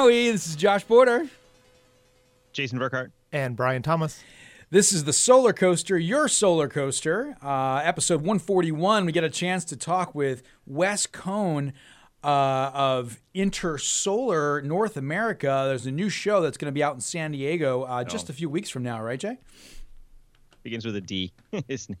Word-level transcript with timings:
Aloha 0.00 0.04
Maui. 0.08 0.30
This 0.32 0.48
is 0.48 0.56
Josh 0.56 0.86
Porter. 0.86 1.26
Jason 2.52 2.78
Burkhart. 2.78 3.10
And 3.32 3.54
Brian 3.54 3.82
Thomas. 3.82 4.22
This 4.70 4.92
is 4.92 5.04
the 5.04 5.12
Solar 5.12 5.52
Coaster, 5.52 5.98
your 5.98 6.26
solar 6.26 6.68
coaster. 6.68 7.36
Uh, 7.42 7.82
episode 7.84 8.20
141. 8.20 9.04
We 9.04 9.12
get 9.12 9.24
a 9.24 9.30
chance 9.30 9.64
to 9.66 9.76
talk 9.76 10.14
with 10.14 10.42
Wes 10.66 11.06
Cohn 11.06 11.74
uh, 12.24 12.70
of 12.72 13.20
Intersolar 13.34 14.62
North 14.64 14.96
America. 14.96 15.64
There's 15.66 15.84
a 15.86 15.90
new 15.90 16.08
show 16.08 16.40
that's 16.40 16.56
going 16.56 16.70
to 16.70 16.74
be 16.74 16.82
out 16.82 16.94
in 16.94 17.00
San 17.02 17.32
Diego 17.32 17.82
uh, 17.82 18.02
just 18.04 18.30
Oh. 18.30 18.32
a 18.32 18.34
few 18.34 18.48
weeks 18.48 18.70
from 18.70 18.82
now, 18.82 19.02
right, 19.02 19.18
Jay? 19.20 19.36
Begins 20.62 20.86
with 20.86 20.96
a 20.96 21.00
D. 21.02 21.32
His 21.68 21.88
name. 21.90 21.98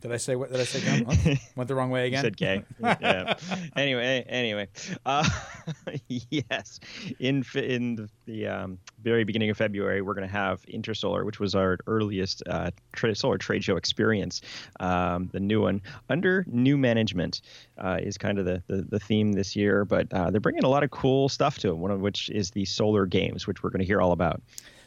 Did 0.00 0.12
I 0.12 0.16
say 0.16 0.36
what? 0.36 0.50
Did 0.50 0.60
I 0.60 0.64
say? 0.64 0.80
Gum? 0.84 1.06
Oh, 1.08 1.34
went 1.56 1.68
the 1.68 1.74
wrong 1.74 1.90
way 1.90 2.02
You 2.02 2.06
again. 2.08 2.22
said 2.22 2.36
K. 2.36 2.64
yeah. 2.80 3.34
Anyway, 3.76 4.24
anyway, 4.28 4.68
uh, 5.06 5.28
yes, 6.08 6.80
in 7.18 7.44
in 7.54 7.96
the, 7.96 8.08
the 8.26 8.46
um, 8.46 8.78
very 9.02 9.24
beginning 9.24 9.50
of 9.50 9.56
February, 9.56 10.02
we're 10.02 10.14
going 10.14 10.26
to 10.26 10.32
have 10.32 10.62
Intersolar, 10.66 11.24
which 11.24 11.40
was 11.40 11.54
our 11.54 11.78
earliest 11.86 12.42
uh, 12.48 12.70
tra- 12.92 13.14
solar 13.14 13.38
trade 13.38 13.62
show 13.64 13.76
experience. 13.76 14.40
Um, 14.80 15.28
the 15.32 15.40
new 15.40 15.62
one 15.62 15.82
under 16.08 16.44
new 16.48 16.76
management 16.76 17.42
uh, 17.78 17.98
is 18.02 18.16
kind 18.18 18.38
of 18.38 18.44
the, 18.44 18.62
the 18.66 18.82
the 18.82 18.98
theme 19.00 19.32
this 19.32 19.54
year, 19.56 19.84
but 19.84 20.12
uh, 20.12 20.30
they're 20.30 20.40
bringing 20.40 20.64
a 20.64 20.68
lot 20.68 20.82
of 20.82 20.90
cool 20.90 21.28
stuff 21.28 21.58
to 21.58 21.68
it. 21.68 21.76
One 21.76 21.90
of 21.90 22.00
which 22.00 22.30
is 22.30 22.50
the 22.50 22.64
solar 22.64 23.06
games, 23.06 23.46
which 23.46 23.62
we're 23.62 23.70
going 23.70 23.80
to 23.80 23.86
hear 23.86 24.00
all 24.00 24.12
about. 24.12 24.40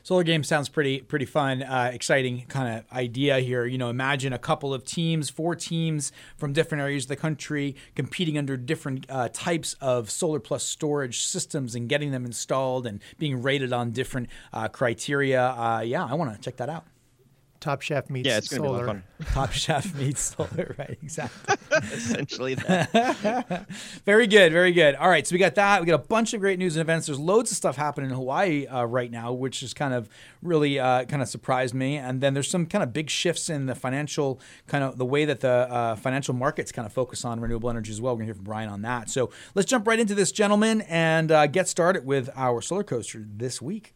Solar 0.05 0.21
game 0.21 0.43
sounds 0.43 0.69
pretty 0.69 1.01
pretty 1.01 1.25
fun, 1.25 1.63
uh, 1.63 1.89
exciting 1.91 2.45
kind 2.47 2.77
of 2.77 2.95
idea 2.95 3.39
here. 3.39 3.65
You 3.65 3.79
know, 3.79 3.89
imagine 3.89 4.33
a 4.33 4.37
couple 4.37 4.71
of 4.71 4.85
teams, 4.85 5.31
four 5.31 5.55
teams 5.55 6.11
from 6.37 6.53
different 6.53 6.83
areas 6.83 7.05
of 7.05 7.07
the 7.07 7.15
country 7.15 7.75
competing 7.95 8.37
under 8.37 8.55
different 8.55 9.07
uh, 9.09 9.29
types 9.33 9.75
of 9.81 10.11
solar 10.11 10.39
plus 10.39 10.63
storage 10.63 11.23
systems 11.23 11.73
and 11.73 11.89
getting 11.89 12.11
them 12.11 12.23
installed 12.23 12.85
and 12.85 13.01
being 13.17 13.41
rated 13.41 13.73
on 13.73 13.89
different 13.89 14.29
uh, 14.53 14.67
criteria. 14.67 15.41
Uh, 15.43 15.81
yeah, 15.83 16.05
I 16.05 16.13
want 16.13 16.35
to 16.35 16.39
check 16.39 16.57
that 16.57 16.69
out. 16.69 16.85
Top 17.65 17.81
Chef 17.81 18.11
meets 18.11 18.27
Yeah, 18.27 18.37
it's 18.37 18.47
going 18.47 18.61
to 18.61 18.63
be 18.63 18.67
a 18.67 18.71
lot 18.71 18.85
solar. 18.85 18.97
of 18.97 19.27
fun. 19.27 19.33
Top 19.33 19.51
Chef 19.51 19.95
meets 19.95 20.21
solar, 20.21 20.75
right? 20.77 20.99
Exactly. 21.01 21.55
Essentially, 21.91 22.53
that. 22.53 23.65
Very 24.05 24.27
good, 24.27 24.51
very 24.51 24.71
good. 24.71 24.93
All 24.93 25.09
right, 25.09 25.25
so 25.25 25.33
we 25.33 25.39
got 25.39 25.55
that. 25.55 25.81
We 25.81 25.87
got 25.87 25.95
a 25.95 26.07
bunch 26.07 26.35
of 26.35 26.41
great 26.41 26.59
news 26.59 26.75
and 26.75 26.81
events. 26.81 27.07
There's 27.07 27.17
loads 27.19 27.49
of 27.49 27.57
stuff 27.57 27.75
happening 27.75 28.11
in 28.11 28.15
Hawaii 28.15 28.67
uh, 28.67 28.83
right 28.83 29.09
now, 29.09 29.33
which 29.33 29.63
is 29.63 29.73
kind 29.73 29.95
of 29.95 30.07
really 30.43 30.77
uh, 30.77 31.05
kind 31.05 31.23
of 31.23 31.27
surprised 31.27 31.73
me. 31.73 31.97
And 31.97 32.21
then 32.21 32.35
there's 32.35 32.49
some 32.51 32.67
kind 32.67 32.83
of 32.83 32.93
big 32.93 33.09
shifts 33.09 33.49
in 33.49 33.65
the 33.65 33.73
financial 33.73 34.39
kind 34.67 34.83
of 34.83 34.99
the 34.99 35.05
way 35.05 35.25
that 35.25 35.39
the 35.39 35.49
uh, 35.49 35.95
financial 35.95 36.35
markets 36.35 36.71
kind 36.71 36.85
of 36.85 36.93
focus 36.93 37.25
on 37.25 37.39
renewable 37.39 37.71
energy 37.71 37.91
as 37.91 37.99
well. 37.99 38.13
We're 38.13 38.19
gonna 38.19 38.25
hear 38.25 38.35
from 38.35 38.43
Brian 38.43 38.69
on 38.69 38.83
that. 38.83 39.09
So 39.09 39.31
let's 39.55 39.67
jump 39.67 39.87
right 39.87 39.99
into 39.99 40.13
this, 40.13 40.31
gentlemen, 40.31 40.81
and 40.81 41.31
uh, 41.31 41.47
get 41.47 41.67
started 41.67 42.05
with 42.05 42.29
our 42.35 42.61
solar 42.61 42.83
coaster 42.83 43.25
this 43.27 43.59
week. 43.59 43.94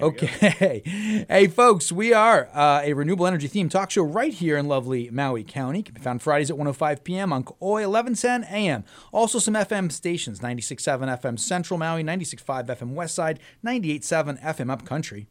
Okay. 0.00 0.82
Hey, 1.28 1.48
folks, 1.48 1.92
we 1.92 2.12
are 2.12 2.48
uh, 2.54 2.80
a 2.82 2.92
renewable 2.92 3.26
energy 3.26 3.48
themed 3.48 3.70
talk 3.70 3.90
show 3.90 4.02
right 4.02 4.32
here 4.32 4.56
in 4.56 4.66
lovely 4.66 5.10
Maui 5.10 5.44
County. 5.44 5.82
Can 5.82 5.94
be 5.94 6.00
found 6.00 6.22
Fridays 6.22 6.50
at 6.50 6.56
105 6.56 7.04
p.m. 7.04 7.32
on 7.32 7.44
Koi 7.44 7.88
1110 7.88 8.44
a.m. 8.44 8.84
Also, 9.12 9.38
some 9.38 9.54
FM 9.54 9.90
stations 9.90 10.40
96.7 10.40 11.20
FM 11.20 11.38
Central 11.38 11.78
Maui, 11.78 12.02
96.5 12.02 12.66
FM 12.66 12.94
Westside, 12.94 13.38
98.7 13.64 14.42
FM 14.42 14.70
Upcountry. 14.70 15.26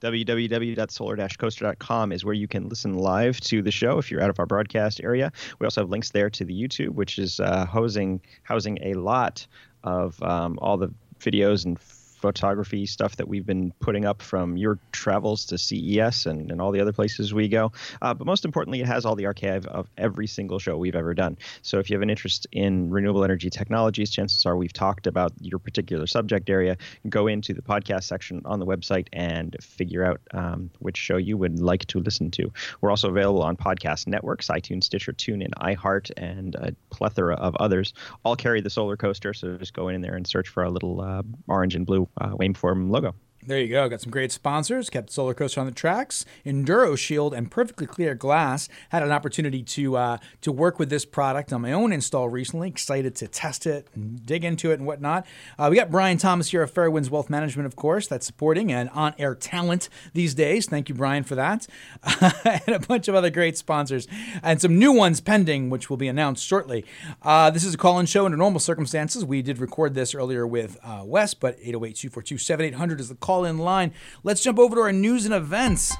www.solar-coaster.com 0.00 2.12
is 2.12 2.24
where 2.24 2.34
you 2.34 2.48
can 2.48 2.68
listen 2.68 2.94
live 2.94 3.40
to 3.40 3.62
the 3.62 3.70
show 3.70 3.98
if 3.98 4.10
you're 4.10 4.22
out 4.22 4.30
of 4.30 4.38
our 4.38 4.46
broadcast 4.46 5.00
area. 5.02 5.32
We 5.58 5.64
also 5.64 5.82
have 5.82 5.90
links 5.90 6.10
there 6.10 6.30
to 6.30 6.44
the 6.44 6.54
YouTube, 6.54 6.90
which 6.90 7.18
is 7.18 7.40
uh, 7.40 7.66
housing 7.66 8.20
housing 8.42 8.78
a 8.82 8.94
lot 8.94 9.46
of 9.84 10.20
um, 10.22 10.58
all 10.60 10.76
the 10.76 10.92
videos 11.20 11.64
and 11.64 11.78
photography 12.22 12.86
stuff 12.86 13.16
that 13.16 13.28
we've 13.28 13.44
been 13.44 13.72
putting 13.80 14.04
up 14.04 14.22
from 14.22 14.56
your 14.56 14.78
travels 14.92 15.44
to 15.46 15.58
CES 15.58 16.24
and, 16.24 16.50
and 16.52 16.62
all 16.62 16.70
the 16.70 16.80
other 16.80 16.92
places 16.92 17.34
we 17.34 17.48
go. 17.48 17.72
Uh, 18.00 18.14
but 18.14 18.26
most 18.26 18.44
importantly, 18.44 18.80
it 18.80 18.86
has 18.86 19.04
all 19.04 19.16
the 19.16 19.26
archive 19.26 19.66
of 19.66 19.88
every 19.98 20.28
single 20.28 20.60
show 20.60 20.76
we've 20.76 20.94
ever 20.94 21.14
done. 21.14 21.36
So 21.62 21.80
if 21.80 21.90
you 21.90 21.96
have 21.96 22.02
an 22.02 22.10
interest 22.10 22.46
in 22.52 22.90
renewable 22.90 23.24
energy 23.24 23.50
technologies, 23.50 24.10
chances 24.10 24.46
are 24.46 24.56
we've 24.56 24.72
talked 24.72 25.08
about 25.08 25.32
your 25.40 25.58
particular 25.58 26.06
subject 26.06 26.48
area. 26.48 26.76
Go 27.08 27.26
into 27.26 27.52
the 27.52 27.62
podcast 27.62 28.04
section 28.04 28.40
on 28.44 28.60
the 28.60 28.66
website 28.66 29.08
and 29.12 29.56
figure 29.60 30.04
out 30.04 30.20
um, 30.32 30.70
which 30.78 30.96
show 30.96 31.16
you 31.16 31.36
would 31.36 31.58
like 31.58 31.86
to 31.86 31.98
listen 31.98 32.30
to. 32.32 32.52
We're 32.80 32.90
also 32.90 33.08
available 33.08 33.42
on 33.42 33.56
podcast 33.56 34.06
networks, 34.06 34.46
iTunes, 34.46 34.84
Stitcher, 34.84 35.12
TuneIn, 35.12 35.50
iHeart, 35.60 36.12
and 36.16 36.54
a 36.54 36.72
plethora 36.90 37.34
of 37.34 37.56
others. 37.56 37.94
All 38.24 38.36
carry 38.36 38.60
the 38.60 38.70
Solar 38.70 38.96
Coaster, 38.96 39.34
so 39.34 39.56
just 39.56 39.74
go 39.74 39.88
in 39.88 40.00
there 40.00 40.14
and 40.14 40.26
search 40.26 40.48
for 40.48 40.62
our 40.62 40.70
little 40.70 41.00
uh, 41.00 41.22
orange 41.48 41.74
and 41.74 41.84
blue 41.84 42.08
uh, 42.20 42.34
waveform 42.36 42.90
logo. 42.90 43.14
There 43.44 43.58
you 43.58 43.66
go. 43.66 43.88
Got 43.88 44.00
some 44.00 44.12
great 44.12 44.30
sponsors. 44.30 44.88
Kept 44.88 45.08
the 45.08 45.12
Solar 45.14 45.34
Coaster 45.34 45.58
on 45.58 45.66
the 45.66 45.72
tracks. 45.72 46.24
Enduro 46.46 46.96
Shield 46.96 47.34
and 47.34 47.50
Perfectly 47.50 47.88
Clear 47.88 48.14
Glass 48.14 48.68
had 48.90 49.02
an 49.02 49.10
opportunity 49.10 49.64
to 49.64 49.96
uh, 49.96 50.18
to 50.42 50.52
work 50.52 50.78
with 50.78 50.90
this 50.90 51.04
product 51.04 51.52
on 51.52 51.60
my 51.60 51.72
own 51.72 51.92
install 51.92 52.28
recently. 52.28 52.68
Excited 52.68 53.16
to 53.16 53.26
test 53.26 53.66
it 53.66 53.88
and 53.96 54.24
dig 54.24 54.44
into 54.44 54.70
it 54.70 54.74
and 54.74 54.86
whatnot. 54.86 55.26
Uh, 55.58 55.66
we 55.68 55.74
got 55.74 55.90
Brian 55.90 56.18
Thomas 56.18 56.52
here 56.52 56.62
of 56.62 56.72
Fairwinds 56.72 57.10
Wealth 57.10 57.28
Management, 57.28 57.66
of 57.66 57.74
course, 57.74 58.06
that's 58.06 58.24
supporting 58.24 58.70
and 58.70 58.88
on 58.90 59.12
air 59.18 59.34
talent 59.34 59.88
these 60.12 60.34
days. 60.34 60.66
Thank 60.66 60.88
you, 60.88 60.94
Brian, 60.94 61.24
for 61.24 61.34
that. 61.34 61.66
and 62.44 62.76
a 62.76 62.78
bunch 62.78 63.08
of 63.08 63.16
other 63.16 63.30
great 63.30 63.58
sponsors 63.58 64.06
and 64.44 64.60
some 64.60 64.78
new 64.78 64.92
ones 64.92 65.20
pending, 65.20 65.68
which 65.68 65.90
will 65.90 65.96
be 65.96 66.06
announced 66.06 66.46
shortly. 66.46 66.84
Uh, 67.22 67.50
this 67.50 67.64
is 67.64 67.74
a 67.74 67.78
call 67.78 67.98
in 67.98 68.06
show 68.06 68.24
under 68.24 68.36
normal 68.36 68.60
circumstances. 68.60 69.24
We 69.24 69.42
did 69.42 69.58
record 69.58 69.94
this 69.94 70.14
earlier 70.14 70.46
with 70.46 70.78
uh, 70.84 71.02
Wes, 71.04 71.34
but 71.34 71.56
808 71.60 71.96
242 71.96 72.38
7800 72.38 73.00
is 73.00 73.08
the 73.08 73.16
call 73.16 73.31
in 73.44 73.58
line. 73.58 73.92
Let's 74.22 74.42
jump 74.42 74.58
over 74.58 74.76
to 74.76 74.80
our 74.82 74.92
news 74.92 75.24
and 75.24 75.34
events. 75.34 75.94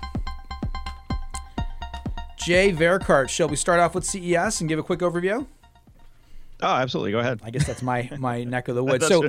Jay 2.37 2.73
Burkhart, 2.73 3.29
shall 3.29 3.49
we 3.49 3.57
start 3.57 3.79
off 3.81 3.95
with 3.95 4.05
CES 4.05 4.61
and 4.61 4.69
give 4.69 4.79
a 4.79 4.83
quick 4.83 5.01
overview? 5.01 5.47
Oh, 6.63 6.67
absolutely. 6.69 7.11
Go 7.11 7.19
ahead. 7.19 7.41
I 7.43 7.51
guess 7.51 7.67
that's 7.67 7.83
my 7.83 8.09
my 8.19 8.45
neck 8.45 8.69
of 8.69 8.77
the 8.77 8.85
woods. 8.85 9.07
So, 9.09 9.29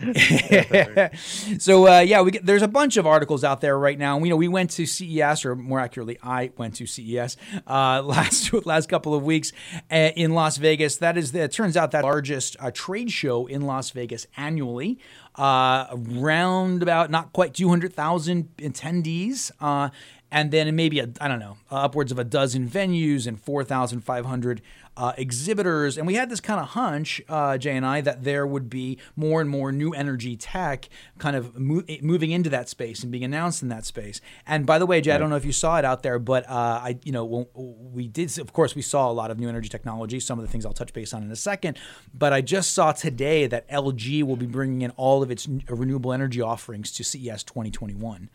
so 1.58 1.86
uh, 1.86 2.00
yeah, 2.00 2.22
we 2.22 2.32
get, 2.32 2.44
there's 2.44 2.62
a 2.62 2.68
bunch 2.68 2.96
of 2.96 3.06
articles 3.06 3.44
out 3.44 3.60
there 3.60 3.78
right 3.78 3.96
now. 3.96 4.18
We 4.18 4.28
know 4.28 4.36
we 4.36 4.48
went 4.48 4.70
to 4.72 4.84
CES, 4.84 5.44
or 5.44 5.54
more 5.54 5.78
accurately, 5.78 6.18
I 6.22 6.50
went 6.56 6.74
to 6.76 6.86
CES 6.86 7.36
uh, 7.68 8.02
last 8.04 8.52
last 8.66 8.88
couple 8.88 9.14
of 9.14 9.22
weeks 9.22 9.52
uh, 9.90 10.10
in 10.16 10.32
Las 10.32 10.56
Vegas. 10.56 10.96
That 10.96 11.16
is, 11.16 11.30
the, 11.30 11.42
it 11.42 11.52
turns 11.52 11.76
out 11.76 11.92
that 11.92 12.02
largest 12.02 12.56
uh, 12.58 12.72
trade 12.72 13.12
show 13.12 13.46
in 13.46 13.62
Las 13.62 13.90
Vegas 13.90 14.26
annually. 14.36 14.98
Uh, 15.34 15.86
around 16.18 16.82
about 16.82 17.10
not 17.10 17.32
quite 17.32 17.54
200,000 17.54 18.48
attendees. 18.58 19.50
Uh, 19.60 19.88
and 20.30 20.50
then 20.50 20.74
maybe 20.74 20.98
a, 20.98 21.08
I 21.20 21.28
don't 21.28 21.38
know 21.38 21.58
upwards 21.70 22.10
of 22.10 22.18
a 22.18 22.24
dozen 22.24 22.68
venues 22.68 23.26
and 23.26 23.40
4,500 23.40 24.62
uh, 24.96 25.12
exhibitors. 25.16 25.96
And 25.96 26.06
we 26.06 26.14
had 26.14 26.28
this 26.30 26.40
kind 26.40 26.60
of 26.60 26.68
hunch, 26.68 27.20
uh, 27.28 27.56
Jay 27.58 27.76
and 27.76 27.86
I, 27.86 28.00
that 28.02 28.24
there 28.24 28.46
would 28.46 28.68
be 28.68 28.98
more 29.16 29.40
and 29.40 29.48
more 29.48 29.72
new 29.72 29.92
energy 29.92 30.36
tech 30.36 30.88
kind 31.18 31.36
of 31.36 31.58
mo- 31.58 31.84
moving 32.02 32.30
into 32.30 32.50
that 32.50 32.68
space 32.68 33.02
and 33.02 33.10
being 33.10 33.24
announced 33.24 33.62
in 33.62 33.68
that 33.68 33.84
space. 33.84 34.20
And 34.46 34.66
by 34.66 34.78
the 34.78 34.86
way, 34.86 35.00
Jay, 35.00 35.12
I 35.12 35.18
don't 35.18 35.30
know 35.30 35.36
if 35.36 35.44
you 35.44 35.52
saw 35.52 35.78
it 35.78 35.84
out 35.84 36.02
there, 36.02 36.18
but 36.18 36.48
uh, 36.48 36.80
I, 36.82 36.98
you 37.04 37.12
know, 37.12 37.48
we 37.54 38.08
did. 38.08 38.38
Of 38.38 38.52
course, 38.52 38.74
we 38.74 38.82
saw 38.82 39.10
a 39.10 39.12
lot 39.12 39.30
of 39.30 39.38
new 39.38 39.48
energy 39.48 39.68
technology. 39.68 40.20
Some 40.20 40.38
of 40.38 40.44
the 40.44 40.50
things 40.50 40.66
I'll 40.66 40.72
touch 40.72 40.92
base 40.92 41.12
on 41.14 41.22
in 41.22 41.30
a 41.30 41.36
second. 41.36 41.78
But 42.14 42.32
I 42.32 42.40
just 42.40 42.72
saw 42.72 42.92
today 42.92 43.46
that 43.46 43.68
LG 43.68 44.22
will 44.24 44.36
be 44.36 44.46
bringing 44.46 44.82
in 44.82 44.90
all 44.92 45.22
of 45.22 45.30
its 45.30 45.48
renewable 45.68 46.12
energy 46.12 46.40
offerings 46.40 46.92
to 46.92 47.04
CES 47.04 47.42
2021. 47.44 48.30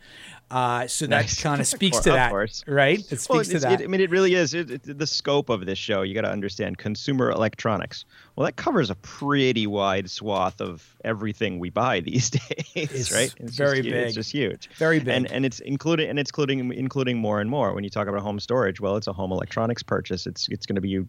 Uh, 0.50 0.86
so 0.86 1.06
that 1.06 1.10
Nice. 1.10 1.42
kind 1.42 1.60
of 1.60 1.66
speaks 1.66 1.98
to 2.00 2.10
that, 2.10 2.32
right? 2.66 2.98
It 3.00 3.04
speaks 3.20 3.28
Well, 3.28 3.44
to 3.44 3.58
that. 3.58 3.80
It, 3.80 3.84
I 3.84 3.86
mean, 3.86 4.00
it 4.00 4.10
really 4.10 4.34
is. 4.34 4.54
It, 4.54 4.70
it- 4.70 4.98
the 4.98 5.06
scope 5.06 5.50
of 5.50 5.66
this 5.66 5.78
show, 5.78 6.00
you 6.02 6.14
got 6.14 6.22
to 6.22 6.30
understand 6.30 6.78
consumer 6.78 7.30
electronics. 7.30 8.06
Well, 8.34 8.46
that 8.46 8.56
covers 8.56 8.88
a 8.88 8.94
pretty 8.96 9.66
wide 9.66 10.08
swath 10.10 10.60
of 10.60 10.96
everything 11.04 11.58
we 11.58 11.68
buy 11.70 12.00
these 12.10 12.30
days, 12.30 12.40
It's 12.74 13.12
right? 13.12 13.32
very 13.38 13.82
just, 13.82 13.90
big. 13.90 14.06
It's 14.06 14.14
just 14.14 14.32
huge. 14.32 14.70
Very 14.76 15.00
big. 15.00 15.08
And 15.08 15.30
and 15.30 15.44
it's 15.44 15.60
including 15.60 16.08
and 16.08 16.18
it's 16.18 16.30
including 16.30 16.72
including 16.72 17.18
more 17.18 17.40
and 17.40 17.50
more. 17.50 17.74
When 17.74 17.84
you 17.84 17.90
talk 17.90 18.08
about 18.08 18.22
home 18.22 18.40
storage, 18.40 18.80
well, 18.80 18.96
it's 18.96 19.06
a 19.06 19.12
home 19.12 19.32
electronics 19.32 19.82
purchase. 19.82 20.26
It's 20.26 20.48
it's 20.48 20.64
going 20.66 20.76
to 20.76 20.80
be 20.80 20.96
a, 20.96 21.04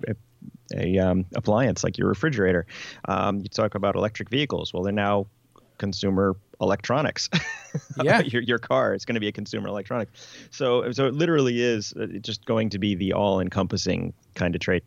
a 0.76 0.98
um, 1.00 1.26
appliance 1.36 1.84
like 1.84 1.98
your 1.98 2.10
refrigerator. 2.10 2.66
Um, 3.08 3.40
you 3.40 3.48
talk 3.48 3.76
about 3.76 3.96
electric 3.96 4.30
vehicles. 4.30 4.74
Well, 4.74 4.84
they're 4.84 4.92
now 4.92 5.28
consumer 5.78 6.36
electronics. 6.62 7.30
Yeah. 8.04 8.22
your 8.22 8.42
your 8.42 8.58
car 8.58 8.96
is 8.96 9.06
going 9.06 9.14
to 9.14 9.20
be 9.20 9.28
a 9.28 9.32
consumer 9.32 9.68
electronic. 9.68 10.10
So 10.50 10.92
so 10.92 11.06
it 11.06 11.14
literally 11.14 11.62
is 11.62 11.94
uh, 11.94 12.08
just 12.20 12.44
going 12.46 12.70
to 12.72 12.80
be 12.80 12.96
the 12.96 13.14
all-encompassing 13.14 14.14
kind 14.34 14.56
of 14.56 14.62
trade 14.62 14.82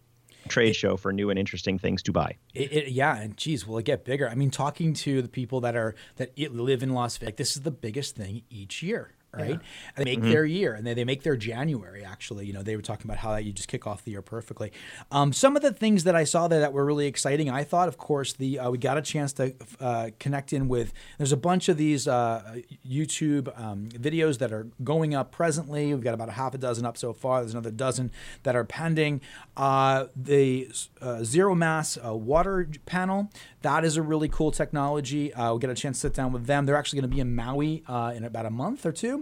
trade 0.49 0.75
show 0.75 0.97
for 0.97 1.13
new 1.13 1.31
and 1.31 1.39
interesting 1.39 1.79
things 1.79 2.03
to 2.03 2.13
buy. 2.13 2.37
It, 2.55 2.73
it, 2.73 2.89
yeah, 2.89 3.17
and 3.17 3.37
geez, 3.37 3.67
will 3.67 3.79
it 3.79 3.85
get 3.85 4.05
bigger? 4.05 4.29
I 4.29 4.35
mean, 4.35 4.51
talking 4.51 4.95
to 4.95 5.23
the 5.23 5.29
people 5.29 5.61
that 5.61 5.77
are 5.77 5.95
that 6.17 6.37
live 6.37 6.83
in 6.83 6.93
Las 6.93 7.17
Vegas, 7.19 7.37
this 7.37 7.57
is 7.57 7.63
the 7.63 7.71
biggest 7.71 8.17
thing 8.17 8.43
each 8.51 8.83
year. 8.83 9.13
Right? 9.35 9.61
They 9.97 10.05
make 10.05 10.23
their 10.23 10.45
year, 10.45 10.75
and 10.75 10.87
they, 10.87 10.95
they 10.95 11.05
make 11.05 11.23
their 11.23 11.37
January. 11.37 12.05
Actually, 12.05 12.47
you 12.47 12.53
know, 12.53 12.63
they 12.63 12.77
were 12.77 12.83
talking 12.83 13.07
about 13.11 13.19
how 13.19 13.37
you 13.37 13.53
just 13.53 13.69
kick 13.69 13.87
off 13.87 14.05
the 14.05 14.11
year 14.11 14.23
perfectly. 14.23 14.73
Um, 15.11 15.33
some 15.33 15.57
of 15.57 15.63
the 15.63 15.73
things 15.73 16.05
that 16.05 16.15
I 16.15 16.25
saw 16.25 16.49
there 16.49 16.61
that 16.61 16.73
were 16.73 16.85
really 16.85 17.07
exciting, 17.07 17.49
I 17.49 17.65
thought, 17.65 17.89
of 17.89 17.99
course, 17.99 18.33
the 18.33 18.59
uh, 18.59 18.71
we 18.71 18.79
got 18.79 18.99
a 18.99 19.03
chance 19.03 19.33
to 19.35 19.55
uh, 19.81 20.11
connect 20.19 20.53
in 20.53 20.69
with. 20.69 20.93
There's 21.19 21.33
a 21.33 21.37
bunch 21.37 21.69
of 21.69 21.77
these 21.77 22.07
uh, 22.07 22.61
YouTube 22.87 23.59
um, 23.59 23.89
videos 23.89 24.39
that 24.39 24.53
are 24.53 24.69
going 24.85 25.15
up 25.15 25.33
presently. 25.33 25.95
We've 25.95 26.05
got 26.05 26.15
about 26.15 26.29
a 26.29 26.33
half 26.33 26.55
a 26.55 26.59
dozen 26.59 26.85
up 26.85 26.97
so 26.97 27.13
far. 27.13 27.41
There's 27.41 27.53
another 27.53 27.71
dozen 27.71 28.11
that 28.43 28.55
are 28.55 28.65
pending. 28.65 29.21
Uh, 29.57 30.07
the 30.15 30.69
uh, 31.01 31.25
zero 31.25 31.55
mass 31.55 31.99
uh, 32.05 32.15
water 32.15 32.69
panel 32.87 33.31
that 33.63 33.85
is 33.85 33.97
a 33.97 34.03
really 34.03 34.29
cool 34.29 34.51
technology. 34.51 35.33
Uh, 35.33 35.51
we'll 35.51 35.59
get 35.59 35.71
a 35.71 35.75
chance 35.75 35.99
to 35.99 36.09
sit 36.09 36.15
down 36.15 36.33
with 36.33 36.47
them. 36.47 36.67
They're 36.67 36.77
actually 36.77 37.01
going 37.01 37.11
to 37.11 37.15
be 37.15 37.21
in 37.21 37.35
Maui 37.35 37.83
uh, 37.89 38.13
in 38.15 38.25
about 38.25 38.47
a 38.47 38.51
month 38.51 38.85
or 38.85 38.93
two. 38.93 39.22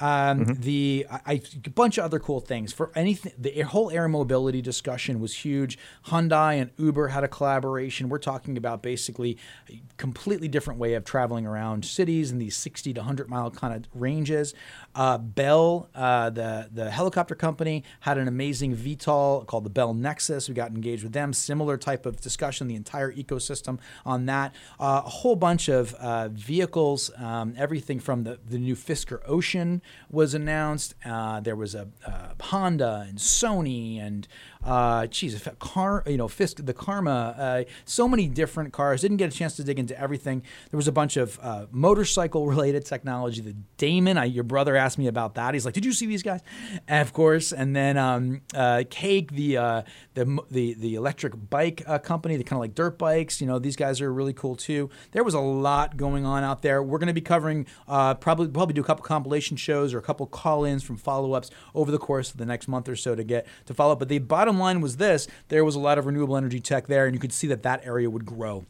Um, 0.00 0.44
The 0.60 1.06
I, 1.10 1.20
I- 1.26 1.42
a 1.64 1.70
bunch 1.70 1.98
of 1.98 2.04
other 2.04 2.18
cool 2.18 2.40
things 2.40 2.72
for 2.72 2.90
anything. 2.94 3.32
The 3.38 3.62
whole 3.62 3.90
air 3.90 4.08
mobility 4.08 4.60
discussion 4.62 5.20
was 5.20 5.34
huge. 5.34 5.78
Hyundai 6.06 6.60
and 6.60 6.70
Uber 6.78 7.08
had 7.08 7.24
a 7.24 7.28
collaboration. 7.28 8.08
We're 8.08 8.18
talking 8.18 8.56
about 8.56 8.82
basically 8.82 9.38
a 9.70 9.80
completely 9.96 10.48
different 10.48 10.78
way 10.80 10.94
of 10.94 11.04
traveling 11.04 11.46
around 11.46 11.84
cities 11.84 12.30
in 12.30 12.38
these 12.38 12.56
60 12.56 12.92
to 12.94 13.00
100 13.00 13.28
mile 13.28 13.50
kind 13.50 13.74
of 13.74 13.84
ranges. 13.94 14.54
Uh, 14.94 15.18
Bell, 15.18 15.88
uh, 15.94 16.30
the 16.30 16.68
the 16.72 16.90
helicopter 16.90 17.34
company, 17.34 17.84
had 18.00 18.18
an 18.18 18.28
amazing 18.28 18.74
VTOL 18.76 19.46
called 19.46 19.64
the 19.64 19.70
Bell 19.70 19.94
Nexus. 19.94 20.48
We 20.48 20.54
got 20.54 20.70
engaged 20.70 21.02
with 21.02 21.12
them. 21.12 21.32
Similar 21.32 21.76
type 21.76 22.06
of 22.06 22.20
discussion. 22.20 22.68
The 22.68 22.74
entire 22.76 23.12
ecosystem 23.12 23.78
on 24.04 24.26
that. 24.26 24.54
Uh, 24.80 25.02
a 25.04 25.08
whole 25.08 25.36
bunch 25.36 25.68
of 25.68 25.94
uh, 25.94 26.28
vehicles. 26.28 27.10
Um, 27.18 27.54
everything 27.56 28.00
from 28.00 28.24
the 28.24 28.38
the 28.48 28.58
new 28.58 28.74
Fisker 28.76 29.20
Ocean 29.26 29.82
was 30.10 30.34
announced. 30.34 30.94
Uh, 31.04 31.40
there 31.40 31.56
was 31.56 31.74
a, 31.74 31.88
uh 32.06 32.34
Honda 32.40 33.06
and 33.08 33.18
Sony 33.18 34.00
and 34.00 34.26
uh, 34.66 35.06
geez, 35.06 35.48
car, 35.58 36.02
you 36.06 36.16
know, 36.16 36.28
Fisk, 36.28 36.64
the 36.64 36.74
Karma. 36.74 37.34
Uh, 37.38 37.64
so 37.84 38.08
many 38.08 38.28
different 38.28 38.72
cars. 38.72 39.00
Didn't 39.00 39.16
get 39.18 39.32
a 39.32 39.36
chance 39.36 39.56
to 39.56 39.64
dig 39.64 39.78
into 39.78 39.98
everything. 39.98 40.42
There 40.70 40.76
was 40.76 40.88
a 40.88 40.92
bunch 40.92 41.16
of 41.16 41.38
uh, 41.42 41.66
motorcycle 41.70 42.46
related 42.46 42.84
technology. 42.84 43.40
The 43.40 43.54
Damon, 43.76 44.18
I, 44.18 44.24
your 44.24 44.44
brother 44.44 44.76
asked 44.76 44.98
me 44.98 45.06
about 45.06 45.36
that. 45.36 45.54
He's 45.54 45.64
like, 45.64 45.74
"Did 45.74 45.84
you 45.84 45.92
see 45.92 46.06
these 46.06 46.22
guys?" 46.22 46.40
And 46.88 47.02
of 47.02 47.12
course. 47.12 47.52
And 47.52 47.74
then 47.74 47.96
um, 47.96 48.42
uh, 48.54 48.84
Cake, 48.90 49.32
the 49.32 49.56
uh, 49.56 49.82
the 50.14 50.38
the 50.50 50.74
the 50.74 50.94
electric 50.96 51.34
bike 51.50 51.82
uh, 51.86 51.98
company, 51.98 52.36
the 52.36 52.44
kind 52.44 52.58
of 52.58 52.60
like 52.60 52.74
dirt 52.74 52.98
bikes. 52.98 53.40
You 53.40 53.46
know, 53.46 53.58
these 53.58 53.76
guys 53.76 54.00
are 54.00 54.12
really 54.12 54.32
cool 54.32 54.56
too. 54.56 54.90
There 55.12 55.24
was 55.24 55.34
a 55.34 55.40
lot 55.40 55.96
going 55.96 56.26
on 56.26 56.42
out 56.42 56.62
there. 56.62 56.82
We're 56.82 56.98
going 56.98 57.08
to 57.08 57.14
be 57.14 57.20
covering 57.20 57.66
uh, 57.86 58.14
probably 58.14 58.48
probably 58.48 58.74
do 58.74 58.80
a 58.80 58.84
couple 58.84 59.04
compilation 59.04 59.56
shows 59.56 59.94
or 59.94 59.98
a 59.98 60.02
couple 60.02 60.26
call-ins 60.26 60.82
from 60.82 60.96
follow-ups 60.96 61.50
over 61.74 61.90
the 61.90 61.98
course 61.98 62.30
of 62.30 62.38
the 62.38 62.46
next 62.46 62.68
month 62.68 62.88
or 62.88 62.96
so 62.96 63.14
to 63.14 63.24
get 63.24 63.46
to 63.66 63.74
follow 63.74 63.92
up. 63.92 63.98
But 63.98 64.08
the 64.08 64.18
bottom 64.18 64.55
line 64.58 64.80
was 64.80 64.96
this: 64.96 65.28
there 65.48 65.64
was 65.64 65.74
a 65.74 65.80
lot 65.80 65.98
of 65.98 66.06
renewable 66.06 66.36
energy 66.36 66.60
tech 66.60 66.86
there, 66.86 67.06
and 67.06 67.14
you 67.14 67.20
could 67.20 67.32
see 67.32 67.46
that 67.48 67.62
that 67.62 67.86
area 67.86 68.10
would 68.10 68.26
grow. 68.26 68.66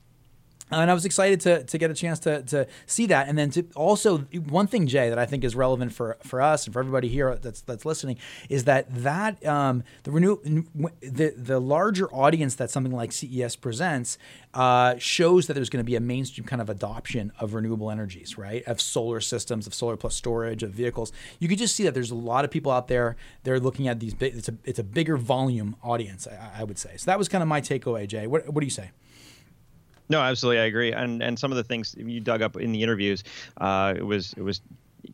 And 0.70 0.90
I 0.90 0.94
was 0.94 1.04
excited 1.04 1.40
to, 1.42 1.62
to 1.62 1.78
get 1.78 1.92
a 1.92 1.94
chance 1.94 2.18
to, 2.20 2.42
to 2.42 2.66
see 2.86 3.06
that. 3.06 3.28
And 3.28 3.38
then 3.38 3.50
to 3.50 3.64
also 3.76 4.18
one 4.18 4.66
thing, 4.66 4.88
Jay, 4.88 5.08
that 5.08 5.18
I 5.18 5.24
think 5.24 5.44
is 5.44 5.54
relevant 5.54 5.92
for, 5.92 6.16
for 6.24 6.42
us 6.42 6.66
and 6.66 6.72
for 6.72 6.80
everybody 6.80 7.08
here 7.08 7.36
that's 7.36 7.60
that's 7.60 7.84
listening 7.84 8.16
is 8.48 8.64
that 8.64 8.92
that 9.02 9.44
um, 9.46 9.84
the 10.02 10.10
renew 10.10 10.38
the 11.00 11.34
the 11.36 11.60
larger 11.60 12.08
audience 12.12 12.56
that 12.56 12.70
something 12.70 12.92
like 12.92 13.12
CES 13.12 13.54
presents 13.54 14.18
uh, 14.54 14.96
shows 14.98 15.46
that 15.46 15.54
there's 15.54 15.70
going 15.70 15.84
to 15.84 15.86
be 15.86 15.94
a 15.94 16.00
mainstream 16.00 16.44
kind 16.44 16.60
of 16.60 16.69
adoption 16.69 17.30
of 17.38 17.54
renewable 17.54 17.90
energies, 17.90 18.36
right? 18.36 18.64
Of 18.64 18.80
solar 18.80 19.20
systems, 19.20 19.69
of 19.69 19.74
solar 19.74 19.96
plus 19.96 20.16
storage, 20.16 20.64
of 20.64 20.72
vehicles. 20.72 21.12
You 21.38 21.46
could 21.46 21.58
just 21.58 21.76
see 21.76 21.84
that 21.84 21.94
there's 21.94 22.10
a 22.10 22.16
lot 22.16 22.44
of 22.44 22.50
people 22.50 22.72
out 22.72 22.88
there. 22.88 23.16
They're 23.44 23.60
looking 23.60 23.86
at 23.86 24.00
these. 24.00 24.14
Big, 24.14 24.34
it's 24.34 24.48
a 24.48 24.54
it's 24.64 24.80
a 24.80 24.84
bigger 24.84 25.16
volume 25.16 25.76
audience, 25.82 26.26
I, 26.26 26.62
I 26.62 26.64
would 26.64 26.78
say. 26.78 26.96
So 26.96 27.04
that 27.06 27.19
was 27.19 27.28
kind 27.28 27.42
of 27.42 27.48
my 27.48 27.60
takeaway, 27.60 28.08
Jay. 28.08 28.26
What 28.26 28.52
what 28.52 28.60
do 28.60 28.66
you 28.66 28.70
say? 28.70 28.90
No, 30.08 30.20
absolutely, 30.20 30.61
I 30.61 30.64
agree. 30.64 30.93
And 30.93 31.23
and 31.23 31.38
some 31.38 31.50
of 31.53 31.56
the 31.56 31.64
things 31.64 31.94
you 31.99 32.20
dug 32.20 32.43
up 32.43 32.56
in 32.56 32.73
the 32.73 32.82
interviews, 32.82 33.23
uh, 33.61 33.94
it 33.97 34.03
was 34.03 34.32
it 34.37 34.43
was 34.43 34.61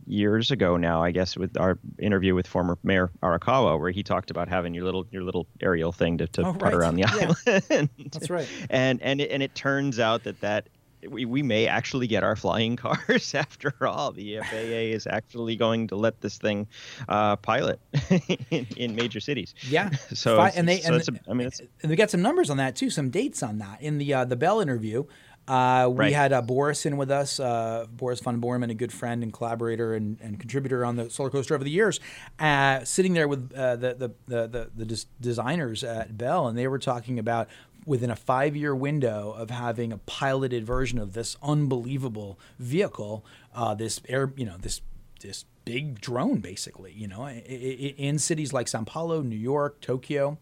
years 0.07 0.51
ago 0.51 0.77
now, 0.77 1.03
I 1.03 1.11
guess, 1.11 1.37
with 1.37 1.57
our 1.59 1.79
interview 1.99 2.35
with 2.35 2.47
former 2.47 2.79
Mayor 2.83 3.11
Arakawa, 3.23 3.79
where 3.79 3.91
he 3.91 4.03
talked 4.03 4.31
about 4.31 4.49
having 4.49 4.75
your 4.75 4.85
little 4.85 5.07
your 5.11 5.23
little 5.23 5.47
aerial 5.61 5.93
thing 5.93 6.19
to, 6.19 6.27
to 6.29 6.47
Oh, 6.47 6.53
put 6.55 6.75
around 6.75 6.97
the 6.97 7.05
Yeah. 7.15 7.33
island. 7.69 7.91
That's 8.13 8.31
right. 8.31 8.49
And 8.71 9.03
and 9.03 9.21
it, 9.21 9.31
and 9.31 9.43
it 9.43 9.55
turns 9.55 9.99
out 9.99 10.25
that 10.25 10.41
that. 10.41 10.69
We, 11.09 11.25
we 11.25 11.43
may 11.43 11.67
actually 11.67 12.07
get 12.07 12.23
our 12.23 12.37
flying 12.37 12.77
cars 12.85 13.35
after 13.35 13.75
all. 13.87 14.13
The 14.13 14.39
FAA 14.39 14.93
is 14.95 15.07
actually 15.07 15.57
going 15.57 15.89
to 15.89 15.97
let 15.97 16.21
this 16.21 16.39
thing 16.39 16.69
uh, 17.09 17.37
pilot 17.37 17.81
in, 18.51 18.67
in 18.77 18.95
major 18.95 19.21
cities. 19.21 19.55
Yeah. 19.69 19.91
So, 20.15 20.37
Fi- 20.37 20.51
and 20.51 20.69
they 20.69 20.81
so 20.81 20.95
and, 20.95 21.09
a- 21.09 21.31
I 21.31 21.35
mean, 21.35 21.51
and 21.83 21.91
we 21.91 21.97
got 21.97 22.11
some 22.11 22.23
numbers 22.23 22.51
on 22.51 22.59
that 22.59 22.77
too, 22.77 22.91
some 22.91 23.11
dates 23.11 23.43
on 23.43 23.59
that 23.59 23.81
in 23.83 23.99
the 23.99 24.13
uh, 24.15 24.25
the 24.25 24.37
Bell 24.37 24.61
interview. 24.61 25.05
Uh, 25.49 25.89
we 25.91 25.97
Right. 25.97 26.13
had 26.13 26.33
uh, 26.33 26.41
Boris 26.41 26.87
in 26.87 26.97
with 26.97 27.11
us, 27.11 27.41
uh, 27.41 27.87
Boris 27.91 28.21
von 28.21 28.41
Bormann, 28.41 28.71
a 28.71 28.75
good 28.75 28.93
friend 28.93 29.25
and 29.25 29.33
collaborator 29.33 29.93
and, 29.95 30.17
and 30.21 30.39
contributor 30.39 30.85
on 30.85 30.95
the 30.95 31.11
Solar 31.11 31.31
Coaster 31.31 31.55
over 31.57 31.65
the 31.65 31.71
years, 31.71 31.99
uh, 32.39 32.85
sitting 32.85 33.13
there 33.13 33.27
with 33.27 33.53
uh, 33.57 33.75
the, 33.75 33.95
the, 33.95 34.09
the, 34.29 34.47
the, 34.47 34.71
the 34.77 34.85
des- 34.87 35.07
designers 35.21 35.83
at 35.83 36.17
Bell, 36.17 36.47
and 36.47 36.57
they 36.57 36.69
were 36.69 36.79
talking 36.79 37.19
about 37.19 37.49
within 37.87 38.11
a 38.11 38.17
five 38.17 38.57
year 38.57 38.75
window 38.75 39.33
of 39.33 39.51
having 39.51 39.93
a 39.93 39.99
piloted 39.99 40.65
version 40.65 40.99
of 40.99 41.13
this 41.13 41.37
unbelievable 41.43 42.39
vehicle, 42.59 43.25
uh, 43.55 43.75
this 43.75 44.01
air, 44.09 44.33
you 44.37 44.47
know, 44.47 44.57
this 44.59 44.81
this 45.21 45.45
big 45.65 46.01
drone, 46.01 46.41
basically, 46.41 46.93
you 46.93 47.07
know, 47.07 47.29
in 47.29 48.19
cities 48.19 48.53
like 48.53 48.69
Sao 48.69 48.83
Paulo, 48.83 49.23
New 49.23 49.37
York, 49.37 49.81
Tokyo. 49.81 50.39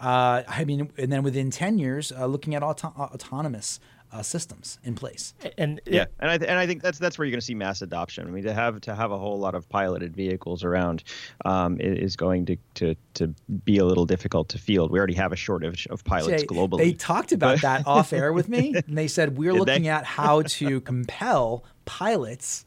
Uh, 0.00 0.42
I 0.48 0.64
mean, 0.64 0.90
and 0.96 1.12
then 1.12 1.22
within 1.22 1.50
10 1.50 1.78
years, 1.78 2.10
uh, 2.12 2.26
looking 2.26 2.54
at 2.54 2.62
auto- 2.62 2.94
autonomous 2.96 3.80
uh, 4.12 4.22
systems 4.22 4.78
in 4.82 4.94
place. 4.94 5.34
And 5.56 5.80
Yeah, 5.86 6.06
and 6.18 6.30
I 6.30 6.38
th- 6.38 6.48
and 6.50 6.58
I 6.58 6.66
think 6.66 6.82
that's 6.82 6.98
that's 6.98 7.18
where 7.18 7.26
you're 7.26 7.30
going 7.32 7.40
to 7.40 7.44
see 7.46 7.54
mass 7.54 7.80
adoption. 7.82 8.26
I 8.26 8.30
mean, 8.30 8.44
to 8.44 8.52
have 8.54 8.80
to 8.82 8.94
have 8.94 9.12
a 9.12 9.18
whole 9.18 9.38
lot 9.38 9.54
of 9.54 9.68
piloted 9.68 10.14
vehicles 10.16 10.64
around 10.64 11.04
um, 11.44 11.76
i- 11.80 11.84
is 11.84 12.16
going 12.16 12.46
to, 12.46 12.56
to 12.74 12.94
to 13.14 13.28
be 13.64 13.78
a 13.78 13.84
little 13.84 14.06
difficult 14.06 14.48
to 14.50 14.58
field. 14.58 14.90
We 14.90 14.98
already 14.98 15.14
have 15.14 15.32
a 15.32 15.36
shortage 15.36 15.86
of 15.88 16.02
pilots 16.04 16.42
Jay, 16.42 16.46
globally. 16.46 16.78
They 16.78 16.92
talked 16.92 17.32
about 17.32 17.60
that 17.62 17.86
off 17.86 18.12
air 18.12 18.32
with 18.32 18.48
me, 18.48 18.74
and 18.74 18.96
they 18.98 19.06
said 19.08 19.36
we're 19.38 19.52
Did 19.52 19.58
looking 19.60 19.82
they? 19.84 19.88
at 19.90 20.04
how 20.04 20.42
to 20.42 20.80
compel 20.80 21.64
pilots 21.84 22.64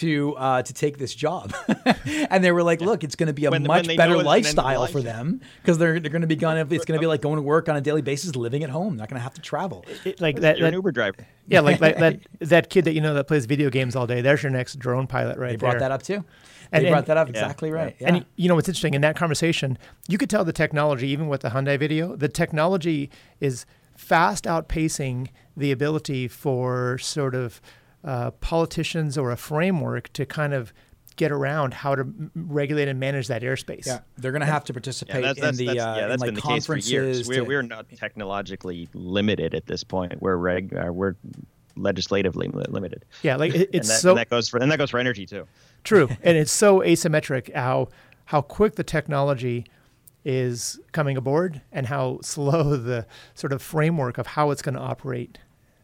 to 0.00 0.34
uh, 0.36 0.62
to 0.62 0.72
take 0.72 0.98
this 0.98 1.14
job, 1.14 1.52
and 2.30 2.42
they 2.42 2.52
were 2.52 2.62
like, 2.62 2.80
"Look, 2.80 3.04
it's 3.04 3.14
going 3.16 3.26
to 3.28 3.32
be 3.32 3.44
a 3.44 3.50
When- 3.50 3.62
when 3.62 3.78
much 3.78 3.86
they 3.86 3.96
better 3.96 4.12
know 4.14 4.20
it's 4.20 4.26
an 4.28 4.34
end 4.36 4.38
of 4.38 4.44
lifestyle 4.64 4.80
life. 4.80 4.90
for 4.92 5.00
them 5.02 5.40
because 5.62 5.78
they're 5.78 6.00
they're 6.00 6.10
going 6.10 6.22
to 6.22 6.26
be 6.26 6.36
going. 6.36 6.58
It's 6.58 6.84
going 6.84 6.98
to 6.98 7.00
be 7.00 7.06
like 7.14 7.20
going 7.22 7.36
to 7.36 7.42
work 7.42 7.68
on 7.68 7.76
a 7.76 7.80
daily 7.80 8.02
basis, 8.02 8.34
living 8.36 8.62
at 8.64 8.70
home, 8.70 8.96
not 8.96 9.08
going 9.08 9.18
to 9.18 9.22
have 9.22 9.34
to 9.34 9.40
travel." 9.40 9.84
it, 10.04 10.20
like 10.20 10.40
that, 10.40 10.58
You're 10.58 10.66
an 10.68 10.72
that 10.72 10.76
Uber 10.78 10.92
driver. 10.92 11.26
yeah, 11.48 11.60
like, 11.60 11.80
like 11.80 11.98
that 11.98 12.20
that 12.40 12.70
kid 12.70 12.84
that 12.86 12.92
you 12.92 13.00
know 13.00 13.14
that 13.14 13.26
plays 13.28 13.46
video 13.46 13.70
games 13.70 13.94
all 13.96 14.06
day. 14.06 14.20
There's 14.20 14.42
your 14.42 14.52
next 14.52 14.78
drone 14.78 15.06
pilot 15.06 15.38
right 15.38 15.50
They 15.50 15.56
brought 15.56 15.72
there. 15.72 15.80
that 15.80 15.92
up 15.92 16.02
too. 16.02 16.24
And- 16.72 16.84
They 16.84 16.88
brought 16.90 16.98
and- 16.98 17.06
that 17.06 17.16
up 17.16 17.28
Yeah. 17.28 17.32
exactly 17.42 17.70
right. 17.70 17.94
Yeah. 18.00 18.08
And 18.08 18.26
you 18.36 18.48
know 18.48 18.56
what's 18.56 18.68
interesting 18.68 18.94
in 18.94 19.00
that 19.02 19.14
conversation, 19.16 19.78
you 20.08 20.18
could 20.18 20.28
tell 20.28 20.44
the 20.44 20.52
technology, 20.52 21.06
even 21.08 21.28
with 21.28 21.42
the 21.42 21.50
Hyundai 21.50 21.78
video, 21.78 22.16
the 22.16 22.28
technology 22.28 23.08
is 23.40 23.64
fast 23.96 24.44
outpacing 24.44 25.28
the 25.56 25.70
ability 25.72 26.28
for 26.28 26.98
sort 26.98 27.34
of 27.34 27.60
uh, 28.04 28.30
politicians 28.32 29.16
or 29.18 29.30
a 29.32 29.36
framework 29.36 30.12
to 30.12 30.24
kind 30.26 30.54
of 30.54 30.72
get 31.16 31.32
around 31.32 31.72
how 31.72 31.94
to 31.94 32.06
regulate 32.34 32.88
and 32.88 33.00
manage 33.00 33.26
that 33.28 33.40
airspace. 33.42 33.86
yeah, 33.86 34.00
they're 34.18 34.32
going 34.32 34.40
to 34.40 34.46
have 34.46 34.64
to 34.64 34.72
Yeah, 34.72 34.74
participate 34.74 35.22
that's, 35.24 35.38
in 35.40 35.56
the 35.56 35.66
that's, 35.74 35.78
uh, 35.80 35.94
yeah, 35.96 36.02
in 36.04 36.08
that's 36.10 36.20
like 36.20 36.28
been 36.28 36.34
the 36.34 36.40
case 36.42 36.66
for 36.66 36.74
conferences. 36.74 36.92
years. 36.92 37.28
We're, 37.28 37.34
to- 37.36 37.44
we're 37.44 37.62
not 37.62 37.86
technologically 37.96 38.88
limited 38.92 39.54
at 39.54 39.66
this 39.66 39.82
point. 39.82 40.20
We're 40.20 40.36
reg, 40.36 40.74
uh, 40.76 40.92
we're 40.92 41.14
legislatively 41.74 42.48
limited. 42.48 43.04
Yeah, 43.22 43.36
like 43.36 43.54
it, 43.54 43.66
And 43.68 43.74
it's 43.76 43.88
that, 43.88 44.00
so 44.00 44.10
and 44.10 44.18
that 44.18 44.30
goes 44.30 44.48
for 44.48 44.58
and 44.58 44.70
that 44.70 44.78
goes 44.78 44.90
for 44.90 44.98
energy 44.98 45.26
too. 45.26 45.46
True, 45.84 46.08
and 46.22 46.36
it's 46.36 46.52
so 46.52 46.80
asymmetric 46.80 47.54
how 47.54 47.88
how 48.26 48.40
quick 48.42 48.74
the 48.76 48.84
technology 48.84 49.66
is 50.24 50.80
coming 50.92 51.16
aboard 51.16 51.60
and 51.70 51.86
how 51.86 52.18
slow 52.22 52.76
the 52.76 53.06
sort 53.34 53.52
of 53.52 53.62
framework 53.62 54.18
of 54.18 54.26
how 54.26 54.50
it's 54.50 54.62
going 54.62 54.74
to 54.74 54.80
operate 54.80 55.38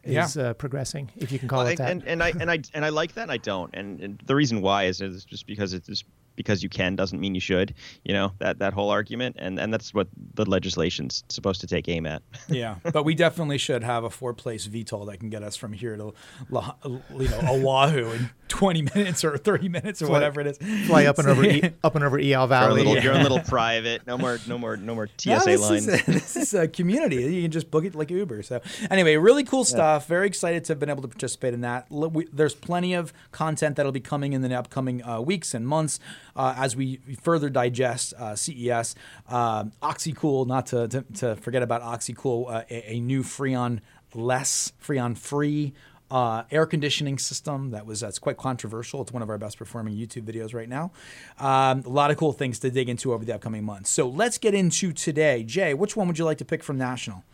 is 0.04 0.36
uh, 0.36 0.54
progressing, 0.54 1.10
if 1.16 1.30
you 1.32 1.38
can 1.38 1.48
call 1.48 1.60
Well, 1.64 1.68
it 1.68 1.78
that. 1.78 1.90
and, 1.90 2.02
and 2.06 2.22
I 2.22 2.32
and 2.40 2.50
I 2.50 2.58
and 2.74 2.84
I 2.84 2.88
like 2.88 3.14
that. 3.14 3.22
and 3.22 3.30
I 3.32 3.36
don't. 3.38 3.74
And, 3.74 4.00
and 4.00 4.22
the 4.26 4.34
reason 4.34 4.60
why 4.62 4.84
is, 4.84 5.00
is 5.00 5.24
just 5.24 5.46
because 5.46 5.72
it's 5.74 5.86
just 5.86 6.04
because 6.36 6.62
you 6.62 6.68
can 6.68 6.96
doesn't 6.96 7.20
mean 7.20 7.34
you 7.34 7.40
should. 7.40 7.74
You 8.04 8.14
know 8.14 8.32
that 8.38 8.58
that 8.58 8.72
whole 8.72 8.90
argument, 8.90 9.36
and 9.38 9.58
and 9.58 9.72
that's 9.72 9.94
what 9.94 10.08
the 10.34 10.44
legislation's 10.48 11.24
supposed 11.28 11.60
to 11.60 11.66
take 11.66 11.88
aim 11.88 12.06
at. 12.06 12.22
yeah, 12.48 12.76
but 12.92 13.04
we 13.04 13.14
definitely 13.14 13.58
should 13.58 13.82
have 13.82 14.04
a 14.04 14.10
four-place 14.10 14.68
VTOL 14.68 15.06
that 15.10 15.18
can 15.18 15.30
get 15.30 15.42
us 15.42 15.56
from 15.56 15.72
here 15.72 15.96
to, 15.96 16.12
you 16.50 17.28
know, 17.28 17.40
Oahu 17.44 18.10
in 18.12 18.30
20 18.48 18.82
minutes 18.94 19.24
or 19.24 19.36
30 19.36 19.68
minutes 19.68 20.02
or 20.02 20.06
fly, 20.06 20.12
whatever 20.12 20.40
it 20.40 20.46
is. 20.46 20.86
Fly 20.86 21.06
up 21.06 21.18
and 21.18 21.28
over 21.28 21.44
e, 21.44 21.72
up 21.84 21.94
and 21.94 22.04
over 22.04 22.18
Iao 22.18 22.48
Valley. 22.48 22.82
Little, 22.84 23.02
Your 23.02 23.14
own 23.14 23.22
little 23.22 23.40
private. 23.46 24.06
No 24.06 24.18
more, 24.18 24.38
no 24.46 24.58
more, 24.58 24.76
no 24.76 24.94
more 24.94 25.08
TSA 25.16 25.30
no, 25.30 25.44
this 25.44 25.60
line. 25.60 25.76
Is 25.78 25.88
a, 25.88 26.02
this 26.06 26.36
is 26.36 26.54
a 26.54 26.68
community. 26.68 27.16
You 27.16 27.42
can 27.42 27.50
just 27.50 27.70
book 27.70 27.84
it 27.84 27.94
like 27.94 28.10
Uber. 28.10 28.42
So 28.42 28.60
anyway, 28.90 29.16
really 29.16 29.44
cool 29.44 29.64
stuff. 29.64 30.04
Yeah. 30.04 30.08
Very 30.08 30.26
excited 30.26 30.64
to 30.64 30.72
have 30.72 30.78
been 30.78 30.90
able 30.90 31.02
to 31.02 31.08
participate 31.08 31.54
in 31.54 31.62
that. 31.62 31.86
There's 32.32 32.54
plenty 32.54 32.94
of 32.94 33.12
content 33.30 33.76
that'll 33.76 33.92
be 33.92 34.00
coming 34.00 34.32
in 34.32 34.42
the 34.42 34.54
upcoming 34.54 35.02
uh, 35.02 35.20
weeks 35.20 35.54
and 35.54 35.66
months 35.66 35.98
uh, 36.36 36.54
as 36.56 36.76
we 36.76 36.96
further 37.20 37.50
digest 37.50 38.14
uh, 38.14 38.34
CES. 38.34 38.94
Uh, 39.28 39.64
OxiCool, 39.82 40.46
not 40.46 40.66
to, 40.66 40.88
to, 40.88 41.02
to, 41.14 41.36
forget 41.36 41.62
about 41.62 41.82
OxiCool, 41.82 42.52
uh, 42.52 42.62
a, 42.70 42.94
a, 42.94 43.00
new 43.00 43.22
Freon 43.22 43.80
less, 44.14 44.72
Freon 44.82 45.16
free 45.16 45.72
uh, 46.12 46.44
air 46.50 46.66
conditioning 46.66 47.18
system 47.18 47.70
that 47.70 47.86
was 47.86 48.00
that's 48.00 48.18
quite 48.18 48.36
controversial. 48.36 49.00
It's 49.00 49.12
one 49.12 49.22
of 49.22 49.30
our 49.30 49.38
best 49.38 49.56
performing 49.56 49.96
YouTube 49.96 50.24
videos 50.24 50.52
right 50.52 50.68
now. 50.68 50.92
Um, 51.38 51.82
a 51.86 51.88
lot 51.88 52.10
of 52.10 52.18
cool 52.18 52.34
things 52.34 52.58
to 52.60 52.70
dig 52.70 52.90
into 52.90 53.14
over 53.14 53.24
the 53.24 53.34
upcoming 53.34 53.64
months. 53.64 53.88
So 53.88 54.06
let's 54.08 54.36
get 54.36 54.54
into 54.54 54.92
today. 54.92 55.42
Jay, 55.42 55.72
which 55.72 55.96
one 55.96 56.06
would 56.08 56.18
you 56.18 56.26
like 56.26 56.38
to 56.38 56.44
pick 56.44 56.62
from 56.62 56.76
National? 56.76 57.24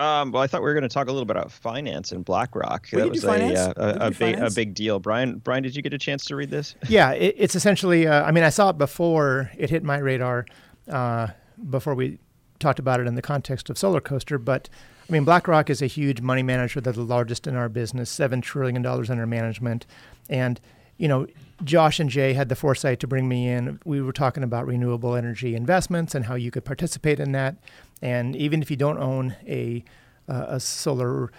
Um, 0.00 0.32
well, 0.32 0.42
I 0.42 0.46
thought 0.46 0.62
we 0.62 0.64
were 0.64 0.72
going 0.72 0.82
to 0.82 0.88
talk 0.88 1.08
a 1.08 1.12
little 1.12 1.26
bit 1.26 1.36
about 1.36 1.52
finance 1.52 2.10
and 2.10 2.24
BlackRock. 2.24 2.88
We 2.90 3.02
that 3.02 3.10
was 3.10 3.22
a, 3.22 3.28
uh, 3.30 3.72
a, 3.76 4.06
a, 4.06 4.10
big, 4.10 4.38
a 4.38 4.50
big 4.50 4.72
deal. 4.72 4.98
Brian, 4.98 5.36
Brian, 5.36 5.62
did 5.62 5.76
you 5.76 5.82
get 5.82 5.92
a 5.92 5.98
chance 5.98 6.24
to 6.24 6.36
read 6.36 6.48
this? 6.48 6.74
Yeah, 6.88 7.12
it, 7.12 7.34
it's 7.36 7.54
essentially. 7.54 8.06
Uh, 8.06 8.24
I 8.24 8.32
mean, 8.32 8.42
I 8.42 8.48
saw 8.48 8.70
it 8.70 8.78
before 8.78 9.50
it 9.58 9.68
hit 9.68 9.84
my 9.84 9.98
radar. 9.98 10.46
Uh, 10.88 11.28
before 11.68 11.94
we 11.94 12.18
talked 12.58 12.78
about 12.78 12.98
it 12.98 13.06
in 13.06 13.14
the 13.14 13.22
context 13.22 13.68
of 13.68 13.76
Solar 13.76 14.00
Coaster, 14.00 14.38
but 14.38 14.70
I 15.08 15.12
mean, 15.12 15.24
BlackRock 15.24 15.68
is 15.68 15.82
a 15.82 15.86
huge 15.86 16.22
money 16.22 16.42
manager. 16.42 16.80
They're 16.80 16.94
the 16.94 17.02
largest 17.02 17.46
in 17.46 17.54
our 17.54 17.68
business, 17.68 18.08
seven 18.08 18.40
trillion 18.40 18.80
dollars 18.80 19.10
under 19.10 19.26
management, 19.26 19.84
and 20.30 20.58
you 21.00 21.08
know, 21.08 21.26
Josh 21.64 21.98
and 21.98 22.10
Jay 22.10 22.34
had 22.34 22.50
the 22.50 22.54
foresight 22.54 23.00
to 23.00 23.06
bring 23.06 23.26
me 23.26 23.48
in. 23.48 23.80
We 23.86 24.02
were 24.02 24.12
talking 24.12 24.42
about 24.42 24.66
renewable 24.66 25.16
energy 25.16 25.54
investments 25.54 26.14
and 26.14 26.26
how 26.26 26.34
you 26.34 26.50
could 26.50 26.64
participate 26.64 27.18
in 27.18 27.32
that. 27.32 27.56
And 28.02 28.36
even 28.36 28.60
if 28.60 28.70
you 28.70 28.76
don't 28.76 28.98
own 28.98 29.34
a 29.46 29.82
uh, 30.28 30.46
a 30.48 30.60
solar 30.60 31.32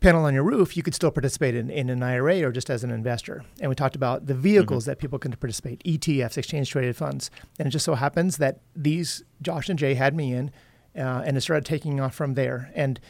panel 0.00 0.24
on 0.24 0.34
your 0.34 0.44
roof, 0.44 0.76
you 0.76 0.82
could 0.82 0.94
still 0.94 1.10
participate 1.10 1.54
in, 1.54 1.68
in 1.70 1.90
an 1.90 2.02
IRA 2.02 2.42
or 2.42 2.52
just 2.52 2.70
as 2.70 2.84
an 2.84 2.90
investor. 2.90 3.42
And 3.60 3.68
we 3.68 3.74
talked 3.74 3.96
about 3.96 4.26
the 4.26 4.34
vehicles 4.34 4.84
mm-hmm. 4.84 4.92
that 4.92 4.98
people 4.98 5.18
can 5.18 5.32
participate, 5.32 5.82
ETFs, 5.84 6.38
exchange 6.38 6.70
traded 6.70 6.96
funds. 6.96 7.30
And 7.58 7.66
it 7.66 7.70
just 7.70 7.84
so 7.84 7.94
happens 7.94 8.36
that 8.36 8.60
these, 8.76 9.24
Josh 9.42 9.68
and 9.68 9.78
Jay 9.78 9.94
had 9.94 10.14
me 10.14 10.32
in, 10.32 10.52
uh, 10.96 11.22
and 11.24 11.36
it 11.36 11.40
started 11.40 11.64
taking 11.64 12.00
off 12.00 12.14
from 12.14 12.34
there. 12.34 12.70
And 12.74 13.00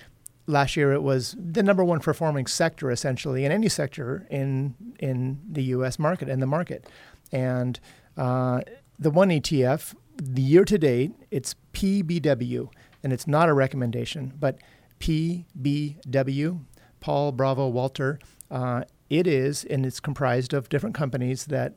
last 0.50 0.76
year 0.76 0.92
it 0.92 1.02
was 1.02 1.36
the 1.38 1.62
number 1.62 1.84
one 1.84 2.00
performing 2.00 2.46
sector 2.46 2.90
essentially 2.90 3.44
in 3.44 3.52
any 3.52 3.68
sector 3.68 4.26
in 4.30 4.74
in 4.98 5.40
the 5.50 5.62
U.S. 5.64 5.98
market 5.98 6.28
in 6.28 6.40
the 6.40 6.46
market. 6.46 6.86
And 7.32 7.78
uh, 8.16 8.62
the 8.98 9.10
one 9.10 9.30
ETF, 9.30 9.94
the 10.16 10.42
year 10.42 10.64
to 10.64 10.78
date, 10.78 11.12
it's 11.30 11.54
PBW 11.72 12.68
and 13.02 13.12
it's 13.12 13.26
not 13.26 13.48
a 13.48 13.54
recommendation, 13.54 14.32
but 14.38 14.58
PBW, 14.98 16.60
Paul 17.00 17.32
Bravo 17.32 17.68
Walter. 17.68 18.18
Uh, 18.50 18.84
it 19.08 19.26
is, 19.26 19.64
and 19.64 19.86
it's 19.86 20.00
comprised 20.00 20.52
of 20.52 20.68
different 20.68 20.94
companies 20.94 21.46
that 21.46 21.76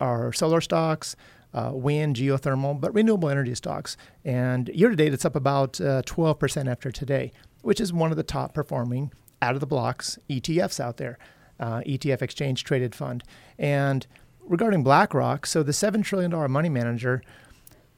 are 0.00 0.32
solar 0.32 0.60
stocks, 0.60 1.16
uh, 1.54 1.70
wind, 1.72 2.16
geothermal, 2.16 2.78
but 2.78 2.92
renewable 2.94 3.28
energy 3.28 3.54
stocks. 3.54 3.96
And 4.24 4.68
year 4.68 4.90
to 4.90 4.96
date, 4.96 5.14
it's 5.14 5.24
up 5.24 5.34
about 5.36 5.80
uh, 5.80 6.02
12% 6.02 6.70
after 6.70 6.90
today, 6.90 7.32
which 7.62 7.80
is 7.80 7.92
one 7.92 8.10
of 8.10 8.16
the 8.16 8.22
top 8.22 8.54
performing 8.54 9.12
out 9.40 9.54
of 9.54 9.60
the 9.60 9.66
blocks 9.66 10.18
ETFs 10.28 10.80
out 10.80 10.96
there, 10.96 11.18
uh, 11.60 11.80
ETF 11.80 12.22
exchange 12.22 12.64
traded 12.64 12.94
fund. 12.94 13.22
And 13.58 14.06
regarding 14.40 14.82
BlackRock, 14.82 15.46
so 15.46 15.62
the 15.62 15.72
$7 15.72 16.04
trillion 16.04 16.50
money 16.50 16.68
manager, 16.68 17.22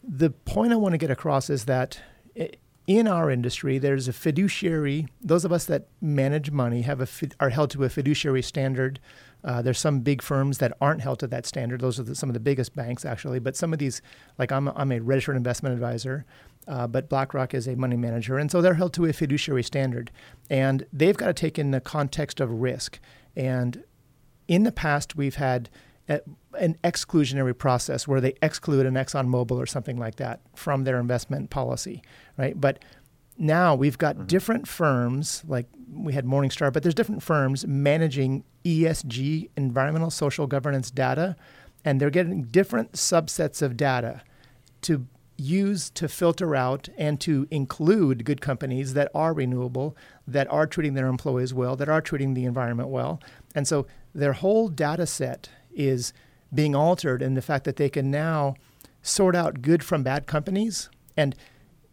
the 0.02 0.31
point 0.31 0.73
I 0.73 0.76
want 0.76 0.93
to 0.93 0.99
get 0.99 1.11
across 1.11 1.50
is 1.50 1.67
that 1.67 2.00
in 2.87 3.07
our 3.07 3.31
industry, 3.31 3.79
there's 3.79 4.09
a 4.09 4.12
fiduciary. 4.12 5.07
Those 5.21 5.45
of 5.45 5.52
us 5.52 5.64
that 5.67 5.87
manage 6.00 6.50
money 6.50 6.83
have 6.83 7.00
a 7.00 7.07
are 7.38 7.50
held 7.50 7.71
to 7.71 7.85
a 7.85 7.88
fiduciary 7.88 8.43
standard. 8.43 8.99
Uh, 9.45 9.62
there's 9.62 9.79
some 9.79 10.00
big 10.00 10.21
firms 10.21 10.59
that 10.59 10.76
aren't 10.81 11.00
held 11.00 11.21
to 11.21 11.29
that 11.29 11.47
standard. 11.47 11.81
Those 11.81 12.00
are 12.00 12.02
the, 12.02 12.14
some 12.14 12.29
of 12.29 12.35
the 12.35 12.40
biggest 12.40 12.75
banks, 12.75 13.05
actually. 13.05 13.38
But 13.38 13.55
some 13.55 13.73
of 13.73 13.79
these, 13.79 14.02
like 14.38 14.50
I'm, 14.50 14.69
I'm 14.69 14.90
a 14.90 14.99
registered 14.99 15.37
investment 15.37 15.73
advisor, 15.73 16.26
uh, 16.69 16.87
but 16.87 17.09
BlackRock 17.09 17.55
is 17.55 17.67
a 17.67 17.76
money 17.76 17.97
manager, 17.97 18.38
and 18.38 18.50
so 18.50 18.61
they're 18.61 18.75
held 18.75 18.93
to 18.95 19.07
a 19.07 19.12
fiduciary 19.12 19.62
standard, 19.62 20.11
and 20.49 20.87
they've 20.93 21.17
got 21.17 21.26
to 21.26 21.35
take 21.35 21.59
in 21.59 21.71
the 21.71 21.81
context 21.81 22.40
of 22.40 22.50
risk. 22.52 22.99
And 23.37 23.85
in 24.49 24.64
the 24.64 24.73
past, 24.73 25.17
we've 25.17 25.37
had 25.37 25.71
a, 26.09 26.21
an 26.59 26.76
exclusionary 26.85 27.57
process 27.57 28.07
where 28.07 28.21
they 28.21 28.35
exclude 28.43 28.85
an 28.87 28.95
ExxonMobil 28.95 29.52
or 29.52 29.67
something 29.67 29.97
like 29.97 30.17
that 30.17 30.40
from 30.55 30.85
their 30.85 30.99
investment 30.99 31.50
policy, 31.50 32.02
right? 32.37 32.61
But 32.61 32.81
now 33.38 33.75
we've 33.75 33.97
got 33.97 34.17
mm-hmm. 34.17 34.26
different 34.26 34.69
firms, 34.69 35.43
like 35.47 35.67
we 35.93 36.12
had 36.12 36.26
Morningstar, 36.26 36.73
but 36.73 36.83
there's 36.83 36.95
different 36.95 37.23
firms 37.23 37.67
managing 37.67 38.45
ESG, 38.64 39.50
environmental 39.57 40.11
social 40.11 40.47
governance 40.47 40.90
data, 40.90 41.37
and 41.85 42.00
they're 42.00 42.11
getting 42.11 42.43
different 42.43 42.93
subsets 42.93 43.62
of 43.62 43.76
data 43.76 44.23
to 44.83 45.07
use 45.41 45.91
to 45.91 46.09
filter 46.09 46.55
out 46.55 46.89
and 46.99 47.21
to 47.21 47.47
include 47.51 48.25
good 48.25 48.41
companies 48.41 48.95
that 48.95 49.11
are 49.15 49.33
renewable, 49.33 49.97
that 50.27 50.51
are 50.51 50.67
treating 50.67 50.95
their 50.95 51.07
employees 51.07 51.55
well, 51.55 51.77
that 51.77 51.89
are 51.89 52.01
treating 52.01 52.35
the 52.35 52.45
environment 52.45 52.89
well. 52.89 53.21
And 53.55 53.67
so 53.67 53.87
their 54.15 54.35
whole 54.35 54.69
data 54.69 55.07
set 55.07 55.51
is 55.73 56.13
being 56.53 56.75
altered 56.75 57.23
in 57.23 57.35
the 57.35 57.43
fact 57.43 57.65
that 57.65 57.77
they 57.77 57.89
can 57.89 58.11
now 58.11 58.55
sort 59.03 59.35
out 59.35 59.63
good 59.63 59.83
from 59.83 60.03
bad 60.03 60.27
companies. 60.27 60.91
And 61.17 61.35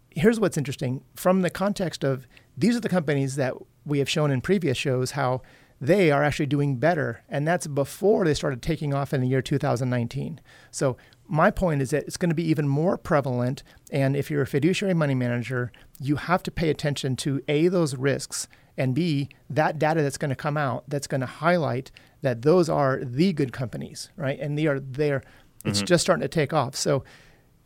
here's 0.09 0.39
what's 0.39 0.57
interesting 0.57 1.03
from 1.15 1.41
the 1.41 1.49
context 1.49 2.03
of 2.03 2.27
these 2.57 2.75
are 2.75 2.81
the 2.81 2.89
companies 2.89 3.35
that 3.35 3.53
we 3.85 3.99
have 3.99 4.09
shown 4.09 4.31
in 4.31 4.41
previous 4.41 4.77
shows 4.77 5.11
how 5.11 5.41
they 5.79 6.11
are 6.11 6.23
actually 6.23 6.47
doing 6.47 6.77
better. 6.77 7.23
And 7.29 7.47
that's 7.47 7.67
before 7.67 8.25
they 8.25 8.33
started 8.33 8.61
taking 8.61 8.93
off 8.93 9.13
in 9.13 9.21
the 9.21 9.27
year 9.27 9.41
2019. 9.41 10.41
So, 10.71 10.97
my 11.27 11.51
point 11.51 11.81
is 11.81 11.89
that 11.91 12.03
it's 12.03 12.17
going 12.17 12.29
to 12.29 12.35
be 12.35 12.47
even 12.49 12.67
more 12.67 12.97
prevalent. 12.97 13.63
And 13.91 14.15
if 14.15 14.31
you're 14.31 14.41
a 14.41 14.47
fiduciary 14.47 14.93
money 14.93 15.15
manager, 15.15 15.71
you 15.99 16.15
have 16.15 16.43
to 16.43 16.51
pay 16.51 16.69
attention 16.69 17.15
to 17.17 17.41
A, 17.47 17.67
those 17.67 17.95
risks, 17.95 18.47
and 18.77 18.93
B, 18.93 19.29
that 19.49 19.79
data 19.79 20.03
that's 20.03 20.17
going 20.17 20.29
to 20.29 20.35
come 20.35 20.57
out 20.57 20.83
that's 20.87 21.07
going 21.07 21.21
to 21.21 21.27
highlight 21.27 21.91
that 22.21 22.43
those 22.43 22.69
are 22.69 22.99
the 23.03 23.33
good 23.33 23.51
companies, 23.51 24.09
right? 24.15 24.39
And 24.39 24.57
they 24.57 24.67
are 24.67 24.79
there. 24.79 25.23
It's 25.65 25.79
mm-hmm. 25.79 25.85
just 25.85 26.01
starting 26.03 26.21
to 26.21 26.27
take 26.27 26.53
off. 26.53 26.75
So, 26.75 27.03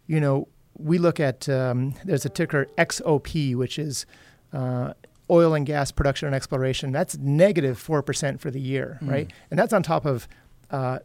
you 0.08 0.20
know, 0.20 0.48
we 0.78 0.98
look 0.98 1.20
at 1.20 1.50
um, 1.50 1.96
there's 2.06 2.26
a 2.26 2.30
ticker 2.30 2.68
XOP, 2.78 3.56
which 3.56 3.78
is 3.78 4.06
uh, 4.54 4.94
oil 5.30 5.54
and 5.54 5.66
gas 5.66 5.92
production 5.92 6.28
and 6.28 6.36
exploration. 6.36 6.92
That's 6.92 7.18
negative 7.18 7.38
negative 7.38 7.80
four 7.80 8.02
percent 8.02 8.40
for 8.40 8.52
the 8.52 8.62
year, 8.62 9.00
mm. 9.02 9.12
right? 9.12 9.32
And 9.50 9.60
that's 9.60 9.74
on 9.74 9.84
top 9.84 10.06
of 10.06 10.28
uh, 10.72 11.00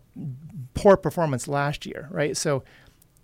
poor 0.75 0.97
performance 0.97 1.49
last 1.49 1.85
year, 1.85 2.09
right? 2.11 2.37
So 2.37 2.65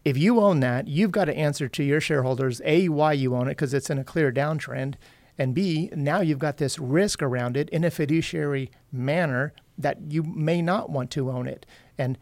if 0.05 0.17
you 0.17 0.41
own 0.41 0.61
that, 0.61 0.89
you've 0.89 1.13
got 1.13 1.27
to 1.27 1.37
answer 1.37 1.69
to 1.69 1.83
your 1.83 2.01
shareholders 2.01 2.61
a 2.65 2.89
why 2.89 3.13
you 3.13 3.35
own 3.35 3.47
it 3.47 3.53
because 3.53 3.73
it's 3.73 3.91
in 3.91 3.99
a 3.99 4.05
clear 4.05 4.33
downtrend, 4.33 4.95
and 5.39 5.55
b 5.55 5.89
now 5.95 6.21
you've 6.21 6.39
got 6.39 6.57
this 6.57 6.79
risk 6.79 7.23
around 7.23 7.57
it 7.57 7.71
in 7.71 7.85
a 7.85 7.91
fiduciary 7.91 8.71
manner 8.91 9.53
that 9.79 9.99
you 10.09 10.23
may 10.23 10.61
not 10.61 10.91
want 10.91 11.11
to 11.13 11.31
own 11.31 11.47
it. 11.47 11.65
And 11.97 12.19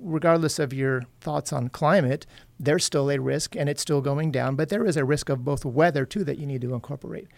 regardless 0.00 0.58
of 0.58 0.72
your 0.72 1.04
thoughts 1.20 1.52
on 1.52 1.68
climate, 1.68 2.26
there's 2.58 2.84
still 2.84 3.10
a 3.10 3.18
risk 3.18 3.54
and 3.54 3.68
it's 3.68 3.82
still 3.82 4.00
going 4.00 4.30
down, 4.30 4.56
but 4.56 4.68
there 4.68 4.86
is 4.86 4.96
a 4.96 5.04
risk 5.04 5.28
of 5.28 5.44
both 5.44 5.64
weather 5.64 6.04
too 6.04 6.24
that 6.24 6.38
you 6.38 6.46
need 6.46 6.62
to 6.62 6.74
incorporate. 6.74 7.28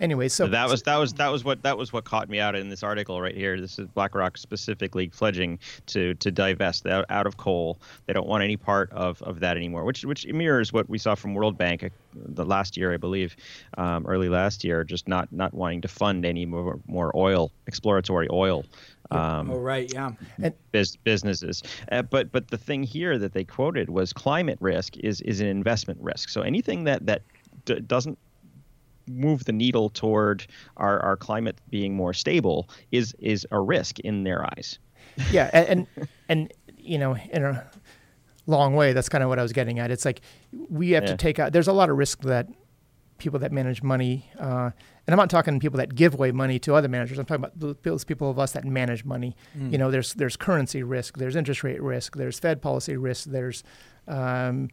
Anyway, 0.00 0.28
so 0.28 0.46
that 0.46 0.68
was 0.68 0.82
that 0.82 0.96
was 0.96 1.12
that 1.14 1.28
was 1.28 1.44
what 1.44 1.62
that 1.62 1.78
was 1.78 1.92
what 1.92 2.04
caught 2.04 2.28
me 2.28 2.40
out 2.40 2.54
in 2.54 2.68
this 2.68 2.82
article 2.82 3.20
right 3.20 3.36
here. 3.36 3.60
This 3.60 3.78
is 3.78 3.86
BlackRock 3.88 4.36
specifically 4.36 5.08
pledging 5.08 5.58
to 5.86 6.14
to 6.14 6.30
divest 6.30 6.86
out, 6.86 7.04
out 7.10 7.26
of 7.26 7.36
coal. 7.36 7.78
They 8.06 8.12
don't 8.12 8.26
want 8.26 8.42
any 8.42 8.56
part 8.56 8.90
of, 8.92 9.22
of 9.22 9.40
that 9.40 9.56
anymore, 9.56 9.84
which 9.84 10.04
which 10.04 10.26
mirrors 10.26 10.72
what 10.72 10.88
we 10.88 10.98
saw 10.98 11.14
from 11.14 11.34
World 11.34 11.56
Bank 11.56 11.84
uh, 11.84 11.88
the 12.14 12.44
last 12.44 12.76
year, 12.76 12.92
I 12.92 12.96
believe, 12.96 13.36
um, 13.78 14.04
early 14.06 14.28
last 14.28 14.64
year, 14.64 14.84
just 14.84 15.06
not 15.06 15.32
not 15.32 15.54
wanting 15.54 15.80
to 15.82 15.88
fund 15.88 16.24
any 16.24 16.44
more 16.44 16.80
more 16.86 17.12
oil 17.16 17.52
exploratory 17.66 18.28
oil 18.30 18.64
um, 19.10 19.50
oh 19.50 19.58
right, 19.58 19.92
yeah. 19.92 20.10
And 20.42 20.54
biz- 20.72 20.96
businesses, 20.96 21.62
uh, 21.92 22.02
but 22.02 22.32
but 22.32 22.48
the 22.48 22.58
thing 22.58 22.82
here 22.82 23.18
that 23.18 23.32
they 23.32 23.44
quoted 23.44 23.90
was 23.90 24.12
climate 24.12 24.58
risk 24.60 24.96
is 24.98 25.20
is 25.22 25.40
an 25.40 25.46
investment 25.46 26.00
risk. 26.00 26.28
So 26.28 26.42
anything 26.42 26.84
that 26.84 27.06
that 27.06 27.22
d- 27.64 27.80
doesn't 27.80 28.18
move 29.08 29.44
the 29.44 29.52
needle 29.52 29.90
toward 29.90 30.46
our, 30.76 31.00
our 31.00 31.16
climate 31.16 31.60
being 31.70 31.94
more 31.94 32.12
stable 32.14 32.68
is 32.92 33.14
is 33.18 33.46
a 33.50 33.60
risk 33.60 33.98
in 34.00 34.24
their 34.24 34.44
eyes. 34.44 34.78
Yeah, 35.30 35.50
and 35.52 35.86
and, 35.96 36.08
and 36.28 36.52
you 36.78 36.98
know, 36.98 37.16
in 37.16 37.44
a, 37.44 37.66
long 38.46 38.74
way. 38.74 38.92
That's 38.92 39.08
kind 39.08 39.24
of 39.24 39.30
what 39.30 39.38
I 39.38 39.42
was 39.42 39.52
getting 39.54 39.78
at. 39.78 39.90
It's 39.90 40.04
like 40.04 40.20
we 40.68 40.90
have 40.90 41.04
Yeah. 41.04 41.10
to 41.12 41.16
take 41.16 41.38
out. 41.38 41.52
There's 41.54 41.68
a 41.68 41.72
lot 41.72 41.88
of 41.88 41.96
risk 41.96 42.20
that 42.22 42.46
people 43.16 43.38
that 43.40 43.52
manage 43.52 43.82
money, 43.82 44.28
uh, 44.38 44.70
and 45.06 45.14
I'm 45.14 45.16
not 45.16 45.30
talking 45.30 45.58
people 45.60 45.78
that 45.78 45.94
give 45.94 46.12
away 46.12 46.30
money 46.32 46.58
to 46.58 46.74
other 46.74 46.88
managers. 46.88 47.18
I'm 47.18 47.24
talking 47.24 47.42
about 47.44 47.58
those- 47.58 47.76
those 47.82 48.04
people 48.04 48.28
of 48.28 48.38
us 48.38 48.52
that 48.52 48.64
manage 48.66 49.02
money. 49.04 49.34
You 49.58 49.78
know, 49.78 49.90
there's 49.90 50.12
there's 50.14 50.36
currency 50.36 50.82
risk, 50.82 51.16
there's 51.16 51.36
interest 51.36 51.62
rate 51.64 51.80
risk, 51.80 52.16
there's 52.16 52.38
Fed 52.38 52.60
policy 52.60 52.96
risk, 52.98 53.30
there's 53.30 53.62
um, 54.08 54.68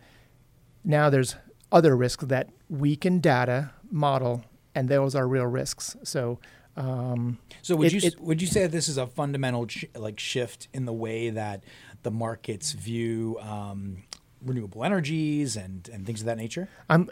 now 0.83 1.09
there's 1.09 1.35
other 1.71 1.95
risks 1.95 2.25
that 2.25 2.49
we 2.69 2.95
can 2.95 3.19
data 3.19 3.71
model, 3.89 4.43
and 4.75 4.89
those 4.89 5.15
are 5.15 5.27
real 5.27 5.45
risks. 5.47 5.95
So. 6.03 6.39
Um, 6.77 7.37
So 7.61 7.75
would 7.75 7.87
It- 7.87 7.93
you 8.01 8.07
it- 8.07 8.19
would 8.21 8.41
you 8.41 8.47
say 8.47 8.61
that 8.61 8.71
this 8.71 8.87
is 8.87 8.97
a 8.97 9.05
fundamental 9.05 9.67
ch- 9.67 9.85
like 9.93 10.17
shift 10.21 10.69
in 10.73 10.85
the 10.85 10.93
way 10.93 11.29
that 11.29 11.65
the 12.03 12.11
markets 12.11 12.71
view 12.71 13.37
um, 13.41 14.03
renewable 14.41 14.85
energies 14.85 15.57
and 15.57 15.89
and 15.91 16.05
things 16.05 16.21
of 16.21 16.25
that 16.27 16.37
nature? 16.37 16.69
I'm 16.89 17.09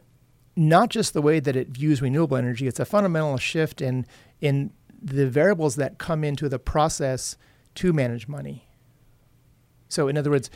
not 0.56 0.90
just 0.90 1.14
the 1.14 1.22
way 1.22 1.42
that 1.42 1.58
it 1.58 1.68
views 1.70 2.02
renewable 2.02 2.38
energy. 2.38 2.68
It's 2.68 2.80
a 2.80 2.86
fundamental 2.86 3.36
shift 3.38 3.82
in 3.82 4.06
in 4.40 4.72
the 5.02 5.28
variables 5.30 5.76
that 5.76 5.98
come 5.98 6.24
into 6.24 6.48
the 6.48 6.58
process 6.60 7.36
to 7.76 7.92
manage 7.92 8.30
money. 8.30 8.66
So, 9.90 10.08
in 10.08 10.18
other 10.18 10.30
words, 10.32 10.50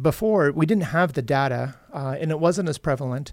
before 0.00 0.52
we 0.52 0.66
didn't 0.66 0.84
have 0.84 1.14
the 1.14 1.22
data, 1.22 1.76
uh, 1.92 2.16
and 2.20 2.30
it 2.30 2.38
wasn't 2.38 2.68
as 2.68 2.78
prevalent, 2.78 3.32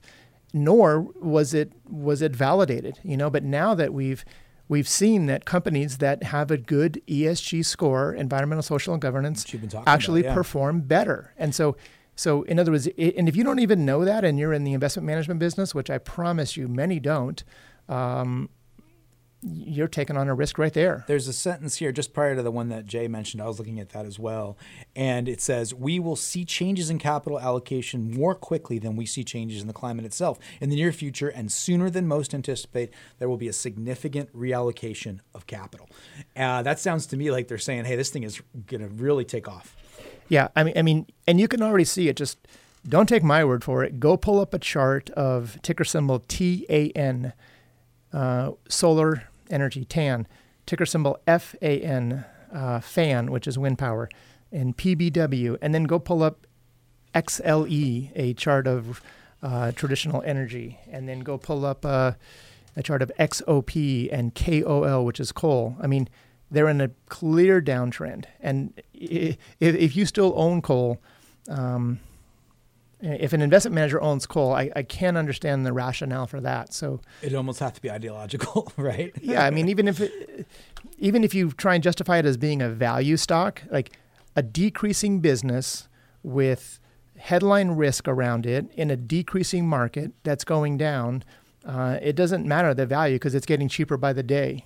nor 0.54 1.02
was 1.22 1.54
it 1.54 1.72
was 1.90 2.22
it 2.22 2.36
validated. 2.36 3.00
You 3.04 3.18
know, 3.18 3.30
but 3.30 3.44
now 3.44 3.76
that 3.76 3.94
we've 3.94 4.26
we've 4.68 4.88
seen 4.88 5.28
that 5.28 5.46
companies 5.46 6.00
that 6.00 6.24
have 6.24 6.52
a 6.52 6.58
good 6.58 7.02
ESG 7.08 7.66
score, 7.66 8.14
environmental, 8.14 8.64
social, 8.64 8.94
and 8.94 9.02
governance, 9.02 9.44
Which 9.44 9.54
you've 9.54 9.62
been 9.62 9.70
talking 9.70 9.88
actually 9.88 10.22
about, 10.22 10.30
yeah. 10.30 10.36
perform 10.36 10.82
better. 10.82 11.34
And 11.38 11.54
so, 11.54 11.78
so 12.16 12.44
in 12.44 12.60
other 12.60 12.72
words, 12.72 12.88
i 12.88 13.14
and 13.18 13.28
if 13.30 13.36
you 13.36 13.44
don't 13.44 13.60
even 13.60 13.86
know 13.86 14.06
that, 14.06 14.24
and 14.24 14.40
you're 14.40 14.54
in 14.54 14.64
the 14.64 14.74
investment 14.74 15.06
management 15.06 15.40
business, 15.40 15.76
which 15.76 15.90
I 15.90 15.98
promise 15.98 16.58
you 16.58 16.68
many 16.68 17.00
don't, 17.00 17.44
um, 17.90 18.50
you're 19.48 19.88
taking 19.88 20.18
on 20.18 20.28
a 20.28 20.34
risk 20.34 20.58
right 20.58 20.74
there. 20.74 21.04
There's 21.08 21.28
a 21.28 21.34
sentence 21.34 21.76
here 21.76 21.92
just 21.92 22.14
prior 22.14 22.36
to 22.36 22.42
the 22.42 22.52
one 22.52 22.70
that 22.70 22.86
Jay 22.86 23.08
mentioned. 23.08 23.42
I 23.42 23.46
was 23.48 23.60
looking 23.60 23.80
at 23.80 23.90
that 23.90 24.06
as 24.06 24.18
well. 24.18 24.58
And 24.96 25.30
it 25.30 25.40
says, 25.40 25.74
We 25.74 26.00
will 26.00 26.16
see 26.16 26.46
changes 26.46 26.90
in 26.90 26.98
capital 26.98 27.40
allocation 27.40 28.12
more 28.12 28.34
quickly 28.34 28.80
than 28.80 28.96
we 28.96 29.06
see 29.06 29.24
changes 29.24 29.62
in 29.62 29.68
the 29.68 29.74
climate 29.74 30.06
itself. 30.06 30.40
In 30.60 30.70
the 30.70 30.76
near 30.76 30.92
future, 30.92 31.30
and 31.30 31.52
sooner 31.52 31.90
than 31.90 32.08
most 32.08 32.34
anticipate, 32.34 32.92
there 33.20 33.30
will 33.30 33.38
be 33.38 33.48
a 33.48 33.54
significant 33.54 34.36
reallocation 34.36 35.20
of 35.34 35.46
capital. 35.46 35.90
Uh, 36.36 36.64
that 36.64 36.80
sounds 36.80 37.06
to 37.08 37.18
me 37.18 37.30
like 37.30 37.48
they're 37.48 37.58
saying, 37.58 37.86
Hey, 37.86 37.96
this 37.96 38.10
thing 38.10 38.24
is 38.24 38.42
going 38.68 38.82
to 38.82 38.90
really 38.90 39.26
take 39.26 39.48
off. 39.48 39.76
Yeah, 40.28 40.48
I 40.56 40.64
mean, 40.64 40.74
I 40.76 40.82
mean, 40.82 41.06
and 41.28 41.40
you 41.40 41.48
can 41.48 41.62
already 41.62 41.86
see 41.86 42.10
it. 42.10 42.16
Just 42.16 42.40
don't 42.88 43.08
take 43.08 43.24
my 43.24 43.46
word 43.46 43.64
for 43.64 43.84
it. 43.84 44.00
Go 44.00 44.18
pull 44.18 44.40
up 44.40 44.56
a 44.56 44.60
chart 44.60 45.12
of 45.12 45.62
ticker 45.62 45.84
symbol 45.84 46.20
TAN, 46.20 47.34
uh, 48.12 48.52
solar 48.68 49.30
energy 49.50 49.86
TAN, 49.86 50.28
ticker 50.66 50.86
symbol 50.86 51.20
FAN, 51.26 52.26
uh, 52.54 52.80
fan, 52.80 53.32
which 53.32 53.48
is 53.48 53.58
wind 53.58 53.78
power, 53.78 54.10
and 54.52 54.78
PBW, 54.78 55.58
and 55.62 55.74
then 55.74 55.84
go 55.84 56.00
pull 56.00 56.24
up 56.24 56.48
XLE, 57.14 58.12
a 58.16 58.34
chart 58.34 58.68
of 58.68 59.02
uh, 59.42 59.72
traditional 59.72 60.22
energy, 60.26 60.80
and 60.92 61.08
then 61.08 61.20
go 61.20 61.38
pull 61.38 61.66
up 61.66 61.86
uh, 61.86 62.14
a 62.76 62.84
chart 62.84 63.02
of 63.02 63.12
XOP 63.20 64.10
and 64.12 64.36
KOL, 64.36 65.06
which 65.06 65.20
is 65.20 65.32
coal. 65.32 65.76
I 65.82 65.88
mean, 65.88 66.10
they're 66.52 66.70
in 66.70 66.82
a 66.82 66.90
clear 67.10 67.62
downtrend. 67.62 68.26
And 68.40 68.74
if, 68.94 69.38
if 69.60 69.96
you 69.96 70.06
still 70.06 70.34
own 70.36 70.62
coal, 70.62 71.02
um, 71.50 72.00
if 73.02 73.34
an 73.34 73.42
investment 73.42 73.76
manager 73.76 74.02
owns 74.02 74.26
coal, 74.26 74.54
I, 74.54 74.72
I 74.76 74.84
can't 74.84 75.18
understand 75.18 75.66
the 75.66 75.74
rationale 75.74 76.28
for 76.28 76.40
that. 76.42 76.74
So, 76.74 77.02
It 77.22 77.34
almost 77.34 77.60
has 77.60 77.74
to 77.74 77.82
be 77.82 77.92
ideological, 77.92 78.72
right? 78.78 79.14
yeah, 79.22 79.46
I 79.46 79.52
mean, 79.52 79.70
even 79.70 79.88
if 79.88 80.00
it, 80.00 80.48
even 80.98 81.24
if 81.24 81.34
you 81.34 81.52
try 81.52 81.76
and 81.76 81.84
justify 81.84 82.18
it 82.18 82.26
as 82.26 82.38
being 82.38 82.62
a 82.62 82.70
value 82.70 83.18
stock, 83.18 83.62
like 83.70 83.98
a 84.36 84.42
decreasing 84.42 85.20
business 85.20 85.88
with 86.24 86.80
headline 87.18 87.72
risk 87.72 88.08
around 88.08 88.46
it 88.46 88.66
in 88.76 88.90
a 88.92 88.96
decreasing 88.96 89.68
market 89.68 90.12
that's 90.24 90.44
going 90.44 90.78
down, 90.78 91.24
uh, 91.66 91.98
it 92.02 92.16
doesn't 92.16 92.46
matter 92.46 92.74
the 92.74 92.86
value 92.86 93.16
because 93.16 93.36
it's 93.36 93.46
getting 93.46 93.68
cheaper 93.68 93.98
by 93.98 94.14
the 94.14 94.24
day. 94.24 94.66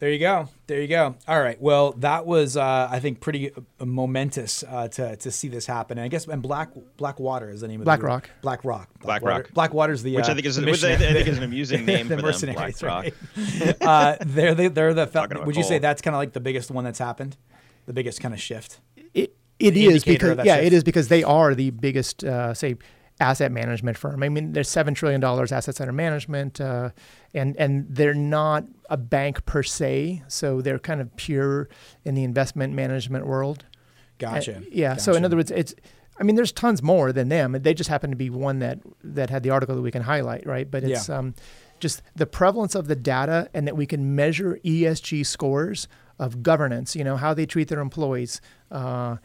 There 0.00 0.10
you 0.12 0.20
go. 0.20 0.48
There 0.68 0.80
you 0.80 0.86
go. 0.86 1.16
All 1.26 1.40
right. 1.40 1.60
Well, 1.60 1.90
that 1.98 2.24
was, 2.24 2.56
uh, 2.56 2.88
I 2.88 3.00
think, 3.00 3.18
pretty 3.20 3.52
uh, 3.52 3.84
momentous 3.84 4.62
uh, 4.62 4.86
to 4.88 5.16
to 5.16 5.30
see 5.32 5.48
this 5.48 5.66
happen. 5.66 5.98
And 5.98 6.04
I 6.04 6.08
guess 6.08 6.28
and 6.28 6.40
Black 6.40 6.70
Black 6.96 7.18
Water 7.18 7.50
is 7.50 7.62
the 7.62 7.68
name 7.68 7.80
of 7.80 7.84
Black 7.84 7.98
the 7.98 8.02
group. 8.02 8.10
Rock. 8.12 8.30
Black 8.42 8.64
Rock. 8.64 8.88
Black 9.00 9.22
Water. 9.22 9.34
Rock. 9.42 9.52
Black 9.54 9.74
Water's 9.74 10.02
the 10.04 10.14
Which 10.14 10.26
uh, 10.28 10.30
I 10.30 10.34
think 10.34 10.46
is 10.46 10.54
the 10.56 10.64
which 10.64 10.84
I, 10.84 10.88
I 10.88 10.90
missionary- 10.92 11.14
think 11.14 11.28
is 11.28 11.38
an 11.38 11.42
amusing 11.44 11.84
name 11.84 12.06
the 12.06 12.14
for 12.16 12.22
them. 12.22 12.26
mercenaries, 12.30 12.80
Black 12.80 13.04
Rock. 13.06 13.14
right? 13.36 13.76
uh, 13.82 14.16
they're 14.24 14.54
the, 14.54 14.68
they're 14.68 14.94
the. 14.94 15.06
Fel- 15.08 15.26
would 15.44 15.56
you 15.56 15.64
say 15.64 15.78
that's 15.80 16.00
kind 16.00 16.14
of 16.14 16.18
like 16.18 16.32
the 16.32 16.40
biggest 16.40 16.70
one 16.70 16.84
that's 16.84 17.00
happened? 17.00 17.36
The 17.86 17.92
biggest 17.92 18.20
kind 18.20 18.32
of 18.34 18.40
shift. 18.40 18.80
It 19.14 19.34
it 19.58 19.72
The 19.72 19.86
is 19.86 20.04
because 20.04 20.38
yeah, 20.44 20.54
shift. 20.56 20.66
it 20.66 20.72
is 20.74 20.84
because 20.84 21.08
they 21.08 21.24
are 21.24 21.56
the 21.56 21.70
biggest 21.70 22.22
uh, 22.22 22.54
say 22.54 22.76
asset 23.20 23.50
management 23.50 23.98
firm. 23.98 24.22
I 24.22 24.28
mean, 24.28 24.52
there's 24.52 24.68
seven 24.68 24.94
trillion 24.94 25.20
dollars 25.20 25.52
assets 25.52 25.80
under 25.80 25.92
management, 25.92 26.60
uh, 26.60 26.90
and 27.34 27.56
and 27.56 27.86
they're 27.88 28.14
not 28.14 28.64
a 28.90 28.96
bank 28.96 29.44
per 29.44 29.62
se, 29.62 30.22
so 30.28 30.60
they're 30.60 30.78
kind 30.78 31.00
of 31.00 31.14
pure 31.16 31.68
in 32.04 32.14
the 32.14 32.24
investment 32.24 32.74
management 32.74 33.26
world. 33.26 33.64
Gotcha. 34.18 34.58
Uh, 34.58 34.60
yeah. 34.70 34.96
So 34.96 35.14
in 35.14 35.24
other 35.24 35.36
words, 35.36 35.50
it's. 35.50 35.74
I 36.20 36.24
mean, 36.24 36.34
there's 36.34 36.50
tons 36.50 36.82
more 36.82 37.12
than 37.12 37.28
them. 37.28 37.52
They 37.60 37.74
just 37.74 37.88
happen 37.88 38.10
to 38.10 38.16
be 38.16 38.28
one 38.28 38.58
that 38.58 38.80
that 39.04 39.30
had 39.30 39.44
the 39.44 39.50
article 39.50 39.76
that 39.76 39.82
we 39.82 39.92
can 39.92 40.02
highlight, 40.02 40.46
right? 40.46 40.68
But 40.68 40.82
it's 40.82 41.08
um, 41.08 41.34
just 41.78 42.02
the 42.16 42.26
prevalence 42.26 42.74
of 42.74 42.88
the 42.88 42.96
data, 42.96 43.48
and 43.54 43.68
that 43.68 43.76
we 43.76 43.86
can 43.86 44.16
measure 44.16 44.58
ESG 44.64 45.24
scores 45.24 45.86
of 46.18 46.42
governance. 46.42 46.96
You 46.96 47.04
know 47.04 47.16
how 47.16 47.34
they 47.34 47.46
treat 47.46 47.68
their 47.68 47.78
employees, 47.78 48.40
uh, 48.72 49.18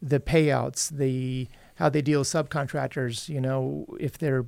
the 0.00 0.20
payouts, 0.20 0.88
the 0.88 1.48
how 1.78 1.88
they 1.88 2.02
deal 2.02 2.20
with 2.20 2.28
subcontractors. 2.28 3.28
You 3.28 3.40
know 3.40 3.86
if 3.98 4.18
they're 4.18 4.44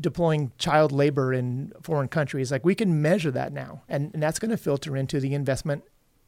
deploying 0.00 0.52
child 0.58 0.90
labor 0.90 1.32
in 1.32 1.72
foreign 1.82 2.08
countries, 2.08 2.50
like 2.50 2.64
we 2.64 2.74
can 2.74 3.02
measure 3.02 3.30
that 3.30 3.52
now, 3.52 3.82
and, 3.88 4.10
and 4.14 4.22
that's 4.22 4.38
going 4.38 4.50
to 4.50 4.56
filter 4.56 4.96
into 4.96 5.20
the 5.20 5.34
investment 5.34 5.84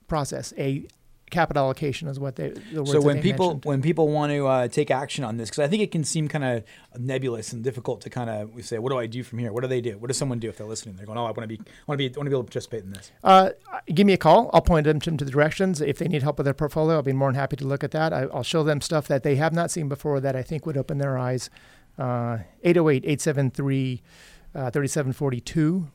process. 0.06 0.52
A 0.58 0.86
capital 1.30 1.64
allocation 1.64 2.08
is 2.08 2.20
what 2.20 2.36
they. 2.36 2.50
The 2.50 2.84
So 2.86 3.00
when 3.00 3.20
people 3.20 3.48
mentioned. 3.48 3.64
when 3.64 3.82
people 3.82 4.08
want 4.08 4.32
to 4.32 4.46
uh, 4.46 4.68
take 4.68 4.90
action 4.90 5.24
on 5.24 5.36
this, 5.36 5.50
because 5.50 5.64
I 5.64 5.68
think 5.68 5.82
it 5.82 5.90
can 5.90 6.04
seem 6.04 6.28
kind 6.28 6.44
of 6.44 6.64
nebulous 6.98 7.52
and 7.52 7.62
difficult 7.62 8.00
to 8.02 8.10
kind 8.10 8.30
of 8.30 8.54
we 8.54 8.62
say, 8.62 8.78
what 8.78 8.90
do 8.90 8.98
I 8.98 9.06
do 9.06 9.22
from 9.22 9.38
here? 9.38 9.52
What 9.52 9.62
do 9.62 9.68
they 9.68 9.80
do? 9.80 9.98
What 9.98 10.08
does 10.08 10.16
someone 10.16 10.38
do 10.38 10.48
if 10.48 10.56
they're 10.56 10.66
listening? 10.66 10.96
They're 10.96 11.06
going, 11.06 11.18
oh, 11.18 11.24
I 11.24 11.30
want 11.30 11.42
to 11.42 11.46
be, 11.48 11.56
want 11.86 11.98
to 12.00 12.08
be, 12.08 12.16
want 12.16 12.26
to 12.26 12.30
be 12.30 12.34
able 12.34 12.42
to 12.42 12.46
participate 12.46 12.84
in 12.84 12.92
this. 12.92 13.10
Uh, 13.22 13.50
give 13.92 14.06
me 14.06 14.12
a 14.12 14.18
call. 14.18 14.50
I'll 14.52 14.62
point 14.62 14.84
them 14.84 15.00
to, 15.00 15.16
to 15.16 15.24
the 15.24 15.30
directions. 15.30 15.80
If 15.80 15.98
they 15.98 16.08
need 16.08 16.22
help 16.22 16.38
with 16.38 16.44
their 16.44 16.54
portfolio, 16.54 16.96
I'll 16.96 17.02
be 17.02 17.12
more 17.12 17.28
than 17.28 17.36
happy 17.36 17.56
to 17.56 17.66
look 17.66 17.82
at 17.84 17.90
that. 17.92 18.12
I, 18.12 18.22
I'll 18.32 18.42
show 18.42 18.62
them 18.62 18.80
stuff 18.80 19.08
that 19.08 19.22
they 19.22 19.36
have 19.36 19.52
not 19.52 19.70
seen 19.70 19.88
before 19.88 20.20
that 20.20 20.36
I 20.36 20.42
think 20.42 20.66
would 20.66 20.76
open 20.76 20.98
their 20.98 21.18
eyes. 21.18 21.50
Uh, 21.98 22.38
808 22.64 23.04
873 23.04 24.02
uh, 24.54 24.70
3742. 24.70 25.88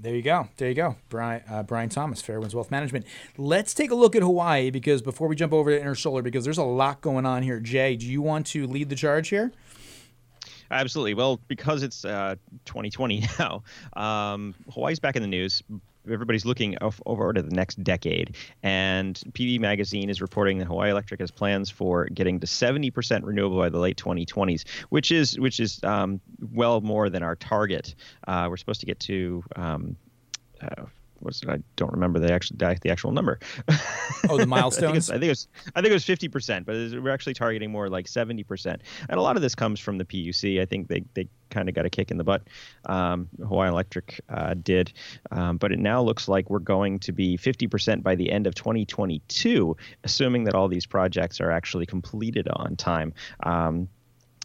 There 0.00 0.14
you 0.14 0.22
go. 0.22 0.48
There 0.56 0.68
you 0.68 0.74
go. 0.74 0.96
Brian, 1.08 1.42
uh, 1.50 1.64
Brian 1.64 1.88
Thomas, 1.88 2.22
Fairwinds 2.22 2.54
Wealth 2.54 2.70
Management. 2.70 3.04
Let's 3.36 3.74
take 3.74 3.90
a 3.90 3.96
look 3.96 4.14
at 4.14 4.22
Hawaii 4.22 4.70
because 4.70 5.02
before 5.02 5.26
we 5.26 5.34
jump 5.34 5.52
over 5.52 5.76
to 5.76 5.84
Intersolar, 5.84 6.22
because 6.22 6.44
there's 6.44 6.58
a 6.58 6.62
lot 6.62 7.00
going 7.00 7.26
on 7.26 7.42
here. 7.42 7.58
Jay, 7.58 7.96
do 7.96 8.06
you 8.06 8.22
want 8.22 8.46
to 8.48 8.66
lead 8.68 8.90
the 8.90 8.94
charge 8.94 9.28
here? 9.28 9.50
Absolutely. 10.70 11.14
Well, 11.14 11.40
because 11.48 11.82
it's 11.82 12.04
uh, 12.04 12.36
2020 12.66 13.24
now, 13.38 13.62
um, 13.94 14.54
Hawaii's 14.72 15.00
back 15.00 15.16
in 15.16 15.22
the 15.22 15.28
news. 15.28 15.62
Everybody's 16.10 16.44
looking 16.44 16.76
over 17.06 17.32
to 17.32 17.42
the 17.42 17.54
next 17.54 17.82
decade, 17.82 18.36
and 18.62 19.20
PV 19.32 19.60
Magazine 19.60 20.10
is 20.10 20.20
reporting 20.20 20.58
that 20.58 20.66
Hawaii 20.66 20.90
Electric 20.90 21.20
has 21.20 21.30
plans 21.30 21.70
for 21.70 22.06
getting 22.06 22.40
to 22.40 22.46
70% 22.46 23.24
renewable 23.24 23.58
by 23.58 23.68
the 23.68 23.78
late 23.78 23.96
2020s, 23.96 24.68
which 24.88 25.10
is 25.12 25.38
which 25.38 25.60
is 25.60 25.82
um, 25.84 26.20
well 26.52 26.80
more 26.80 27.10
than 27.10 27.22
our 27.22 27.36
target. 27.36 27.94
Uh, 28.26 28.46
we're 28.48 28.56
supposed 28.56 28.80
to 28.80 28.86
get 28.86 29.00
to. 29.00 29.42
Um, 29.56 29.96
uh, 30.60 30.86
what's 31.20 31.42
it? 31.42 31.48
I 31.48 31.58
don't 31.76 31.92
remember 31.92 32.18
the 32.18 32.32
actual 32.32 32.56
the 32.58 32.90
actual 32.90 33.12
number. 33.12 33.38
Oh, 34.28 34.36
the 34.36 34.46
milestones. 34.56 35.10
I 35.10 35.14
think 35.14 35.24
it 35.24 35.28
was 35.30 35.48
I 35.74 35.80
think 35.80 35.90
it 35.90 35.94
was 35.94 36.04
fifty 36.04 36.28
percent, 36.28 36.66
but 36.66 36.74
it's- 36.74 37.00
we're 37.00 37.10
actually 37.10 37.34
targeting 37.34 37.70
more 37.70 37.88
like 37.88 38.08
seventy 38.08 38.44
percent. 38.44 38.82
And 39.08 39.18
a 39.18 39.22
lot 39.22 39.36
of 39.36 39.42
this 39.42 39.54
comes 39.54 39.80
from 39.80 39.98
the 39.98 40.04
PUC. 40.04 40.60
I 40.60 40.64
think 40.64 40.88
they 40.88 41.04
they 41.14 41.28
kind 41.50 41.68
of 41.68 41.74
got 41.74 41.86
a 41.86 41.90
kick 41.90 42.10
in 42.10 42.18
the 42.18 42.24
butt. 42.24 42.42
Um, 42.86 43.28
Hawaiian 43.38 43.72
Electric 43.72 44.20
uh, 44.28 44.54
did, 44.62 44.92
um, 45.30 45.56
but 45.56 45.72
it 45.72 45.78
now 45.78 46.02
looks 46.02 46.28
like 46.28 46.50
we're 46.50 46.58
going 46.58 46.98
to 47.00 47.12
be 47.12 47.36
fifty 47.36 47.66
percent 47.66 48.02
by 48.02 48.14
the 48.14 48.30
end 48.30 48.46
of 48.46 48.54
2022, 48.54 49.76
assuming 50.04 50.44
that 50.44 50.54
all 50.54 50.68
these 50.68 50.86
projects 50.86 51.40
are 51.40 51.50
actually 51.50 51.86
completed 51.86 52.48
on 52.52 52.76
time. 52.76 53.12
Um, 53.44 53.88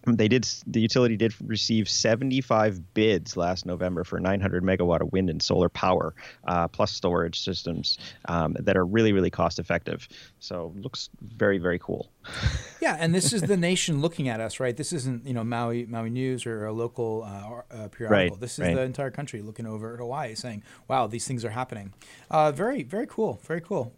they 0.05 0.27
did 0.27 0.43
the 0.67 0.81
utility 0.81 1.15
did 1.15 1.33
receive 1.41 1.87
75 1.87 2.93
bids 2.93 3.37
last 3.37 3.65
November 3.65 4.03
for 4.03 4.19
900 4.19 4.63
megawatt 4.63 5.01
of 5.01 5.11
wind 5.11 5.29
and 5.29 5.41
solar 5.41 5.69
power, 5.69 6.13
uh, 6.45 6.67
plus 6.67 6.91
storage 6.91 7.39
systems 7.39 7.97
um, 8.25 8.55
that 8.59 8.75
are 8.75 8.85
really 8.85 9.13
really 9.13 9.29
cost 9.29 9.59
effective. 9.59 10.07
So 10.39 10.73
looks 10.75 11.09
very 11.21 11.57
very 11.57 11.79
cool. 11.79 12.11
yeah, 12.81 12.97
and 12.99 13.13
this 13.15 13.33
is 13.33 13.43
the 13.43 13.57
nation 13.57 14.01
looking 14.01 14.27
at 14.27 14.39
us, 14.39 14.59
right? 14.59 14.75
This 14.75 14.91
isn't 14.93 15.25
you 15.25 15.33
know 15.33 15.43
Maui 15.43 15.85
Maui 15.85 16.09
News 16.09 16.45
or 16.45 16.65
a 16.65 16.73
local 16.73 17.23
uh, 17.23 17.75
uh, 17.75 17.87
periodical. 17.87 18.35
Right, 18.35 18.39
this 18.39 18.53
is 18.53 18.59
right. 18.59 18.75
the 18.75 18.81
entire 18.81 19.11
country 19.11 19.41
looking 19.41 19.65
over 19.65 19.93
at 19.93 19.99
Hawaii, 19.99 20.35
saying, 20.35 20.63
"Wow, 20.87 21.07
these 21.07 21.27
things 21.27 21.45
are 21.45 21.51
happening." 21.51 21.93
Uh, 22.29 22.51
very 22.51 22.83
very 22.83 23.07
cool, 23.07 23.39
very 23.45 23.61
cool. 23.61 23.93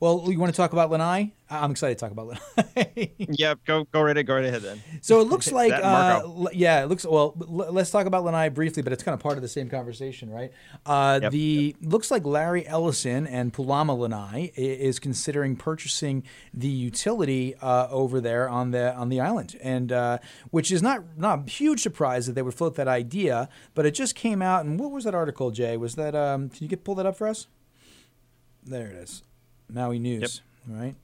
Well, 0.00 0.24
you 0.28 0.38
want 0.38 0.52
to 0.52 0.56
talk 0.56 0.72
about 0.72 0.90
Lanai? 0.90 1.32
I'm 1.50 1.70
excited 1.70 1.98
to 1.98 2.04
talk 2.04 2.10
about 2.10 2.26
Lanai. 2.26 3.12
yeah, 3.18 3.54
go 3.64 3.84
go 3.84 4.02
right 4.02 4.16
ahead, 4.16 4.26
go 4.26 4.34
right 4.34 4.44
ahead 4.44 4.62
then. 4.62 4.82
So 5.02 5.20
it 5.20 5.28
looks 5.28 5.52
like, 5.52 5.72
uh, 5.72 6.22
yeah, 6.52 6.82
it 6.82 6.88
looks 6.88 7.04
well. 7.04 7.34
L- 7.40 7.72
let's 7.72 7.90
talk 7.90 8.06
about 8.06 8.24
Lanai 8.24 8.48
briefly, 8.48 8.82
but 8.82 8.92
it's 8.92 9.02
kind 9.02 9.14
of 9.14 9.20
part 9.20 9.36
of 9.36 9.42
the 9.42 9.48
same 9.48 9.68
conversation, 9.68 10.30
right? 10.30 10.52
Uh, 10.84 11.20
yep, 11.22 11.32
the 11.32 11.76
yep. 11.80 11.92
looks 11.92 12.10
like 12.10 12.24
Larry 12.24 12.66
Ellison 12.66 13.26
and 13.26 13.52
Pulama 13.52 13.96
Lanai 13.96 14.52
is 14.56 14.98
considering 14.98 15.56
purchasing 15.56 16.24
the 16.52 16.68
utility 16.68 17.54
uh, 17.56 17.88
over 17.90 18.20
there 18.20 18.48
on 18.48 18.70
the 18.70 18.94
on 18.94 19.08
the 19.08 19.20
island, 19.20 19.56
and 19.62 19.92
uh, 19.92 20.18
which 20.50 20.72
is 20.72 20.82
not 20.82 21.16
not 21.16 21.46
a 21.46 21.50
huge 21.50 21.80
surprise 21.80 22.26
that 22.26 22.32
they 22.32 22.42
would 22.42 22.54
float 22.54 22.74
that 22.76 22.88
idea, 22.88 23.48
but 23.74 23.86
it 23.86 23.92
just 23.92 24.14
came 24.14 24.42
out. 24.42 24.64
And 24.64 24.78
what 24.80 24.90
was 24.90 25.04
that 25.04 25.14
article, 25.14 25.50
Jay? 25.50 25.76
Was 25.76 25.94
that? 25.94 26.14
Um, 26.14 26.48
can 26.48 26.62
you 26.62 26.68
get 26.68 26.84
pull 26.84 26.94
that 26.96 27.06
up 27.06 27.16
for 27.16 27.26
us? 27.26 27.46
There 28.64 28.88
it 28.88 28.96
is. 28.96 29.22
Maui 29.68 29.98
News, 29.98 30.42
yep. 30.68 30.76
right? 30.76 30.94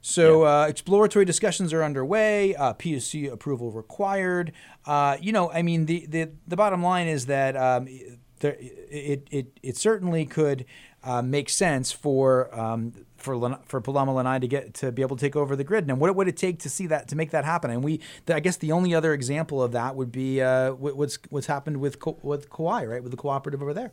So 0.00 0.46
uh, 0.46 0.66
exploratory 0.68 1.24
discussions 1.24 1.72
are 1.72 1.82
underway. 1.82 2.54
Uh, 2.54 2.72
PUC 2.72 3.30
approval 3.30 3.72
required. 3.72 4.52
Uh, 4.86 5.16
you 5.20 5.32
know, 5.32 5.50
I 5.50 5.62
mean, 5.62 5.86
the, 5.86 6.06
the, 6.06 6.30
the 6.46 6.56
bottom 6.56 6.82
line 6.82 7.08
is 7.08 7.26
that 7.26 7.56
um, 7.56 7.88
there, 8.40 8.56
it, 8.58 9.26
it 9.30 9.58
it 9.62 9.76
certainly 9.76 10.24
could 10.24 10.64
uh, 11.02 11.22
make 11.22 11.48
sense 11.48 11.92
for 11.92 12.54
um, 12.58 12.92
for 13.16 13.58
for 13.64 13.80
Pulama 13.80 14.14
Lanai 14.14 14.38
to 14.38 14.48
get 14.48 14.74
to 14.74 14.92
be 14.92 15.02
able 15.02 15.16
to 15.16 15.20
take 15.20 15.36
over 15.36 15.56
the 15.56 15.64
grid. 15.64 15.88
And 15.88 16.00
what 16.00 16.14
would 16.14 16.28
it 16.28 16.36
take 16.36 16.58
to 16.60 16.70
see 16.70 16.86
that 16.86 17.08
to 17.08 17.16
make 17.16 17.30
that 17.30 17.44
happen? 17.44 17.70
And 17.70 17.82
we, 17.82 18.00
I 18.28 18.40
guess, 18.40 18.56
the 18.56 18.72
only 18.72 18.94
other 18.94 19.12
example 19.12 19.62
of 19.62 19.72
that 19.72 19.96
would 19.96 20.12
be 20.12 20.40
uh, 20.40 20.72
what's 20.72 21.18
what's 21.30 21.46
happened 21.46 21.78
with 21.78 21.98
with 22.22 22.50
Kauai, 22.50 22.84
right, 22.84 23.02
with 23.02 23.10
the 23.10 23.18
cooperative 23.18 23.62
over 23.62 23.74
there. 23.74 23.92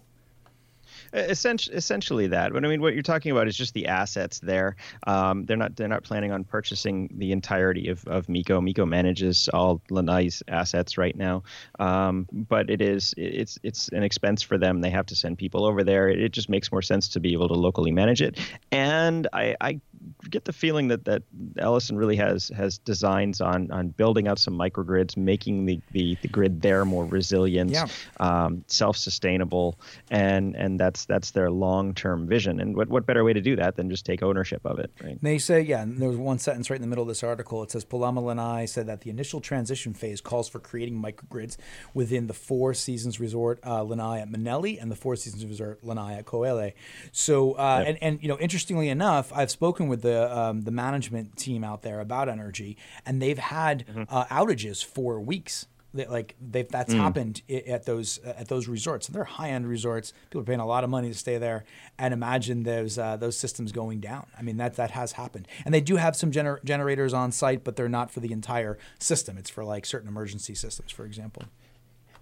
Essentially, 1.15 1.77
essentially 1.77 2.27
that. 2.27 2.51
But 2.51 2.65
I 2.65 2.67
mean, 2.67 2.81
what 2.81 2.93
you're 2.93 3.03
talking 3.03 3.31
about 3.31 3.47
is 3.47 3.55
just 3.55 3.73
the 3.73 3.87
assets 3.87 4.39
there. 4.39 4.75
Um, 5.07 5.45
they're 5.45 5.55
not 5.55 5.75
they're 5.75 5.87
not 5.87 6.03
planning 6.03 6.33
on 6.33 6.43
purchasing 6.43 7.09
the 7.15 7.31
entirety 7.31 7.87
of, 7.87 8.05
of 8.05 8.27
MECO. 8.27 8.59
MECO 8.59 8.85
manages 8.85 9.47
all 9.53 9.81
Lanai's 9.89 10.43
assets 10.49 10.97
right 10.97 11.15
now, 11.15 11.43
um, 11.79 12.27
but 12.31 12.69
it 12.69 12.81
is 12.81 13.13
it's 13.15 13.57
it's 13.63 13.87
an 13.89 14.03
expense 14.03 14.41
for 14.41 14.57
them. 14.57 14.81
They 14.81 14.89
have 14.89 15.05
to 15.07 15.15
send 15.15 15.37
people 15.37 15.65
over 15.65 15.85
there. 15.85 16.09
It, 16.09 16.19
it 16.19 16.31
just 16.33 16.49
makes 16.49 16.69
more 16.69 16.81
sense 16.81 17.07
to 17.09 17.21
be 17.21 17.31
able 17.31 17.47
to 17.47 17.53
locally 17.53 17.91
manage 17.91 18.21
it. 18.21 18.37
And 18.71 19.27
I, 19.31 19.55
I 19.61 19.79
get 20.29 20.45
the 20.45 20.53
feeling 20.53 20.87
that 20.89 21.05
that 21.05 21.23
Ellison 21.57 21.97
really 21.97 22.15
has 22.15 22.49
has 22.49 22.77
designs 22.77 23.41
on 23.41 23.71
on 23.71 23.89
building 23.89 24.27
out 24.27 24.39
some 24.39 24.57
microgrids, 24.57 25.17
making 25.17 25.65
the 25.65 25.79
the, 25.91 26.17
the 26.21 26.27
grid 26.27 26.61
there 26.61 26.85
more 26.85 27.05
resilient, 27.05 27.71
yeah. 27.71 27.87
um, 28.19 28.63
self 28.67 28.97
sustainable, 28.97 29.79
and 30.09 30.55
and 30.55 30.79
that's 30.79 31.05
that's 31.05 31.31
their 31.31 31.51
long 31.51 31.93
term 31.93 32.27
vision. 32.27 32.59
And 32.59 32.75
what 32.75 32.89
what 32.89 33.05
better 33.05 33.23
way 33.23 33.33
to 33.33 33.41
do 33.41 33.55
that 33.55 33.75
than 33.75 33.89
just 33.89 34.05
take 34.05 34.23
ownership 34.23 34.61
of 34.65 34.79
it, 34.79 34.91
right? 35.03 35.17
They 35.21 35.37
say, 35.37 35.61
yeah. 35.61 35.81
And 35.81 36.01
there 36.01 36.09
was 36.09 36.17
one 36.17 36.39
sentence 36.39 36.69
right 36.69 36.75
in 36.75 36.81
the 36.81 36.87
middle 36.87 37.03
of 37.03 37.07
this 37.07 37.23
article. 37.23 37.63
It 37.63 37.71
says 37.71 37.85
Pulama 37.85 38.23
Lanai 38.23 38.65
said 38.65 38.87
that 38.87 39.01
the 39.01 39.09
initial 39.09 39.41
transition 39.41 39.93
phase 39.93 40.21
calls 40.21 40.49
for 40.49 40.59
creating 40.59 41.01
microgrids 41.01 41.57
within 41.93 42.27
the 42.27 42.33
Four 42.33 42.73
Seasons 42.73 43.19
Resort 43.19 43.59
uh, 43.65 43.83
Lanai 43.83 44.21
at 44.21 44.29
Manele 44.29 44.81
and 44.81 44.91
the 44.91 44.95
Four 44.95 45.15
Seasons 45.15 45.45
Resort 45.45 45.83
Lanai 45.83 46.15
at 46.15 46.25
Koele. 46.25 46.73
So 47.11 47.53
uh, 47.53 47.79
yep. 47.79 47.87
and 47.87 48.03
and 48.03 48.23
you 48.23 48.29
know, 48.29 48.37
interestingly 48.39 48.89
enough, 48.89 49.31
I've 49.33 49.51
spoken 49.51 49.87
with 49.87 49.94
the 49.95 50.37
um, 50.37 50.61
the 50.61 50.71
management 50.71 51.37
team 51.37 51.63
out 51.63 51.81
there 51.81 51.99
about 51.99 52.29
energy, 52.29 52.77
and 53.05 53.21
they've 53.21 53.37
had 53.37 53.85
mm-hmm. 53.87 54.03
uh, 54.09 54.25
outages 54.25 54.83
for 54.83 55.19
weeks. 55.19 55.67
They, 55.93 56.05
like 56.07 56.35
they've 56.41 56.67
that's 56.67 56.93
mm. 56.93 56.97
happened 56.97 57.41
at 57.49 57.85
those 57.85 58.19
uh, 58.25 58.33
at 58.37 58.49
those 58.49 58.67
resorts. 58.67 59.07
they're 59.07 59.23
high 59.23 59.51
end 59.51 59.67
resorts. 59.67 60.11
People 60.29 60.41
are 60.41 60.45
paying 60.45 60.59
a 60.59 60.65
lot 60.65 60.83
of 60.83 60.89
money 60.89 61.07
to 61.07 61.13
stay 61.13 61.37
there, 61.37 61.63
and 61.97 62.13
imagine 62.13 62.63
those 62.63 62.97
uh, 62.97 63.15
those 63.15 63.37
systems 63.37 63.71
going 63.71 64.01
down. 64.01 64.27
I 64.37 64.41
mean 64.41 64.57
that 64.57 64.75
that 64.75 64.91
has 64.91 65.13
happened, 65.13 65.47
and 65.63 65.73
they 65.73 65.81
do 65.81 65.95
have 65.95 66.15
some 66.15 66.31
gener- 66.31 66.63
generators 66.65 67.13
on 67.13 67.31
site, 67.31 67.63
but 67.63 67.77
they're 67.77 67.87
not 67.87 68.11
for 68.11 68.19
the 68.19 68.33
entire 68.33 68.77
system. 68.99 69.37
It's 69.37 69.49
for 69.49 69.63
like 69.63 69.85
certain 69.85 70.09
emergency 70.09 70.53
systems, 70.53 70.91
for 70.91 71.05
example. 71.05 71.43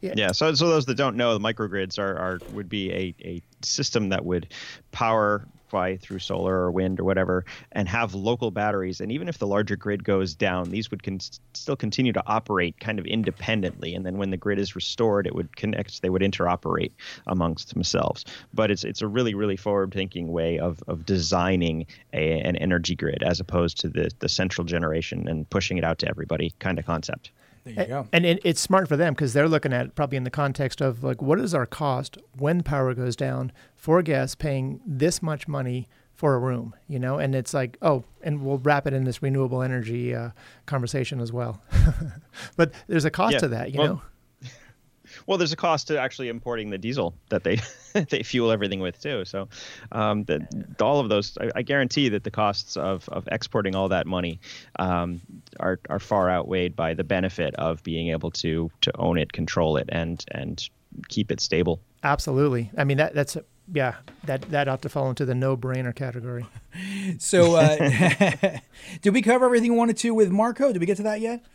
Yeah. 0.03 0.13
yeah. 0.17 0.31
So, 0.33 0.53
so 0.53 0.67
those 0.67 0.85
that 0.87 0.95
don't 0.95 1.15
know, 1.15 1.33
the 1.33 1.39
microgrids 1.39 1.97
are, 1.97 2.17
are 2.17 2.39
would 2.51 2.67
be 2.67 2.91
a, 2.91 3.15
a 3.25 3.41
system 3.61 4.09
that 4.09 4.25
would 4.25 4.49
power 4.91 5.47
through 6.01 6.19
solar 6.19 6.53
or 6.53 6.71
wind 6.71 6.99
or 6.99 7.03
whatever 7.03 7.45
and 7.71 7.89
have 7.89 8.13
local 8.13 8.51
batteries. 8.51 9.01
And 9.01 9.11
even 9.11 9.27
if 9.27 9.39
the 9.39 9.47
larger 9.47 9.75
grid 9.75 10.03
goes 10.03 10.35
down, 10.35 10.69
these 10.69 10.91
would 10.91 11.01
con- 11.01 11.19
still 11.53 11.75
continue 11.75 12.13
to 12.13 12.23
operate 12.27 12.79
kind 12.79 12.99
of 12.99 13.05
independently. 13.05 13.95
And 13.95 14.05
then 14.05 14.17
when 14.17 14.29
the 14.29 14.37
grid 14.37 14.59
is 14.59 14.75
restored, 14.75 15.25
it 15.25 15.35
would 15.35 15.55
connect, 15.55 16.01
they 16.01 16.09
would 16.09 16.21
interoperate 16.21 16.91
amongst 17.25 17.73
themselves. 17.73 18.23
But 18.53 18.69
it's, 18.69 18.83
it's 18.83 19.01
a 19.01 19.07
really, 19.07 19.33
really 19.33 19.57
forward 19.57 19.93
thinking 19.93 20.31
way 20.31 20.59
of, 20.59 20.83
of 20.87 21.05
designing 21.05 21.87
a, 22.13 22.39
an 22.41 22.55
energy 22.57 22.95
grid 22.95 23.23
as 23.23 23.39
opposed 23.39 23.79
to 23.81 23.89
the, 23.89 24.11
the 24.19 24.29
central 24.29 24.65
generation 24.65 25.27
and 25.27 25.49
pushing 25.49 25.77
it 25.77 25.83
out 25.83 25.97
to 25.99 26.07
everybody 26.07 26.53
kind 26.59 26.77
of 26.77 26.85
concept. 26.85 27.31
There 27.63 27.73
you 27.73 27.87
go. 27.87 28.07
And 28.11 28.25
it, 28.25 28.39
it's 28.43 28.59
smart 28.59 28.87
for 28.87 28.97
them 28.97 29.13
because 29.13 29.33
they're 29.33 29.47
looking 29.47 29.73
at 29.73 29.85
it 29.85 29.95
probably 29.95 30.17
in 30.17 30.23
the 30.23 30.29
context 30.29 30.81
of 30.81 31.03
like, 31.03 31.21
what 31.21 31.39
is 31.39 31.53
our 31.53 31.65
cost 31.65 32.17
when 32.37 32.61
power 32.61 32.93
goes 32.93 33.15
down 33.15 33.51
for 33.75 34.01
guests 34.01 34.35
paying 34.35 34.81
this 34.85 35.21
much 35.21 35.47
money 35.47 35.87
for 36.13 36.35
a 36.35 36.39
room, 36.39 36.75
you 36.87 36.99
know? 36.99 37.17
And 37.19 37.33
it's 37.33 37.53
like, 37.53 37.77
oh, 37.81 38.03
and 38.21 38.43
we'll 38.43 38.59
wrap 38.59 38.85
it 38.85 38.93
in 38.93 39.05
this 39.05 39.21
renewable 39.21 39.61
energy 39.61 40.13
uh, 40.13 40.31
conversation 40.65 41.19
as 41.19 41.31
well. 41.31 41.61
but 42.57 42.73
there's 42.87 43.05
a 43.05 43.11
cost 43.11 43.33
yeah. 43.33 43.39
to 43.39 43.47
that, 43.49 43.71
you 43.71 43.79
well, 43.79 43.87
know? 43.87 44.01
Well, 45.27 45.37
there's 45.37 45.51
a 45.51 45.57
cost 45.57 45.87
to 45.87 45.99
actually 45.99 46.29
importing 46.29 46.69
the 46.69 46.77
diesel 46.77 47.13
that 47.29 47.43
they 47.43 47.59
they 48.09 48.23
fuel 48.23 48.51
everything 48.51 48.79
with 48.79 49.01
too. 49.01 49.25
So, 49.25 49.47
um, 49.91 50.23
the, 50.25 50.47
all 50.81 50.99
of 50.99 51.09
those, 51.09 51.37
I, 51.39 51.49
I, 51.55 51.61
guarantee 51.61 52.09
that 52.09 52.23
the 52.23 52.31
costs 52.31 52.77
of, 52.77 53.07
of 53.09 53.27
exporting 53.31 53.75
all 53.75 53.89
that 53.89 54.07
money 54.07 54.39
um, 54.79 55.21
are 55.59 55.79
are 55.89 55.99
far 55.99 56.29
outweighed 56.29 56.75
by 56.75 56.93
the 56.93 57.03
benefit 57.03 57.55
of 57.55 57.83
being 57.83 58.09
able 58.09 58.31
to 58.31 58.71
to 58.81 58.97
own 58.97 59.17
it, 59.17 59.31
control 59.31 59.77
it, 59.77 59.89
and 59.89 60.23
and 60.31 60.69
keep 61.09 61.31
it 61.31 61.39
stable. 61.39 61.79
Absolutely. 62.03 62.69
I 62.77 62.83
mean 62.83 62.97
that 62.97 63.13
that's 63.13 63.37
yeah, 63.71 63.95
that 64.25 64.41
that 64.51 64.67
ought 64.67 64.81
to 64.81 64.89
fall 64.89 65.09
into 65.09 65.25
the 65.25 65.35
no-brainer 65.35 65.95
category. 65.95 66.45
So, 67.19 67.55
uh, 67.55 67.77
did 69.03 69.13
we 69.13 69.21
cover 69.21 69.45
everything 69.45 69.73
we 69.73 69.77
wanted 69.77 69.97
to 69.97 70.15
with 70.15 70.31
Marco? 70.31 70.73
Did 70.73 70.79
we 70.79 70.87
get 70.87 70.97
to 70.97 71.03
that 71.03 71.21
yet? 71.21 71.45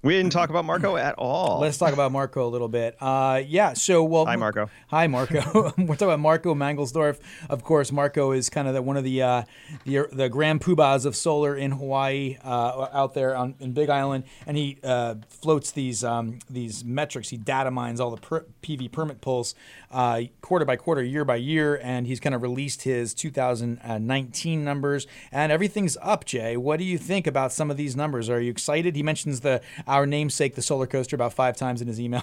We 0.00 0.14
didn't 0.14 0.30
talk 0.30 0.48
about 0.48 0.64
Marco 0.64 0.96
at 0.96 1.16
all. 1.18 1.58
Let's 1.58 1.76
talk 1.76 1.92
about 1.92 2.12
Marco 2.12 2.46
a 2.46 2.50
little 2.50 2.68
bit. 2.68 2.96
Uh, 3.00 3.42
yeah. 3.44 3.72
So, 3.72 4.04
well, 4.04 4.26
hi 4.26 4.36
Marco. 4.36 4.70
Hi 4.90 5.08
Marco. 5.08 5.72
We're 5.76 5.96
talking 5.96 6.06
about 6.06 6.20
Marco 6.20 6.54
Mangelsdorf. 6.54 7.18
Of 7.50 7.64
course, 7.64 7.90
Marco 7.90 8.30
is 8.30 8.48
kind 8.48 8.68
of 8.68 8.74
the, 8.74 8.82
one 8.82 8.96
of 8.96 9.02
the 9.02 9.22
uh, 9.22 9.42
the 9.84 10.06
the 10.12 10.28
grand 10.28 10.60
poobahs 10.60 11.04
of 11.04 11.16
solar 11.16 11.56
in 11.56 11.72
Hawaii, 11.72 12.36
uh, 12.44 12.86
out 12.92 13.14
there 13.14 13.34
on 13.34 13.56
in 13.58 13.72
Big 13.72 13.90
Island, 13.90 14.22
and 14.46 14.56
he 14.56 14.78
uh, 14.84 15.16
floats 15.30 15.72
these 15.72 16.04
um, 16.04 16.38
these 16.48 16.84
metrics. 16.84 17.30
He 17.30 17.36
data 17.36 17.72
mines 17.72 17.98
all 17.98 18.12
the 18.12 18.20
per- 18.20 18.46
PV 18.62 18.92
permit 18.92 19.20
pulls 19.20 19.56
uh, 19.90 20.22
quarter 20.42 20.64
by 20.64 20.76
quarter, 20.76 21.02
year 21.02 21.24
by 21.24 21.36
year, 21.36 21.80
and 21.82 22.06
he's 22.06 22.20
kind 22.20 22.36
of 22.36 22.42
released 22.42 22.82
his 22.82 23.14
2019 23.14 24.64
numbers, 24.64 25.08
and 25.32 25.50
everything's 25.50 25.96
up. 26.00 26.24
Jay, 26.24 26.56
what 26.56 26.78
do 26.78 26.84
you 26.84 26.98
think 26.98 27.26
about 27.26 27.52
some 27.52 27.68
of 27.68 27.76
these 27.76 27.96
numbers? 27.96 28.30
Are 28.30 28.40
you 28.40 28.52
excited? 28.52 28.94
He 28.94 29.02
mentions 29.02 29.40
the 29.40 29.60
our 29.88 30.06
namesake, 30.06 30.54
the 30.54 30.62
solar 30.62 30.86
coaster, 30.86 31.16
about 31.16 31.32
five 31.32 31.56
times 31.56 31.82
in 31.82 31.88
his 31.88 32.00
email. 32.00 32.22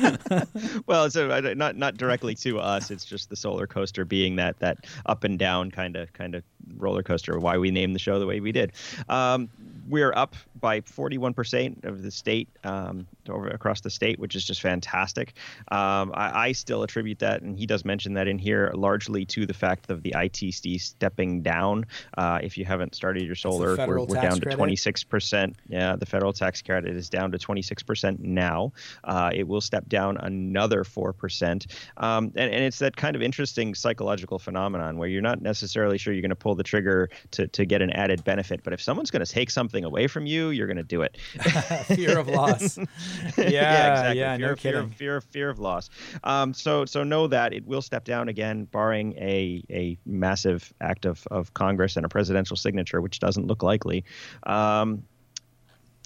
well, 0.86 1.10
so 1.10 1.40
not 1.54 1.76
not 1.76 1.96
directly 1.96 2.34
to 2.36 2.60
us. 2.60 2.90
It's 2.90 3.04
just 3.04 3.30
the 3.30 3.36
solar 3.36 3.66
coaster 3.66 4.04
being 4.04 4.36
that 4.36 4.58
that 4.60 4.86
up 5.06 5.24
and 5.24 5.38
down 5.38 5.70
kind 5.70 5.96
of 5.96 6.12
kind 6.12 6.34
of 6.34 6.44
roller 6.76 7.02
coaster. 7.02 7.38
Why 7.38 7.58
we 7.58 7.70
named 7.70 7.94
the 7.94 7.98
show 7.98 8.18
the 8.18 8.26
way 8.26 8.40
we 8.40 8.52
did. 8.52 8.72
Um, 9.08 9.48
we're 9.88 10.12
up 10.14 10.36
by 10.60 10.80
41% 10.80 11.84
of 11.84 12.02
the 12.02 12.10
state 12.10 12.48
um, 12.64 13.06
over 13.28 13.48
across 13.48 13.80
the 13.80 13.90
state, 13.90 14.18
which 14.18 14.34
is 14.34 14.44
just 14.44 14.60
fantastic. 14.60 15.34
Um, 15.70 16.12
I, 16.14 16.48
I, 16.48 16.52
still 16.52 16.82
attribute 16.82 17.18
that, 17.20 17.42
and 17.42 17.58
he 17.58 17.66
does 17.66 17.84
mention 17.84 18.14
that 18.14 18.28
in 18.28 18.38
here, 18.38 18.70
largely 18.74 19.24
to 19.26 19.46
the 19.46 19.54
fact 19.54 19.90
of 19.90 20.02
the 20.02 20.12
ITC 20.16 20.80
stepping 20.80 21.42
down. 21.42 21.86
Uh, 22.16 22.38
if 22.42 22.58
you 22.58 22.64
haven't 22.64 22.94
started 22.94 23.22
your 23.22 23.34
solar, 23.34 23.76
we're, 23.86 24.04
we're 24.04 24.20
down 24.20 24.40
to 24.40 24.48
26%. 24.48 25.54
Yeah, 25.68 25.96
the 25.96 26.06
federal 26.06 26.32
tax 26.32 26.62
credit 26.62 26.96
is 26.96 27.08
down 27.08 27.32
to 27.32 27.38
26% 27.38 28.18
now. 28.20 28.72
Uh, 29.04 29.30
it 29.32 29.46
will 29.46 29.60
step 29.60 29.88
down 29.88 30.16
another 30.18 30.84
4%. 30.84 31.66
Um, 31.96 32.32
and, 32.36 32.52
and 32.52 32.64
it's 32.64 32.78
that 32.78 32.96
kind 32.96 33.16
of 33.16 33.22
interesting 33.22 33.74
psychological 33.74 34.38
phenomenon 34.38 34.98
where 34.98 35.08
you're 35.08 35.22
not 35.22 35.40
necessarily 35.42 35.98
sure 35.98 36.12
you're 36.12 36.22
going 36.22 36.30
to 36.30 36.36
pull 36.36 36.54
the 36.54 36.62
trigger 36.62 37.08
to, 37.32 37.46
to 37.48 37.64
get 37.64 37.82
an 37.82 37.90
added 37.90 38.24
benefit. 38.24 38.62
But 38.62 38.72
if 38.72 38.82
someone's 38.82 39.10
going 39.10 39.24
to 39.24 39.30
take 39.30 39.50
something 39.50 39.84
away 39.84 40.06
from 40.06 40.26
you, 40.26 40.50
you're 40.50 40.66
going 40.66 40.76
to 40.76 40.82
do 40.82 41.02
it. 41.02 41.16
Fear 41.86 42.18
of 42.18 42.28
loss. 42.28 42.78
yeah, 43.38 43.50
yeah, 43.50 43.92
exactly. 43.92 44.20
Yeah, 44.20 44.36
fear, 44.36 44.48
no 44.48 44.56
fear, 44.56 44.86
fear, 44.88 45.20
fear 45.20 45.50
of 45.50 45.58
loss. 45.58 45.90
Um, 46.24 46.54
so, 46.54 46.84
so 46.84 47.04
know 47.04 47.26
that 47.26 47.52
it 47.52 47.66
will 47.66 47.82
step 47.82 48.04
down 48.04 48.28
again, 48.28 48.64
barring 48.64 49.14
a 49.18 49.62
a 49.70 49.98
massive 50.06 50.72
act 50.80 51.04
of, 51.04 51.26
of 51.30 51.54
Congress 51.54 51.96
and 51.96 52.06
a 52.06 52.08
presidential 52.08 52.56
signature, 52.56 53.00
which 53.00 53.18
doesn't 53.20 53.46
look 53.46 53.62
likely. 53.62 54.04
Um, 54.44 55.02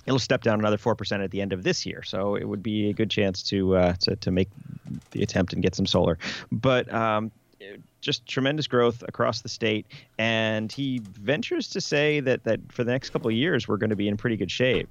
it'll 0.06 0.18
step 0.18 0.42
down 0.42 0.58
another 0.58 0.78
four 0.78 0.94
percent 0.94 1.22
at 1.22 1.30
the 1.30 1.40
end 1.40 1.52
of 1.52 1.62
this 1.62 1.84
year. 1.84 2.02
So 2.02 2.36
it 2.36 2.44
would 2.44 2.62
be 2.62 2.90
a 2.90 2.92
good 2.92 3.10
chance 3.10 3.42
to 3.44 3.76
uh, 3.76 3.94
to 4.00 4.16
to 4.16 4.30
make 4.30 4.48
the 5.10 5.22
attempt 5.22 5.52
and 5.52 5.62
get 5.62 5.74
some 5.74 5.86
solar. 5.86 6.18
But 6.50 6.92
um, 6.92 7.30
just 8.00 8.26
tremendous 8.26 8.66
growth 8.66 9.02
across 9.08 9.40
the 9.42 9.48
state, 9.48 9.86
and 10.18 10.70
he 10.70 11.00
ventures 11.02 11.68
to 11.68 11.80
say 11.80 12.20
that 12.20 12.44
that 12.44 12.60
for 12.70 12.84
the 12.84 12.92
next 12.92 13.10
couple 13.10 13.28
of 13.28 13.34
years 13.34 13.66
we're 13.66 13.76
going 13.76 13.90
to 13.90 13.96
be 13.96 14.08
in 14.08 14.16
pretty 14.16 14.36
good 14.36 14.50
shape 14.50 14.88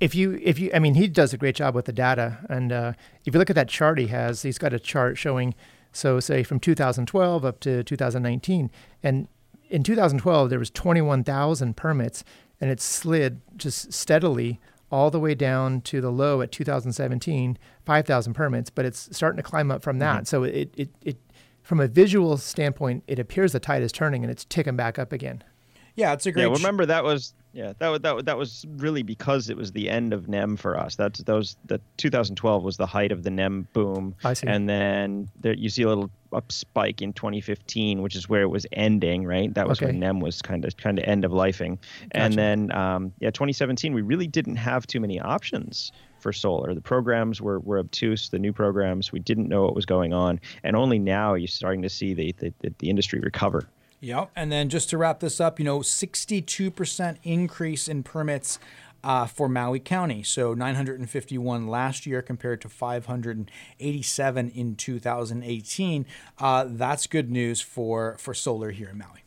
if 0.00 0.14
you 0.14 0.38
if 0.42 0.58
you 0.58 0.70
I 0.74 0.78
mean 0.78 0.94
he 0.94 1.08
does 1.08 1.32
a 1.32 1.36
great 1.36 1.54
job 1.54 1.74
with 1.74 1.84
the 1.84 1.92
data. 1.92 2.38
And 2.48 2.72
uh, 2.72 2.92
if 3.24 3.34
you 3.34 3.38
look 3.38 3.50
at 3.50 3.56
that 3.56 3.68
chart 3.68 3.98
he 3.98 4.08
has 4.08 4.42
he's 4.42 4.58
got 4.58 4.72
a 4.72 4.78
chart 4.78 5.18
showing 5.18 5.54
so 5.92 6.20
say 6.20 6.42
from 6.42 6.58
2012 6.58 7.44
up 7.44 7.60
to 7.60 7.84
2019 7.84 8.70
and 9.02 9.28
in 9.68 9.82
2012 9.82 10.50
there 10.50 10.58
was 10.58 10.70
21,000 10.70 11.76
permits 11.76 12.24
and 12.60 12.70
it 12.70 12.80
slid 12.80 13.40
just 13.56 13.92
steadily 13.92 14.60
all 14.90 15.10
the 15.10 15.20
way 15.20 15.34
down 15.34 15.80
to 15.82 16.00
the 16.00 16.10
low 16.10 16.40
at 16.40 16.50
2017 16.50 17.58
5,000 17.84 18.34
permits 18.34 18.70
but 18.70 18.84
it's 18.84 19.08
starting 19.14 19.36
to 19.36 19.42
climb 19.42 19.70
up 19.70 19.82
from 19.82 19.98
that. 19.98 20.16
Mm-hmm. 20.16 20.24
so 20.24 20.44
it, 20.44 20.72
it 20.76 20.90
it 21.02 21.18
from 21.62 21.78
a 21.78 21.86
visual 21.86 22.36
standpoint 22.38 23.04
it 23.06 23.18
appears 23.18 23.52
the 23.52 23.60
tide 23.60 23.82
is 23.82 23.92
turning 23.92 24.24
and 24.24 24.30
it's 24.30 24.44
ticking 24.44 24.76
back 24.76 24.98
up 24.98 25.12
again 25.12 25.44
yeah, 25.94 26.12
it's 26.12 26.26
a 26.26 26.32
great. 26.32 26.46
Yeah, 26.46 26.52
remember 26.52 26.86
that 26.86 27.04
was 27.04 27.34
yeah, 27.52 27.74
that 27.78 27.88
was 27.88 28.00
that, 28.00 28.24
that 28.24 28.38
was 28.38 28.64
really 28.76 29.02
because 29.02 29.50
it 29.50 29.56
was 29.56 29.72
the 29.72 29.90
end 29.90 30.12
of 30.12 30.26
NEM 30.28 30.56
for 30.56 30.78
us. 30.78 30.96
That's 30.96 31.22
those 31.24 31.56
the 31.66 31.80
2012 31.98 32.62
was 32.62 32.78
the 32.78 32.86
height 32.86 33.12
of 33.12 33.24
the 33.24 33.30
NEM 33.30 33.68
boom. 33.72 34.14
I 34.24 34.32
see. 34.32 34.46
And 34.46 34.68
then 34.68 35.28
there, 35.40 35.54
you 35.54 35.68
see 35.68 35.82
a 35.82 35.88
little 35.88 36.10
up 36.32 36.50
spike 36.50 37.02
in 37.02 37.12
2015, 37.12 38.00
which 38.00 38.16
is 38.16 38.26
where 38.28 38.40
it 38.40 38.46
was 38.48 38.66
ending. 38.72 39.26
Right, 39.26 39.52
that 39.54 39.68
was 39.68 39.78
okay. 39.78 39.86
when 39.86 40.00
NEM 40.00 40.20
was 40.20 40.40
kind 40.40 40.64
of 40.64 40.76
kind 40.78 40.98
of 40.98 41.04
end 41.04 41.24
of 41.24 41.32
lifing. 41.32 41.78
Gotcha. 41.78 42.10
And 42.14 42.34
then 42.34 42.72
um, 42.72 43.12
yeah, 43.20 43.30
2017 43.30 43.92
we 43.92 44.02
really 44.02 44.26
didn't 44.26 44.56
have 44.56 44.86
too 44.86 45.00
many 45.00 45.20
options 45.20 45.92
for 46.22 46.32
solar. 46.32 46.72
The 46.72 46.80
programs 46.80 47.42
were, 47.42 47.58
were 47.60 47.78
obtuse, 47.78 48.30
the 48.30 48.38
new 48.38 48.52
programs, 48.52 49.12
we 49.12 49.18
didn't 49.18 49.48
know 49.48 49.62
what 49.62 49.74
was 49.74 49.84
going 49.84 50.12
on. 50.12 50.40
And 50.62 50.76
only 50.76 50.98
now 50.98 51.34
you're 51.34 51.48
starting 51.48 51.82
to 51.82 51.90
see 51.90 52.14
the, 52.14 52.32
the, 52.38 52.72
the 52.78 52.88
industry 52.88 53.18
recover. 53.18 53.68
Yep. 54.02 54.32
And 54.34 54.50
then 54.50 54.68
just 54.68 54.90
to 54.90 54.98
wrap 54.98 55.20
this 55.20 55.40
up, 55.40 55.60
you 55.60 55.64
know, 55.64 55.78
62% 55.78 57.16
increase 57.22 57.86
in 57.86 58.02
permits 58.02 58.58
uh, 59.04 59.26
for 59.26 59.48
Maui 59.48 59.78
County. 59.78 60.24
So 60.24 60.54
951 60.54 61.68
last 61.68 62.04
year 62.04 62.20
compared 62.20 62.60
to 62.62 62.68
587 62.68 64.50
in 64.50 64.74
2018. 64.74 66.06
Uh, 66.38 66.64
that's 66.68 67.06
good 67.06 67.30
news 67.30 67.60
for, 67.60 68.16
for 68.18 68.34
solar 68.34 68.72
here 68.72 68.88
in 68.90 68.98
Maui. 68.98 69.21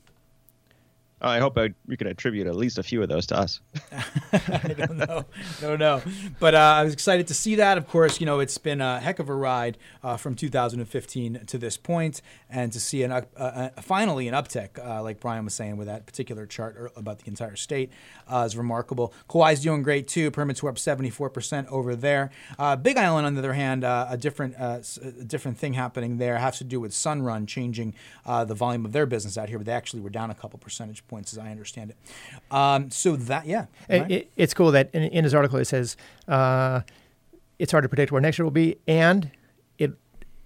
I 1.22 1.40
hope 1.40 1.58
I, 1.58 1.74
you 1.88 1.96
could 1.96 2.08
attribute 2.08 2.46
at 2.46 2.56
least 2.56 2.78
a 2.78 2.84
few 2.84 3.02
of 3.02 3.08
those 3.08 3.26
to 3.28 3.38
us. 3.38 3.62
I 4.34 4.76
don't 4.78 4.98
know, 4.98 5.26
don't 5.62 5.80
know, 5.80 6.02
But 6.40 6.56
uh, 6.56 6.58
I 6.58 6.84
was 6.84 6.92
excited 6.92 7.28
to 7.28 7.34
see 7.34 7.56
that. 7.56 7.78
Of 7.78 7.88
course, 7.88 8.20
you 8.20 8.26
know 8.26 8.40
it's 8.42 8.58
been 8.58 8.82
a 8.82 9.00
heck 9.00 9.20
of 9.20 9.30
a 9.30 9.34
ride 9.34 9.78
uh, 10.04 10.18
from 10.18 10.36
2015 10.36 11.46
to 11.46 11.58
this 11.58 11.78
point, 11.78 12.22
and 12.50 12.72
to 12.74 12.82
see 12.82 13.04
an 13.04 13.14
uh, 13.14 13.22
uh, 13.38 13.70
finally 13.82 14.28
an 14.28 14.34
uptick, 14.34 14.78
uh, 14.78 15.02
like 15.02 15.22
Brian 15.22 15.46
was 15.46 15.54
saying 15.54 15.78
with 15.78 15.88
that 15.88 16.06
particular 16.06 16.46
chart 16.46 16.76
er, 16.78 16.92
about 16.98 17.20
the 17.20 17.28
entire 17.28 17.56
state, 17.56 17.92
uh, 18.28 18.44
is 18.46 18.58
remarkable. 18.58 19.14
Kauai's 19.30 19.62
doing 19.62 19.84
great 19.84 20.10
too. 20.10 20.30
Permits 20.32 20.62
were 20.62 20.70
up 20.70 20.76
74% 20.76 21.68
over 21.70 21.96
there. 21.96 22.30
Big 22.82 22.98
Island, 22.98 23.26
on 23.26 23.36
the 23.36 23.40
other 23.40 23.54
hand, 23.54 23.86
a 23.86 24.18
different 24.20 24.56
a 24.60 24.84
different 25.26 25.58
thing 25.58 25.74
happening 25.74 26.18
there. 26.18 26.36
It 26.36 26.40
has 26.40 26.58
to 26.58 26.66
do 26.66 26.82
with 26.82 26.92
Sunrun 26.92 27.48
changing 27.48 27.94
the 28.26 28.54
volume 28.54 28.86
of 28.86 28.92
their 28.92 29.06
business 29.06 29.38
out 29.38 29.48
here, 29.48 29.58
but 29.58 29.66
they 29.66 29.72
actually 29.72 30.02
were 30.02 30.10
down 30.10 30.30
a 30.30 30.36
couple 30.36 30.60
percentage 30.60 31.05
points 31.08 31.16
points, 31.16 31.34
as 31.34 31.40
I 31.40 31.50
understand 31.50 31.92
it. 31.92 31.98
Um, 32.54 32.92
so 32.92 33.16
that, 33.16 33.46
yeah, 33.46 33.66
right? 33.90 34.10
it, 34.10 34.32
it's 34.36 34.54
cool 34.54 34.72
that 34.72 34.90
in, 34.94 35.04
in, 35.04 35.24
his 35.24 35.34
article 35.34 35.58
it 35.58 35.66
says 35.66 35.98
uh, 36.28 36.82
it's 37.60 37.72
hard 37.72 37.84
to 37.84 37.90
predict 37.90 38.12
where 38.12 38.22
next 38.22 38.38
year 38.38 38.44
will 38.44 38.52
be, 38.52 38.78
and 38.88 39.32
it 39.78 39.94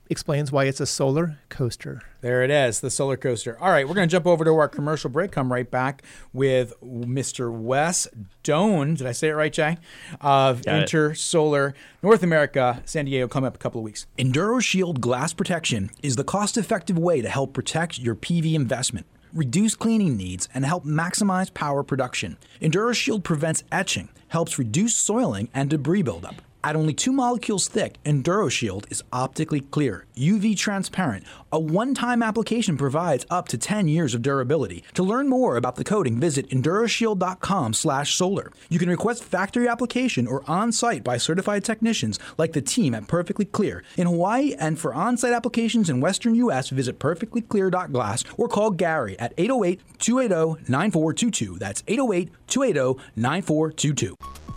explains 0.09 0.51
why 0.51 0.65
it's 0.65 0.79
a 0.79 0.85
solar 0.85 1.39
coaster. 1.49 2.01
There 2.21 2.43
it 2.43 2.51
is, 2.51 2.81
the 2.81 2.89
solar 2.89 3.17
coaster. 3.17 3.57
All 3.59 3.69
right, 3.69 3.87
we're 3.87 3.95
going 3.95 4.07
to 4.07 4.11
jump 4.11 4.27
over 4.27 4.43
to 4.45 4.51
our 4.51 4.67
commercial 4.67 5.09
break. 5.09 5.31
Come 5.31 5.51
right 5.51 5.69
back 5.69 6.03
with 6.33 6.79
Mr. 6.81 7.51
Wes 7.51 8.07
Doane. 8.43 8.97
Did 8.97 9.07
I 9.07 9.11
say 9.11 9.29
it 9.29 9.33
right, 9.33 9.53
Jay? 9.53 9.77
Of 10.21 10.63
Got 10.63 10.81
Inter 10.81 11.11
it. 11.11 11.17
Solar 11.17 11.73
North 12.03 12.21
America, 12.23 12.81
San 12.85 13.05
Diego, 13.05 13.27
coming 13.27 13.47
up 13.47 13.55
a 13.55 13.59
couple 13.59 13.79
of 13.79 13.85
weeks. 13.85 14.05
EnduroShield 14.17 14.99
glass 14.99 15.33
protection 15.33 15.89
is 16.03 16.15
the 16.15 16.23
cost-effective 16.23 16.97
way 16.97 17.21
to 17.21 17.29
help 17.29 17.53
protect 17.53 17.97
your 17.97 18.15
PV 18.15 18.53
investment 18.53 19.07
reduce 19.33 19.75
cleaning 19.75 20.17
needs, 20.17 20.49
and 20.53 20.65
help 20.65 20.85
maximize 20.85 21.53
power 21.53 21.83
production. 21.83 22.37
EnduroShield 22.61 23.23
prevents 23.23 23.63
etching, 23.71 24.09
helps 24.29 24.59
reduce 24.59 24.95
soiling 24.95 25.49
and 25.53 25.69
debris 25.69 26.01
buildup. 26.01 26.41
At 26.61 26.75
only 26.75 26.93
two 26.93 27.13
molecules 27.13 27.69
thick, 27.69 27.95
EnduroShield 28.03 28.91
is 28.91 29.01
optically 29.13 29.61
clear, 29.61 30.07
UV 30.17 30.57
transparent. 30.57 31.23
A 31.53 31.59
one-time 31.59 32.21
application 32.21 32.75
provides 32.75 33.25
up 33.29 33.47
to 33.47 33.57
10 33.57 33.87
years 33.87 34.13
of 34.13 34.21
durability. 34.21 34.83
To 34.95 35.03
learn 35.03 35.29
more 35.29 35.55
about 35.55 35.77
the 35.77 35.85
coating, 35.85 36.19
visit 36.19 36.49
enduroshield.com/solar. 36.49 38.51
You 38.67 38.77
can 38.77 38.89
request 38.89 39.23
factory 39.23 39.69
application 39.69 40.27
or 40.27 40.43
on-site 40.49 41.01
by 41.01 41.15
certified 41.15 41.63
technicians 41.63 42.19
like 42.37 42.51
the 42.51 42.61
team 42.61 42.93
at 42.93 43.07
Perfectly 43.07 43.45
Clear 43.45 43.81
in 43.95 44.07
Hawaii, 44.07 44.53
and 44.59 44.77
for 44.77 44.93
on-site 44.93 45.31
applications 45.31 45.89
in 45.89 46.01
Western 46.01 46.35
U.S., 46.35 46.67
visit 46.69 46.99
perfectlyclear.glass 46.99 48.25
or 48.37 48.49
call 48.49 48.71
Gary 48.71 49.17
at 49.17 49.33
808-280-9422. 49.37 51.57
That's 51.57 51.83
808-280-9422. 51.83 54.15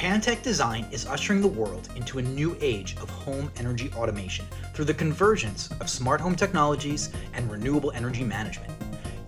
Pantech 0.00 0.42
Design 0.42 0.86
is 0.90 1.04
ushering 1.04 1.42
the 1.42 1.46
world 1.46 1.90
into 1.94 2.18
a 2.18 2.22
new 2.22 2.56
age 2.62 2.96
of 3.02 3.10
home 3.10 3.52
energy 3.58 3.92
automation 3.94 4.46
through 4.72 4.86
the 4.86 4.94
convergence 4.94 5.68
of 5.72 5.90
smart 5.90 6.22
home 6.22 6.34
technologies 6.34 7.10
and 7.34 7.52
renewable 7.52 7.92
energy 7.92 8.24
management. 8.24 8.72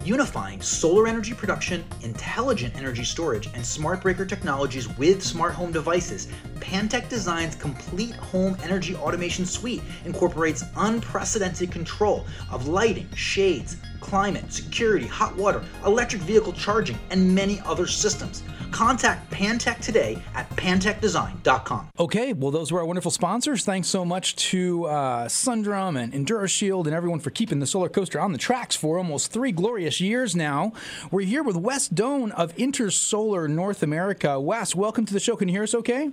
Unifying 0.02 0.62
solar 0.62 1.06
energy 1.06 1.34
production, 1.34 1.84
intelligent 2.00 2.74
energy 2.74 3.04
storage, 3.04 3.48
and 3.48 3.64
smart 3.64 4.00
breaker 4.00 4.24
technologies 4.24 4.88
with 4.96 5.22
smart 5.22 5.52
home 5.52 5.72
devices, 5.72 6.28
Pantech 6.60 7.06
Design's 7.10 7.54
complete 7.54 8.14
home 8.14 8.56
energy 8.62 8.96
automation 8.96 9.44
suite 9.44 9.82
incorporates 10.06 10.64
unprecedented 10.76 11.70
control 11.70 12.24
of 12.50 12.66
lighting, 12.66 13.10
shades, 13.14 13.76
climate, 14.02 14.52
security, 14.52 15.06
hot 15.06 15.34
water, 15.36 15.62
electric 15.86 16.20
vehicle 16.22 16.52
charging, 16.52 16.98
and 17.10 17.34
many 17.34 17.60
other 17.64 17.86
systems. 17.86 18.42
Contact 18.72 19.30
Pantech 19.30 19.80
today 19.80 20.20
at 20.34 20.48
pantechdesign.com. 20.50 21.90
Okay, 21.98 22.32
well, 22.32 22.50
those 22.50 22.72
were 22.72 22.80
our 22.80 22.86
wonderful 22.86 23.10
sponsors. 23.10 23.64
Thanks 23.64 23.86
so 23.86 24.04
much 24.04 24.34
to 24.50 24.86
uh, 24.86 25.28
Sundrum 25.28 25.96
and 25.96 26.12
EnduroShield 26.12 26.86
and 26.86 26.94
everyone 26.94 27.20
for 27.20 27.30
keeping 27.30 27.60
the 27.60 27.66
solar 27.66 27.88
coaster 27.88 28.18
on 28.18 28.32
the 28.32 28.38
tracks 28.38 28.74
for 28.74 28.98
almost 28.98 29.30
three 29.30 29.52
glorious 29.52 30.00
years 30.00 30.34
now. 30.34 30.72
We're 31.10 31.26
here 31.26 31.42
with 31.42 31.56
Wes 31.56 31.88
Doane 31.88 32.32
of 32.32 32.56
Intersolar 32.56 33.48
North 33.48 33.82
America. 33.82 34.40
Wes, 34.40 34.74
welcome 34.74 35.04
to 35.06 35.12
the 35.12 35.20
show. 35.20 35.36
Can 35.36 35.48
you 35.48 35.54
hear 35.54 35.64
us 35.64 35.74
okay? 35.74 36.10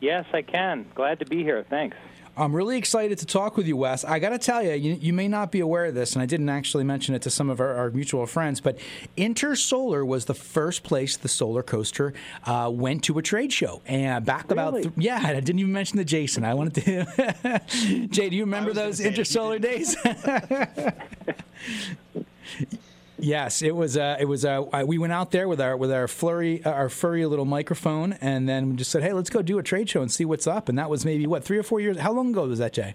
Yes, 0.00 0.24
I 0.32 0.42
can. 0.42 0.86
Glad 0.94 1.18
to 1.20 1.26
be 1.26 1.42
here. 1.42 1.64
Thanks. 1.68 1.96
I'm 2.36 2.54
really 2.54 2.76
excited 2.76 3.18
to 3.18 3.26
talk 3.26 3.56
with 3.56 3.68
you, 3.68 3.76
Wes. 3.76 4.04
I 4.04 4.18
got 4.18 4.30
to 4.30 4.38
tell 4.38 4.60
you, 4.62 4.72
you, 4.72 4.94
you 4.94 5.12
may 5.12 5.28
not 5.28 5.52
be 5.52 5.60
aware 5.60 5.84
of 5.86 5.94
this, 5.94 6.14
and 6.14 6.22
I 6.22 6.26
didn't 6.26 6.48
actually 6.48 6.82
mention 6.82 7.14
it 7.14 7.22
to 7.22 7.30
some 7.30 7.48
of 7.48 7.60
our, 7.60 7.72
our 7.74 7.90
mutual 7.90 8.26
friends, 8.26 8.60
but 8.60 8.76
Intersolar 9.16 10.04
was 10.04 10.24
the 10.24 10.34
first 10.34 10.82
place 10.82 11.16
the 11.16 11.28
solar 11.28 11.62
coaster 11.62 12.12
uh, 12.44 12.68
went 12.72 13.04
to 13.04 13.18
a 13.18 13.22
trade 13.22 13.52
show. 13.52 13.82
And 13.86 14.26
back 14.26 14.50
about, 14.50 14.72
Really? 14.72 14.82
th- 14.84 14.94
yeah, 14.96 15.20
I 15.22 15.34
didn't 15.34 15.60
even 15.60 15.72
mention 15.72 15.98
the 15.98 16.04
Jason. 16.04 16.44
I 16.44 16.54
wanted 16.54 16.74
to. 16.84 17.60
Jay, 18.10 18.30
do 18.30 18.36
you 18.36 18.42
remember 18.44 18.72
those 18.72 18.98
say, 18.98 19.04
if 19.04 19.16
you 19.16 19.22
Intersolar 19.22 19.60
days? 19.60 19.96
Yes, 23.18 23.62
it 23.62 23.74
was. 23.74 23.96
Uh, 23.96 24.16
it 24.18 24.24
was. 24.24 24.44
Uh, 24.44 24.64
we 24.84 24.98
went 24.98 25.12
out 25.12 25.30
there 25.30 25.46
with 25.46 25.60
our 25.60 25.76
with 25.76 25.92
our 25.92 26.08
flurry, 26.08 26.64
uh, 26.64 26.70
our 26.70 26.88
furry 26.88 27.24
little 27.26 27.44
microphone, 27.44 28.14
and 28.14 28.48
then 28.48 28.70
we 28.70 28.76
just 28.76 28.90
said, 28.90 29.02
"Hey, 29.02 29.12
let's 29.12 29.30
go 29.30 29.40
do 29.40 29.58
a 29.58 29.62
trade 29.62 29.88
show 29.88 30.02
and 30.02 30.10
see 30.10 30.24
what's 30.24 30.46
up." 30.46 30.68
And 30.68 30.76
that 30.78 30.90
was 30.90 31.04
maybe 31.04 31.26
what 31.26 31.44
three 31.44 31.58
or 31.58 31.62
four 31.62 31.80
years. 31.80 31.98
How 31.98 32.12
long 32.12 32.30
ago 32.30 32.46
was 32.46 32.58
that, 32.58 32.72
Jay? 32.72 32.94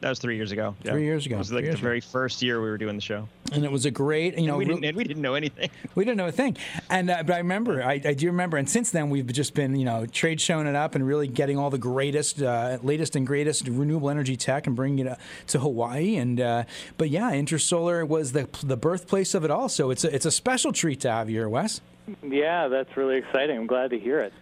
That 0.00 0.10
was 0.10 0.20
three 0.20 0.36
years 0.36 0.52
ago. 0.52 0.76
yeah. 0.84 0.92
Three 0.92 1.04
years 1.04 1.26
ago. 1.26 1.34
It 1.34 1.38
was 1.38 1.52
like 1.52 1.64
years 1.64 1.74
the 1.74 1.78
ago. 1.80 1.88
very 1.88 2.00
first 2.00 2.40
year 2.40 2.60
we 2.60 2.68
were 2.68 2.78
doing 2.78 2.94
the 2.94 3.02
show. 3.02 3.28
And 3.52 3.64
it 3.64 3.72
was 3.72 3.84
a 3.84 3.90
great, 3.90 4.38
you 4.38 4.46
know, 4.46 4.56
we 4.56 4.64
didn't, 4.64 4.84
and 4.84 4.96
we 4.96 5.02
didn't 5.02 5.22
know 5.22 5.34
anything. 5.34 5.70
we 5.96 6.04
didn't 6.04 6.18
know 6.18 6.28
a 6.28 6.32
thing. 6.32 6.56
And 6.88 7.10
uh, 7.10 7.24
but 7.24 7.34
I 7.34 7.38
remember, 7.38 7.82
I, 7.82 8.00
I 8.04 8.14
do 8.14 8.26
remember, 8.28 8.58
and 8.58 8.70
since 8.70 8.90
then 8.90 9.10
we've 9.10 9.26
just 9.32 9.54
been, 9.54 9.74
you 9.74 9.84
know, 9.84 10.06
trade 10.06 10.40
showing 10.40 10.68
it 10.68 10.76
up 10.76 10.94
and 10.94 11.04
really 11.04 11.26
getting 11.26 11.58
all 11.58 11.70
the 11.70 11.78
greatest, 11.78 12.40
uh, 12.40 12.78
latest 12.82 13.16
and 13.16 13.26
greatest 13.26 13.66
renewable 13.66 14.10
energy 14.10 14.36
tech 14.36 14.66
and 14.68 14.76
bringing 14.76 15.06
it 15.06 15.08
uh, 15.08 15.16
to 15.48 15.58
Hawaii. 15.58 16.16
And 16.16 16.40
uh, 16.40 16.64
but 16.96 17.10
yeah, 17.10 17.32
Intersolar 17.32 18.06
was 18.06 18.32
the 18.32 18.48
the 18.62 18.76
birthplace 18.76 19.34
of 19.34 19.44
it 19.44 19.50
all. 19.50 19.68
So 19.68 19.90
it's 19.90 20.04
a, 20.04 20.14
it's 20.14 20.26
a 20.26 20.30
special 20.30 20.72
treat 20.72 21.00
to 21.00 21.10
have 21.10 21.28
you 21.28 21.38
here, 21.40 21.48
Wes. 21.48 21.80
Yeah, 22.22 22.68
that's 22.68 22.96
really 22.96 23.16
exciting. 23.16 23.56
I'm 23.56 23.66
glad 23.66 23.90
to 23.90 23.98
hear 23.98 24.18
it. 24.20 24.32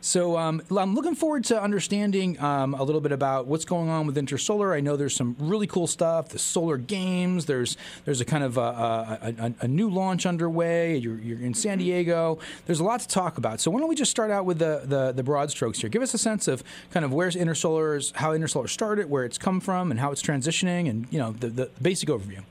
So 0.00 0.36
um, 0.36 0.62
I'm 0.76 0.94
looking 0.94 1.14
forward 1.14 1.44
to 1.46 1.60
understanding 1.60 2.40
um, 2.40 2.74
a 2.74 2.82
little 2.82 3.00
bit 3.00 3.12
about 3.12 3.46
what's 3.46 3.64
going 3.64 3.88
on 3.88 4.06
with 4.06 4.16
Intersolar. 4.16 4.74
I 4.74 4.80
know 4.80 4.96
there's 4.96 5.14
some 5.14 5.36
really 5.38 5.66
cool 5.66 5.86
stuff. 5.86 6.28
The 6.28 6.38
solar 6.38 6.76
games. 6.76 7.46
There's 7.46 7.76
there's 8.04 8.20
a 8.20 8.24
kind 8.24 8.44
of 8.44 8.56
a, 8.56 8.60
a, 8.60 9.34
a, 9.38 9.54
a 9.62 9.68
new 9.68 9.90
launch 9.90 10.26
underway. 10.26 10.96
You're, 10.96 11.18
you're 11.18 11.40
in 11.40 11.54
San 11.54 11.78
Diego. 11.78 12.38
There's 12.66 12.80
a 12.80 12.84
lot 12.84 13.00
to 13.00 13.08
talk 13.08 13.38
about. 13.38 13.60
So 13.60 13.70
why 13.70 13.80
don't 13.80 13.88
we 13.88 13.94
just 13.94 14.10
start 14.10 14.30
out 14.30 14.44
with 14.44 14.58
the, 14.58 14.82
the, 14.84 15.12
the 15.12 15.22
broad 15.22 15.50
strokes 15.50 15.80
here? 15.80 15.90
Give 15.90 16.02
us 16.02 16.14
a 16.14 16.18
sense 16.18 16.48
of 16.48 16.62
kind 16.90 17.04
of 17.04 17.12
where's 17.12 17.34
Intersolar's, 17.34 18.12
how 18.16 18.30
Intersolar 18.30 18.68
started, 18.68 19.10
where 19.10 19.24
it's 19.24 19.38
come 19.38 19.60
from, 19.60 19.90
and 19.90 20.00
how 20.00 20.12
it's 20.12 20.22
transitioning, 20.22 20.88
and 20.88 21.06
you 21.10 21.18
know 21.18 21.32
the, 21.32 21.48
the 21.48 21.70
basic 21.80 22.08
overview. 22.08 22.42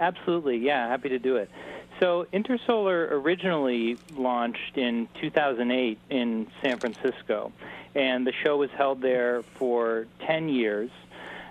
Absolutely, 0.00 0.58
yeah, 0.58 0.88
happy 0.88 1.08
to 1.08 1.18
do 1.18 1.36
it. 1.36 1.50
So, 2.00 2.26
Intersolar 2.32 3.10
originally 3.10 3.98
launched 4.16 4.76
in 4.76 5.08
2008 5.20 5.98
in 6.10 6.46
San 6.62 6.78
Francisco, 6.78 7.52
and 7.96 8.24
the 8.24 8.32
show 8.44 8.56
was 8.56 8.70
held 8.70 9.00
there 9.00 9.42
for 9.42 10.06
10 10.24 10.48
years. 10.48 10.90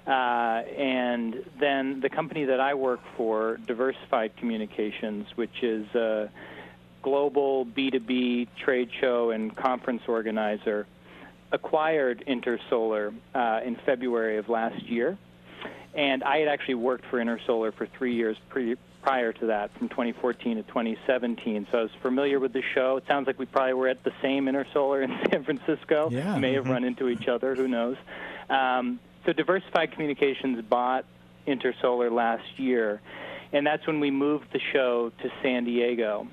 Uh, 0.07 0.63
and 0.77 1.43
then 1.59 1.99
the 1.99 2.09
company 2.09 2.45
that 2.45 2.61
I 2.61 2.75
work 2.75 3.01
for, 3.17 3.57
Diversified 3.67 4.37
Communications, 4.37 5.27
which 5.35 5.63
is 5.63 5.85
a 5.93 6.29
global 7.01 7.65
B2B 7.65 8.47
trade 8.57 8.89
show 9.01 9.31
and 9.31 9.53
conference 9.53 10.03
organizer, 10.07 10.87
acquired 11.51 12.23
Intersolar 12.25 13.13
uh, 13.35 13.59
in 13.65 13.75
February 13.85 14.37
of 14.37 14.47
last 14.47 14.81
year. 14.83 15.17
And 15.93 16.23
I 16.23 16.37
had 16.37 16.47
actually 16.47 16.75
worked 16.75 17.05
for 17.07 17.17
Intersolar 17.17 17.73
for 17.73 17.85
three 17.85 18.15
years 18.15 18.37
pre- 18.47 18.77
prior 19.07 19.31
to 19.31 19.45
that, 19.45 19.73
from 19.77 19.87
2014 19.87 20.57
to 20.57 20.63
2017. 20.63 21.65
So 21.71 21.77
I 21.77 21.81
was 21.83 21.91
familiar 22.01 22.41
with 22.41 22.51
the 22.51 22.61
show. 22.75 22.97
It 22.97 23.05
sounds 23.07 23.25
like 23.25 23.39
we 23.39 23.45
probably 23.45 23.73
were 23.73 23.87
at 23.87 24.03
the 24.03 24.11
same 24.21 24.47
Intersolar 24.47 25.01
in 25.01 25.17
San 25.31 25.45
Francisco. 25.45 26.09
Yeah. 26.11 26.37
May 26.37 26.55
have 26.55 26.67
run 26.67 26.83
into 26.83 27.07
each 27.07 27.29
other. 27.29 27.55
Who 27.55 27.69
knows? 27.69 27.95
Um, 28.49 28.99
so 29.25 29.31
Diversified 29.31 29.93
Communications 29.93 30.61
bought 30.65 31.05
Intersolar 31.47 32.11
last 32.11 32.59
year, 32.59 32.99
and 33.53 33.65
that's 33.65 33.87
when 33.87 34.01
we 34.01 34.11
moved 34.11 34.47
the 34.51 34.59
show 34.73 35.13
to 35.21 35.31
San 35.41 35.63
Diego. 35.63 36.27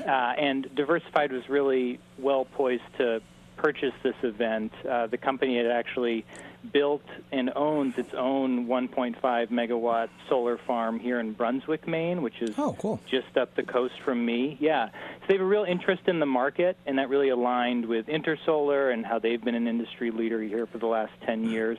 Uh, 0.00 0.10
and 0.10 0.68
Diversified 0.74 1.30
was 1.30 1.48
really 1.48 2.00
well 2.18 2.46
poised 2.46 2.82
to 2.98 3.22
purchase 3.56 3.94
this 4.02 4.16
event. 4.24 4.72
Uh, 4.84 5.06
the 5.06 5.18
company 5.18 5.56
had 5.56 5.66
actually 5.66 6.24
built 6.72 7.02
and 7.32 7.50
owns 7.56 7.96
its 7.98 8.12
own 8.14 8.66
1.5 8.66 9.16
megawatt 9.48 10.08
solar 10.28 10.58
farm 10.58 10.98
here 10.98 11.20
in 11.20 11.32
Brunswick, 11.32 11.86
Maine, 11.86 12.22
which 12.22 12.40
is 12.40 12.54
Oh, 12.58 12.76
cool. 12.78 13.00
just 13.10 13.36
up 13.36 13.54
the 13.54 13.62
coast 13.62 13.94
from 14.04 14.24
me. 14.24 14.56
Yeah. 14.60 14.88
So 14.88 14.92
they 15.28 15.34
have 15.34 15.42
a 15.42 15.44
real 15.46 15.64
interest 15.64 16.02
in 16.06 16.18
the 16.20 16.26
market, 16.26 16.76
and 16.86 16.98
that 16.98 17.08
really 17.08 17.28
aligned 17.30 17.86
with 17.86 18.06
Intersolar 18.06 18.92
and 18.92 19.04
how 19.06 19.18
they've 19.18 19.42
been 19.42 19.54
an 19.54 19.66
industry 19.68 20.10
leader 20.10 20.40
here 20.42 20.66
for 20.66 20.78
the 20.78 20.86
last 20.86 21.12
10 21.24 21.48
years. 21.50 21.78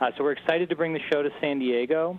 Uh, 0.00 0.10
so 0.16 0.24
we're 0.24 0.32
excited 0.32 0.68
to 0.68 0.76
bring 0.76 0.92
the 0.92 1.00
show 1.10 1.22
to 1.22 1.30
San 1.40 1.58
Diego. 1.58 2.18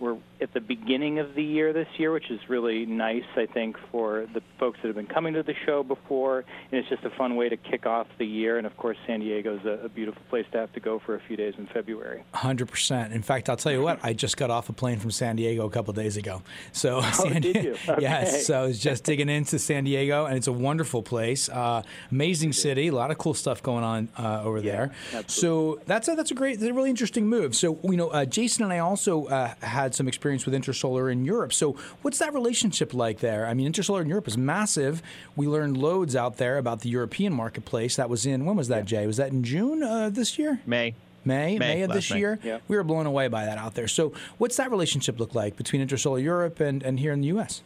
We're 0.00 0.16
at 0.40 0.52
the 0.54 0.60
beginning 0.60 1.18
of 1.18 1.34
the 1.34 1.42
year 1.42 1.72
this 1.72 1.88
year, 1.96 2.12
which 2.12 2.30
is 2.30 2.40
really 2.48 2.86
nice, 2.86 3.24
I 3.36 3.46
think, 3.46 3.76
for 3.90 4.26
the 4.32 4.42
folks 4.58 4.78
that 4.82 4.88
have 4.88 4.96
been 4.96 5.06
coming 5.06 5.34
to 5.34 5.42
the 5.42 5.54
show 5.66 5.82
before. 5.82 6.44
And 6.70 6.80
it's 6.80 6.88
just 6.88 7.04
a 7.04 7.10
fun 7.10 7.36
way 7.36 7.48
to 7.48 7.56
kick 7.56 7.86
off 7.86 8.06
the 8.18 8.26
year. 8.26 8.58
And 8.58 8.66
of 8.66 8.76
course, 8.76 8.96
San 9.06 9.20
Diego 9.20 9.56
is 9.58 9.64
a, 9.64 9.86
a 9.86 9.88
beautiful 9.88 10.22
place 10.30 10.46
to 10.52 10.58
have 10.58 10.72
to 10.74 10.80
go 10.80 10.98
for 10.98 11.14
a 11.14 11.20
few 11.20 11.36
days 11.36 11.54
in 11.58 11.66
February. 11.66 12.24
Hundred 12.32 12.68
percent. 12.68 13.12
In 13.12 13.22
fact, 13.22 13.48
I'll 13.48 13.56
tell 13.56 13.72
you 13.72 13.82
what. 13.82 13.98
I 14.02 14.12
just 14.12 14.36
got 14.36 14.50
off 14.50 14.68
a 14.68 14.72
plane 14.72 14.98
from 14.98 15.10
San 15.10 15.36
Diego 15.36 15.66
a 15.66 15.70
couple 15.70 15.92
days 15.92 16.16
ago. 16.16 16.42
So 16.72 17.00
San 17.00 17.36
Oh, 17.36 17.40
did 17.40 17.64
you? 17.64 17.76
yes. 17.98 18.46
So 18.46 18.62
I 18.62 18.66
was 18.66 18.78
just 18.78 19.04
digging 19.04 19.28
into 19.28 19.58
San 19.58 19.84
Diego, 19.84 20.26
and 20.26 20.36
it's 20.36 20.46
a 20.46 20.52
wonderful 20.52 21.02
place. 21.02 21.48
Uh, 21.48 21.82
amazing 22.10 22.52
city. 22.52 22.88
A 22.88 22.92
lot 22.92 23.10
of 23.10 23.18
cool 23.18 23.34
stuff 23.34 23.62
going 23.62 23.84
on 23.84 24.08
uh, 24.18 24.42
over 24.44 24.60
there. 24.60 24.92
So 25.26 25.80
that's 25.86 26.08
a 26.08 26.14
that's 26.14 26.30
a 26.30 26.34
great, 26.34 26.58
that's 26.60 26.70
a 26.70 26.74
really 26.74 26.90
interesting 26.90 27.26
move. 27.26 27.54
So 27.56 27.78
you 27.82 27.96
know, 27.96 28.08
uh, 28.08 28.24
Jason 28.24 28.64
and 28.64 28.72
I 28.72 28.78
also 28.78 29.26
uh, 29.26 29.54
had 29.60 29.94
some 29.94 30.06
experience 30.08 30.27
with 30.28 30.54
Intersolar 30.54 31.10
in 31.10 31.24
Europe. 31.24 31.52
So 31.52 31.72
what's 32.02 32.18
that 32.18 32.34
relationship 32.34 32.94
like 32.94 33.20
there? 33.20 33.46
I 33.46 33.54
mean, 33.54 33.70
Intersolar 33.72 34.02
in 34.02 34.08
Europe 34.08 34.28
is 34.28 34.36
massive. 34.36 35.02
We 35.36 35.46
learned 35.46 35.76
loads 35.76 36.14
out 36.14 36.36
there 36.36 36.58
about 36.58 36.80
the 36.80 36.88
European 36.88 37.32
marketplace. 37.32 37.96
That 37.96 38.08
was 38.08 38.26
in 38.26 38.44
when 38.44 38.56
was 38.56 38.68
that, 38.68 38.84
Jay? 38.84 39.06
Was 39.06 39.16
that 39.16 39.30
in 39.30 39.42
June 39.42 39.82
uh, 39.82 40.10
this 40.10 40.38
year? 40.38 40.60
May. 40.66 40.94
May, 41.24 41.58
May, 41.58 41.76
May, 41.76 41.82
of 41.82 41.92
this 41.92 42.10
May. 42.10 42.18
year. 42.18 42.38
Yeah. 42.42 42.58
We 42.68 42.76
were 42.76 42.84
blown 42.84 43.06
away 43.06 43.28
by 43.28 43.44
that 43.44 43.58
out 43.58 43.74
there. 43.74 43.88
So, 43.88 44.12
what's 44.38 44.56
that 44.56 44.70
relationship 44.70 45.18
look 45.18 45.34
like 45.34 45.56
between 45.56 45.86
Intersolar 45.86 46.22
Europe 46.22 46.60
and, 46.60 46.82
and 46.82 46.98
here 46.98 47.12
in 47.12 47.20
the 47.20 47.26
U.S.? 47.28 47.62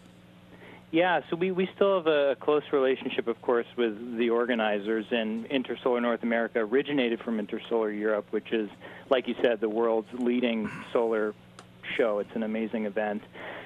Yeah, 0.92 1.22
so 1.31 1.37
we, 1.37 1.53
we 1.53 1.70
still 1.75 1.96
have 1.96 2.07
a 2.07 2.37
close 2.38 2.64
relationship, 2.70 3.27
of 3.27 3.40
course, 3.40 3.66
with 3.79 4.18
the 4.18 4.29
organizers. 4.29 5.07
And 5.11 5.48
Intersolar 5.48 6.03
North 6.03 6.22
America 6.22 6.59
originated 6.59 7.20
from 7.20 7.44
Intersolar 7.44 7.98
Europe, 7.98 8.27
which 8.31 8.53
is, 8.53 8.68
like 9.09 9.27
you 9.27 9.35
said, 9.40 9.61
the 9.61 9.70
world's 9.70 10.12
leading 10.12 10.70
solar 10.92 11.35
show. 11.96 12.18
It's 12.18 12.35
an 12.35 12.42
amazing 12.42 12.87
event. 12.87 13.22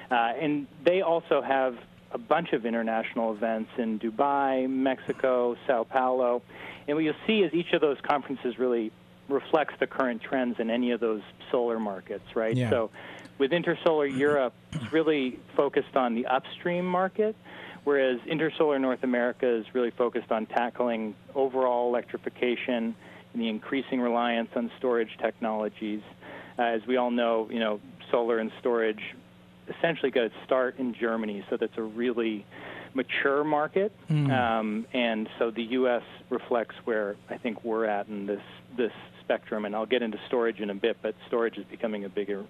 Uh, 0.09 0.33
and 0.39 0.67
they 0.83 1.01
also 1.01 1.41
have 1.41 1.75
a 2.11 2.17
bunch 2.17 2.53
of 2.53 2.65
international 2.65 3.33
events 3.33 3.69
in 3.77 3.99
Dubai, 3.99 4.69
Mexico, 4.69 5.55
Sao 5.65 5.83
Paulo. 5.83 6.41
And 6.87 6.95
what 6.95 7.03
you'll 7.03 7.13
see 7.25 7.41
is 7.41 7.53
each 7.53 7.73
of 7.73 7.81
those 7.81 7.97
conferences 8.01 8.57
really 8.57 8.91
reflects 9.27 9.73
the 9.79 9.87
current 9.87 10.21
trends 10.21 10.59
in 10.59 10.69
any 10.69 10.91
of 10.91 10.99
those 10.99 11.21
solar 11.51 11.79
markets, 11.79 12.35
right? 12.35 12.55
Yeah. 12.55 12.69
So 12.69 12.89
with 13.37 13.51
Intersolar 13.51 14.15
Europe, 14.15 14.53
it's 14.71 14.91
really 14.93 15.39
focused 15.55 15.95
on 15.95 16.15
the 16.15 16.25
upstream 16.27 16.85
market, 16.85 17.35
whereas 17.83 18.19
Intersolar 18.21 18.79
North 18.79 19.03
America 19.03 19.47
is 19.47 19.65
really 19.73 19.91
focused 19.91 20.31
on 20.31 20.45
tackling 20.45 21.13
overall 21.35 21.89
electrification 21.89 22.95
and 23.33 23.41
the 23.41 23.49
increasing 23.49 23.99
reliance 23.99 24.49
on 24.55 24.71
storage 24.77 25.15
technologies. 25.21 26.01
Uh, 26.57 26.63
as 26.63 26.81
we 26.87 26.97
all 26.97 27.11
know, 27.11 27.47
you 27.51 27.59
know, 27.59 27.79
solar 28.11 28.39
and 28.39 28.51
storage 28.59 29.15
essentially 29.67 30.11
got 30.11 30.25
its 30.25 30.35
start 30.45 30.77
in 30.79 30.93
Germany, 30.93 31.43
so 31.49 31.57
that's 31.57 31.77
a 31.77 31.81
really 31.81 32.45
mature 32.93 33.43
market. 33.43 33.91
Um, 34.31 34.85
and 34.93 35.29
so 35.37 35.51
the 35.51 35.63
U.S. 35.63 36.03
reflects 36.29 36.75
where 36.85 37.15
I 37.29 37.37
think 37.37 37.63
we're 37.63 37.85
at 37.85 38.07
in 38.07 38.25
this 38.25 38.41
this 38.75 38.93
spectrum. 39.23 39.65
And 39.65 39.75
I'll 39.75 39.85
get 39.85 40.01
into 40.01 40.19
storage 40.27 40.59
in 40.59 40.69
a 40.69 40.75
bit, 40.75 40.97
but 41.01 41.15
storage 41.27 41.57
is 41.57 41.65
becoming 41.65 42.05
a 42.05 42.09
bigger 42.09 42.45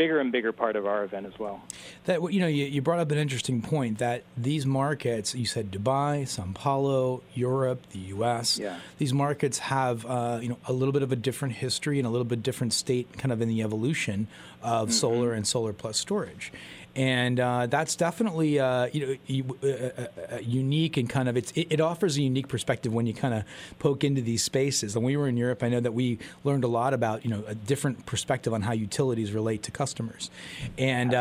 bigger 0.00 0.18
and 0.18 0.32
bigger 0.32 0.50
part 0.50 0.76
of 0.76 0.86
our 0.86 1.04
event 1.04 1.26
as 1.26 1.38
well. 1.38 1.60
That 2.06 2.32
you 2.32 2.40
know, 2.40 2.46
you, 2.46 2.64
you 2.64 2.80
brought 2.80 3.00
up 3.00 3.10
an 3.10 3.18
interesting 3.18 3.60
point 3.60 3.98
that 3.98 4.22
these 4.34 4.64
markets, 4.64 5.34
you 5.34 5.44
said 5.44 5.70
Dubai, 5.70 6.26
Sao 6.26 6.48
Paulo, 6.54 7.22
Europe, 7.34 7.82
the 7.90 7.98
U.S. 8.16 8.58
Yeah. 8.58 8.78
These 8.96 9.12
markets 9.12 9.58
have 9.58 10.06
uh, 10.06 10.38
you 10.40 10.48
know 10.48 10.56
a 10.66 10.72
little 10.72 10.92
bit 10.92 11.02
of 11.02 11.12
a 11.12 11.16
different 11.16 11.56
history 11.56 11.98
and 11.98 12.06
a 12.06 12.10
little 12.10 12.24
bit 12.24 12.42
different 12.42 12.72
state, 12.72 13.18
kind 13.18 13.30
of 13.30 13.42
in 13.42 13.48
the 13.48 13.60
evolution 13.60 14.26
of 14.62 14.90
solar 14.90 15.34
and 15.34 15.46
solar 15.46 15.74
plus 15.74 15.98
storage. 15.98 16.50
And 16.96 17.38
uh, 17.38 17.66
that's 17.66 17.94
definitely 17.94 18.58
uh, 18.58 18.88
you 18.92 19.18
know 19.30 19.54
uh, 19.62 19.68
uh, 19.68 20.34
uh, 20.34 20.38
unique 20.42 20.96
and 20.96 21.08
kind 21.08 21.28
of 21.28 21.36
it's 21.36 21.52
it, 21.52 21.68
it, 21.70 21.80
offers 21.80 22.16
a 22.16 22.22
unique 22.22 22.48
perspective 22.48 22.92
when 22.92 23.06
you 23.06 23.14
kind 23.14 23.34
of 23.34 23.44
poke 23.78 24.02
into 24.02 24.20
these 24.20 24.42
spaces. 24.42 24.96
When 24.96 25.04
we 25.04 25.16
were 25.16 25.28
in 25.28 25.36
Europe, 25.36 25.62
I 25.62 25.68
know 25.68 25.80
that 25.80 25.92
we 25.92 26.18
learned 26.42 26.64
a 26.64 26.68
lot 26.68 26.92
about 26.92 27.24
you 27.24 27.30
know 27.30 27.44
a 27.46 27.54
different 27.54 28.06
perspective 28.06 28.52
on 28.52 28.62
how 28.62 28.72
utilities 28.72 29.32
relate 29.32 29.62
to 29.64 29.70
customers, 29.70 30.30
and 30.78 31.12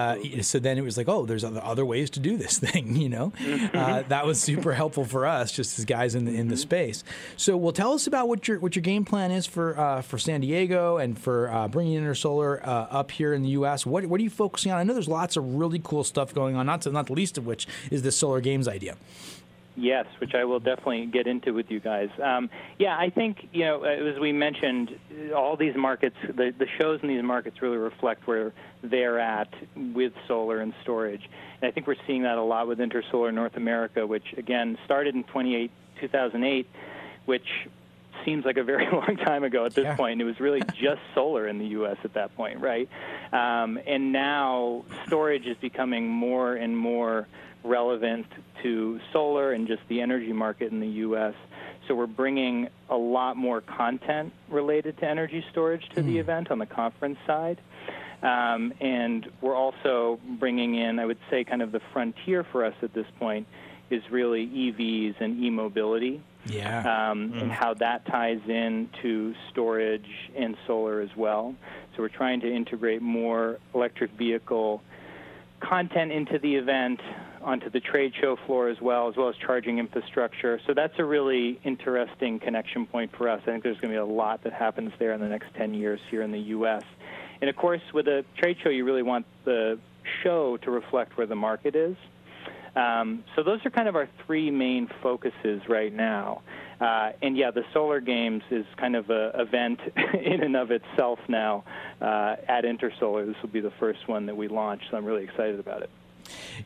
so 0.43 0.59
then 0.59 0.77
it 0.77 0.81
was 0.83 0.97
like, 0.97 1.07
oh, 1.07 1.25
there's 1.25 1.43
other, 1.43 1.85
ways 1.85 2.09
to 2.11 2.19
do 2.19 2.37
this 2.37 2.59
thing. 2.59 2.95
You 2.95 3.09
know, 3.09 3.33
mm-hmm. 3.39 4.09
that 4.09 4.25
was 4.25 4.41
super 4.41 4.73
helpful 4.73 5.05
for 5.05 5.25
us 5.25 5.51
just 5.51 5.77
as 5.79 5.85
guys 5.85 6.15
in 6.15 6.25
the 6.25 6.35
in 6.35 6.47
the 6.47 6.55
mm-hmm. 6.55 6.61
space. 6.61 7.03
So, 7.37 7.55
well, 7.57 7.73
tell 7.73 7.93
us 7.93 8.07
about 8.07 8.27
what 8.27 8.47
your 8.47 8.59
what 8.59 8.75
your 8.75 8.83
game 8.83 9.05
plan 9.05 9.31
is 9.31 9.45
for 9.45 10.01
for 10.03 10.17
San 10.17 10.41
Diego 10.41 10.97
and 10.97 11.17
for 11.17 11.67
bringing 11.71 12.01
Intersolar 12.01 12.59
up 12.63 13.11
here 13.11 13.33
in 13.33 13.43
the 13.43 13.49
U.S. 13.49 13.85
What 13.85 14.05
what 14.07 14.19
are 14.19 14.23
you 14.23 14.29
focusing 14.29 14.71
on? 14.71 14.79
I 14.79 14.83
know 14.83 14.93
there's 14.93 15.07
lots 15.07 15.37
of 15.37 15.58
really 15.59 15.81
cool 15.83 16.03
stuff 16.03 16.33
going 16.33 16.55
on. 16.55 16.65
Not 16.65 16.81
to, 16.83 16.91
not 16.91 17.07
the 17.07 17.13
least 17.13 17.37
of 17.37 17.45
which 17.45 17.67
is 17.91 18.01
the 18.01 18.11
Solar 18.11 18.41
Games 18.41 18.67
idea. 18.67 18.95
Yes, 19.75 20.07
which 20.19 20.33
I 20.33 20.43
will 20.43 20.59
definitely 20.59 21.05
get 21.05 21.25
into 21.25 21.53
with 21.53 21.71
you 21.71 21.79
guys. 21.79 22.09
Um, 22.21 22.49
yeah, 22.77 22.97
I 22.97 23.09
think 23.09 23.47
you 23.53 23.63
know, 23.63 23.83
as 23.83 24.19
we 24.19 24.33
mentioned, 24.33 24.99
all 25.33 25.55
these 25.55 25.75
markets, 25.75 26.17
the, 26.27 26.53
the 26.57 26.67
shows 26.79 26.99
in 27.01 27.07
these 27.07 27.23
markets 27.23 27.61
really 27.61 27.77
reflect 27.77 28.27
where 28.27 28.51
they're 28.83 29.19
at 29.19 29.53
with 29.75 30.11
solar 30.27 30.59
and 30.59 30.73
storage. 30.81 31.21
And 31.61 31.69
I 31.69 31.71
think 31.71 31.87
we're 31.87 31.95
seeing 32.05 32.23
that 32.23 32.37
a 32.37 32.43
lot 32.43 32.67
with 32.67 32.79
Intersolar 32.79 33.33
North 33.33 33.55
America, 33.55 34.05
which 34.05 34.33
again 34.35 34.77
started 34.83 35.15
in 35.15 35.23
28, 35.23 35.71
2008, 36.01 36.67
which 37.25 37.47
seems 38.25 38.45
like 38.45 38.57
a 38.57 38.63
very 38.63 38.89
long 38.91 39.17
time 39.17 39.43
ago 39.43 39.65
at 39.65 39.73
this 39.73 39.85
yeah. 39.85 39.95
point. 39.95 40.21
It 40.21 40.25
was 40.25 40.39
really 40.39 40.61
just 40.81 41.01
solar 41.13 41.47
in 41.47 41.59
the 41.59 41.67
U.S. 41.67 41.97
at 42.03 42.13
that 42.13 42.35
point, 42.35 42.59
right? 42.59 42.89
Um, 43.31 43.79
and 43.85 44.11
now 44.11 44.85
storage 45.07 45.45
is 45.45 45.57
becoming 45.57 46.07
more 46.07 46.55
and 46.55 46.77
more 46.77 47.27
relevant 47.63 48.25
to 48.63 48.99
solar 49.11 49.51
and 49.53 49.67
just 49.67 49.81
the 49.89 50.01
energy 50.01 50.33
market 50.33 50.71
in 50.71 50.79
the 50.79 50.87
U.S. 50.87 51.33
So 51.87 51.95
we're 51.95 52.07
bringing 52.07 52.69
a 52.89 52.95
lot 52.95 53.35
more 53.35 53.61
content 53.61 54.31
related 54.49 54.97
to 54.99 55.05
energy 55.05 55.43
storage 55.51 55.87
to 55.89 56.01
mm. 56.01 56.05
the 56.05 56.19
event 56.19 56.51
on 56.51 56.59
the 56.59 56.65
conference 56.65 57.17
side. 57.25 57.59
Um, 58.21 58.73
and 58.81 59.29
we're 59.41 59.55
also 59.55 60.19
bringing 60.39 60.75
in, 60.75 60.99
I 60.99 61.05
would 61.05 61.19
say, 61.29 61.43
kind 61.43 61.61
of 61.61 61.71
the 61.71 61.81
frontier 61.93 62.43
for 62.43 62.65
us 62.65 62.73
at 62.81 62.93
this 62.93 63.07
point 63.17 63.47
is 63.89 64.03
really 64.11 64.45
EVs 64.45 65.15
and 65.19 65.43
e-mobility. 65.43 66.21
Yeah. 66.45 66.79
Um, 66.79 67.31
mm. 67.31 67.41
And 67.41 67.51
how 67.51 67.73
that 67.75 68.05
ties 68.05 68.39
in 68.47 68.89
to 69.01 69.33
storage 69.51 70.07
and 70.35 70.55
solar 70.65 71.01
as 71.01 71.09
well. 71.15 71.55
So 71.95 72.01
we're 72.01 72.09
trying 72.09 72.41
to 72.41 72.53
integrate 72.53 73.01
more 73.01 73.59
electric 73.73 74.11
vehicle 74.11 74.81
content 75.59 76.11
into 76.11 76.39
the 76.39 76.55
event, 76.55 77.01
onto 77.41 77.69
the 77.69 77.79
trade 77.79 78.13
show 78.19 78.37
floor 78.45 78.69
as 78.69 78.79
well, 78.81 79.09
as 79.09 79.15
well 79.15 79.29
as 79.29 79.35
charging 79.35 79.79
infrastructure. 79.79 80.59
So 80.65 80.73
that's 80.73 80.97
a 80.97 81.05
really 81.05 81.59
interesting 81.63 82.39
connection 82.39 82.85
point 82.85 83.11
for 83.15 83.29
us. 83.29 83.41
I 83.43 83.51
think 83.51 83.63
there's 83.63 83.79
going 83.79 83.93
to 83.93 83.95
be 83.95 84.11
a 84.11 84.13
lot 84.13 84.43
that 84.43 84.53
happens 84.53 84.91
there 84.99 85.13
in 85.13 85.19
the 85.19 85.27
next 85.27 85.53
10 85.55 85.73
years 85.73 85.99
here 86.09 86.21
in 86.21 86.31
the 86.31 86.39
U.S. 86.39 86.83
And 87.41 87.49
of 87.49 87.55
course, 87.55 87.81
with 87.93 88.07
a 88.07 88.25
trade 88.37 88.57
show, 88.63 88.69
you 88.69 88.85
really 88.85 89.03
want 89.03 89.25
the 89.45 89.79
show 90.23 90.57
to 90.57 90.71
reflect 90.71 91.17
where 91.17 91.27
the 91.27 91.35
market 91.35 91.75
is. 91.75 91.95
Um, 92.79 93.23
so 93.35 93.43
those 93.43 93.65
are 93.65 93.69
kind 93.69 93.87
of 93.87 93.95
our 93.95 94.07
three 94.25 94.51
main 94.51 94.89
focuses 95.01 95.61
right 95.67 95.93
now. 95.93 96.41
Uh, 96.79 97.11
and 97.21 97.35
yeah, 97.35 97.51
the 97.51 97.65
Solar 97.73 97.99
Games 97.99 98.43
is 98.51 98.65
kind 98.77 98.95
of 98.95 99.09
an 99.09 99.31
event 99.35 99.79
in 100.13 100.43
and 100.43 100.55
of 100.55 100.71
itself 100.71 101.19
now 101.27 101.63
uh, 102.01 102.37
at 102.47 102.63
Intersolar. 102.63 103.25
This 103.25 103.35
will 103.41 103.49
be 103.49 103.59
the 103.59 103.73
first 103.79 104.07
one 104.07 104.25
that 104.27 104.37
we 104.37 104.47
launch, 104.47 104.83
so 104.89 104.97
I'm 104.97 105.05
really 105.05 105.23
excited 105.23 105.59
about 105.59 105.81
it 105.81 105.89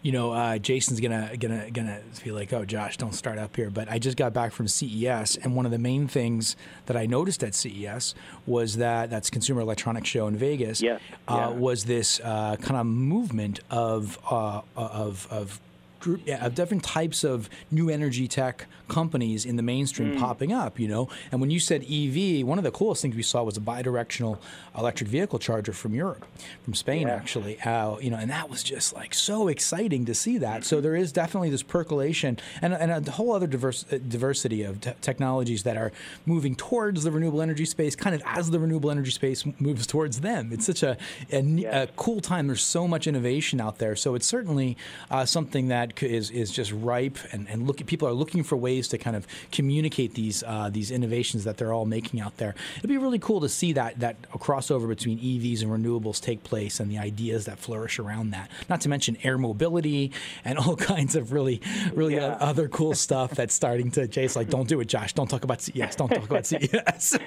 you 0.02 0.12
know, 0.12 0.32
uh, 0.32 0.58
Jason's 0.58 1.00
gonna 1.00 1.36
gonna 1.38 1.70
gonna 1.72 2.02
be 2.24 2.32
like, 2.32 2.52
"Oh, 2.54 2.66
Josh, 2.66 2.98
don't 2.98 3.14
start 3.14 3.38
up 3.38 3.56
here." 3.56 3.70
But 3.70 3.90
I 3.90 4.00
just 4.00 4.18
got 4.18 4.34
back 4.34 4.52
from 4.52 4.68
CES, 4.68 5.38
and 5.38 5.56
one 5.56 5.66
of 5.66 5.72
the 5.72 5.78
main 5.78 6.08
things 6.08 6.56
that 6.86 6.98
I 6.98 7.06
noticed 7.06 7.44
at 7.44 7.56
CES 7.56 8.16
was 8.46 8.78
that 8.78 9.10
that's 9.10 9.30
Consumer 9.30 9.62
Electronics 9.62 10.10
Show 10.10 10.28
in 10.28 10.36
Vegas. 10.36 10.82
Yes. 10.82 11.02
Uh, 11.28 11.36
yeah. 11.36 11.48
Was 11.50 11.86
this 11.86 12.20
uh, 12.24 12.56
kind 12.58 12.78
of 12.80 12.86
movement 12.86 13.60
of 13.70 14.18
uh, 14.30 14.62
of 14.76 15.28
of 15.32 15.60
group 16.04 16.28
of 16.28 16.54
different 16.54 16.84
types 16.84 17.24
of 17.24 17.50
new 17.72 17.90
energy 17.90 18.28
tech 18.28 18.68
companies 18.94 19.46
in 19.46 19.56
the 19.56 19.64
mainstream 19.64 20.16
mm. 20.16 20.20
popping 20.20 20.54
up, 20.54 20.80
you 20.80 20.88
know. 20.88 21.10
And 21.32 21.42
when 21.42 21.50
you 21.50 21.60
said 21.60 21.84
EV, 21.84 22.46
one 22.46 22.58
of 22.58 22.64
the 22.64 22.72
coolest 22.72 23.02
things 23.02 23.16
we 23.16 23.24
saw 23.24 23.44
was 23.44 23.58
a 23.58 23.62
bidirectional 23.62 24.38
electric 24.78 25.10
vehicle 25.10 25.40
charger 25.40 25.74
from 25.74 25.96
Europe, 25.96 26.26
from 26.64 26.76
Spain 26.76 27.08
yeah. 27.08 27.16
actually. 27.16 27.60
Uh, 27.62 27.98
you 28.00 28.12
know, 28.12 28.18
and 28.18 28.30
that 28.30 28.50
was 28.50 28.62
just 28.62 28.94
like 28.94 29.14
so 29.14 29.48
exciting 29.48 30.06
to 30.06 30.14
see 30.14 30.38
that. 30.38 30.64
So 30.64 30.80
there 30.80 30.96
is 30.96 31.12
definitely 31.12 31.50
this 31.50 31.64
percolation 31.64 32.38
and, 32.62 32.74
and 32.74 33.08
a 33.08 33.12
whole 33.12 33.34
other 33.34 33.48
diverse, 33.48 33.86
uh, 33.92 33.98
diversity 34.08 34.62
of 34.64 34.80
technologies 35.02 35.64
that 35.64 35.78
are 35.78 35.92
moving 36.26 36.56
towards 36.56 37.04
the 37.04 37.12
renewable 37.12 37.42
energy 37.42 37.66
space, 37.66 37.96
kind 37.96 38.16
of 38.16 38.22
as 38.26 38.52
the 38.52 38.60
renewable 38.60 38.92
energy 38.92 39.12
space 39.12 39.44
moves 39.60 39.88
towards 39.88 40.22
them. 40.22 40.52
It's 40.54 40.66
such 40.66 40.84
a, 40.84 40.98
a, 41.32 41.42
yeah. 41.42 41.82
a 41.84 41.88
cool 41.96 42.22
time. 42.22 42.48
There's 42.48 42.64
so 42.64 42.88
much 42.88 43.08
innovation 43.08 43.60
out 43.60 43.80
there. 43.80 43.96
So 43.96 44.14
it's 44.16 44.28
certainly 44.28 44.78
uh, 45.10 45.26
something 45.26 45.70
that 45.70 46.02
is 46.04 46.30
is 46.30 46.52
just 46.52 46.72
ripe, 46.72 47.18
and 47.32 47.48
and 47.50 47.68
look, 47.68 47.84
people 47.86 48.08
are 48.08 48.14
looking 48.14 48.44
for 48.44 48.56
ways 48.56 48.83
to 48.90 48.98
kind 48.98 49.16
of 49.16 49.28
communicate 49.52 50.14
these 50.14 50.44
uh, 50.44 50.70
these 50.72 50.92
innovations 50.92 51.44
that 51.44 51.58
they're 51.58 51.74
all 51.74 51.86
making 51.86 52.20
out 52.20 52.38
there. 52.38 52.56
It'd 52.78 52.90
be 52.90 52.98
really 52.98 53.20
cool 53.20 53.42
to 53.42 53.50
see 53.50 53.74
that 53.74 54.00
that 54.00 54.16
a 54.34 54.40
crossover 54.40 54.88
between 54.88 55.20
EVs 55.20 55.62
and 55.62 55.72
renewables 55.72 56.22
take 56.22 56.44
place, 56.44 56.80
and 56.80 56.92
the 56.92 56.98
ideas 56.98 57.46
that 57.46 57.60
flourish 57.60 58.00
around 58.00 58.32
that. 58.32 58.50
Not 58.70 58.82
to 58.82 58.90
mention 58.90 59.18
air 59.24 59.38
mobility 59.38 60.12
and 60.46 60.58
all 60.64 60.76
kinds 60.76 61.16
of 61.16 61.32
really 61.32 61.62
really 61.94 62.16
yeah. 62.16 62.38
other 62.40 62.68
cool 62.68 62.94
stuff 62.94 63.32
that's 63.32 63.54
starting 63.54 63.92
to. 63.92 64.08
Jay's 64.08 64.36
like, 64.36 64.50
don't 64.50 64.68
do 64.68 64.80
it, 64.80 64.86
Josh. 64.86 65.14
Don't 65.14 65.30
talk 65.30 65.44
about 65.44 65.62
CES. 65.62 65.96
Don't 65.96 66.10
talk 66.10 66.30
about 66.30 66.46
CES. 66.46 67.18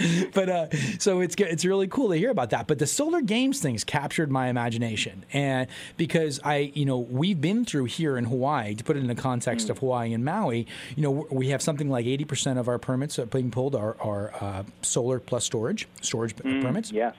but 0.34 0.48
uh, 0.48 0.70
so 0.98 1.20
it's 1.20 1.34
it's 1.38 1.64
really 1.64 1.88
cool 1.88 2.10
to 2.10 2.16
hear 2.16 2.30
about 2.30 2.50
that. 2.50 2.66
But 2.66 2.78
the 2.78 2.86
solar 2.86 3.20
games 3.20 3.60
things 3.60 3.84
captured 3.84 4.30
my 4.30 4.48
imagination, 4.48 5.24
and 5.32 5.68
because 5.96 6.40
I 6.44 6.72
you 6.74 6.84
know 6.84 6.98
we've 6.98 7.40
been 7.40 7.64
through 7.64 7.84
here 7.84 8.16
in 8.16 8.24
Hawaii, 8.24 8.74
to 8.74 8.84
put 8.84 8.96
it 8.96 9.00
in 9.00 9.06
the 9.06 9.14
context 9.14 9.66
mm. 9.66 9.70
of 9.70 9.78
Hawaii 9.78 10.12
and 10.12 10.24
Maui, 10.24 10.59
you 10.96 11.02
know, 11.02 11.26
we 11.30 11.48
have 11.48 11.62
something 11.62 11.88
like 11.88 12.06
80% 12.06 12.58
of 12.58 12.68
our 12.68 12.78
permits 12.78 13.18
being 13.18 13.50
pulled 13.50 13.74
are, 13.74 13.96
are 14.00 14.32
uh, 14.40 14.62
solar 14.82 15.20
plus 15.20 15.44
storage, 15.44 15.88
storage 16.00 16.34
mm, 16.36 16.62
permits. 16.62 16.92
Yes 16.92 17.14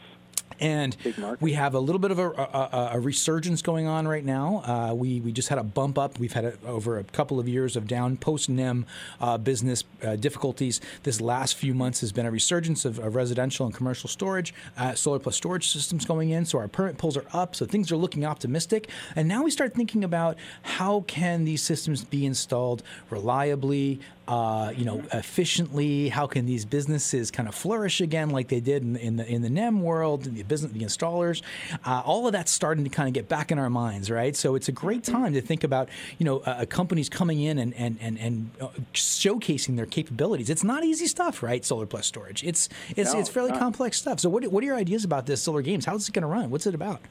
and 0.60 0.95
we 1.39 1.54
have 1.54 1.74
a 1.74 1.80
little 1.80 1.99
bit 1.99 2.12
of 2.12 2.20
a, 2.20 2.30
a, 2.30 2.89
a 2.93 2.99
resurgence 2.99 3.62
going 3.62 3.88
on 3.88 4.08
right 4.08 4.26
now. 4.26 4.64
Uh, 4.66 4.93
we 4.93 5.20
we 5.22 5.32
just 5.32 5.49
had 5.49 5.58
a 5.58 5.64
bump 5.64 5.97
up. 5.97 6.20
We've 6.20 6.34
had 6.34 6.45
a, 6.45 6.54
over 6.66 6.99
a 6.99 7.04
couple 7.04 7.39
of 7.39 7.47
years 7.47 7.76
of 7.76 7.88
down 7.88 8.18
post 8.18 8.49
NEM 8.49 8.86
uh, 9.20 9.38
business 9.38 9.84
uh, 10.04 10.16
difficulties. 10.16 10.82
This 11.04 11.22
last 11.22 11.56
few 11.56 11.74
months 11.74 12.02
has 12.02 12.12
been 12.12 12.26
a 12.26 12.32
resurgence 12.32 12.86
of, 12.86 12.99
of 12.99 13.16
residential 13.16 13.66
and 13.66 13.76
commercial 13.76 14.10
storage, 14.10 14.54
uh, 14.78 14.93
solar 14.95 15.20
plus 15.20 15.36
storage 15.36 15.70
systems 15.70 16.06
going 16.06 16.30
in. 16.30 16.45
So 16.45 16.60
our 16.60 16.68
permit 16.68 16.97
pulls 16.97 17.18
are 17.18 17.26
up. 17.34 17.56
So 17.56 17.66
things 17.66 17.91
are 17.91 17.97
looking 17.97 18.26
optimistic. 18.26 18.89
And 19.16 19.28
now 19.28 19.43
we 19.43 19.52
start 19.52 19.74
thinking 19.74 20.04
about 20.04 20.38
how 20.64 21.02
can 21.02 21.45
these 21.45 21.62
systems 21.62 22.04
be 22.04 22.26
installed 22.26 22.84
reliably, 23.10 23.99
uh, 24.28 24.72
you 24.76 24.86
know, 24.86 25.03
efficiently? 25.13 26.09
How 26.09 26.28
can 26.28 26.45
these 26.45 26.65
businesses 26.65 27.32
kind 27.32 27.49
of 27.49 27.55
flourish 27.55 28.01
again, 28.01 28.30
like 28.30 28.47
they 28.47 28.59
did 28.59 28.84
in, 28.84 28.95
in 28.95 29.15
the 29.17 29.28
in 29.28 29.41
the 29.41 29.49
NEM 29.49 29.82
world, 29.82 30.24
the 30.24 30.43
business, 30.43 30.72
the 30.72 30.82
installers? 30.82 31.41
Uh, 31.86 32.01
all 32.05 32.28
of 32.28 32.34
that's 32.34 32.51
starting 32.51 32.84
to 32.84 32.89
kind 32.89 33.07
of 33.07 33.13
get 33.13 33.28
back 33.28 33.51
in 33.51 33.59
our 33.59 33.69
minds, 33.69 34.09
right? 34.09 34.36
So 34.36 34.55
it's 34.55 34.69
a 34.69 34.72
great 34.72 35.03
mm-hmm. 35.03 35.24
time 35.24 35.34
to 35.34 35.41
think 35.41 35.63
about, 35.63 35.89
you 36.17 36.26
know, 36.26 36.39
uh, 36.39 36.65
companies 36.65 37.09
coming 37.09 37.41
in 37.41 37.57
and 37.57 37.74
and 37.76 37.97
and, 37.99 38.17
and 38.19 38.51
uh, 38.61 38.67
showcasing 38.93 39.76
their 39.76 39.86
capabilities. 39.86 40.49
It's 40.49 40.63
not 40.63 40.84
easy 40.84 41.07
stuff, 41.07 41.43
right? 41.43 41.65
Solar 41.65 41.86
plus 41.86 42.05
storage. 42.05 42.43
It's 42.43 42.69
it's 42.95 43.13
no, 43.13 43.19
it's 43.19 43.30
fairly 43.30 43.51
complex 43.51 43.97
stuff. 43.97 44.19
So 44.19 44.30
what 44.30 44.45
what 44.47 44.63
are 44.63 44.67
your 44.67 44.78
ideas 44.78 45.03
about 45.03 45.26
this 45.26 45.41
solar 45.41 45.61
games? 45.61 45.86
How's 45.86 46.07
it 46.07 46.13
going 46.13 46.24
to 46.24 46.28
run? 46.28 46.49
What's 46.49 46.67
it 46.67 46.76
about? 46.76 47.01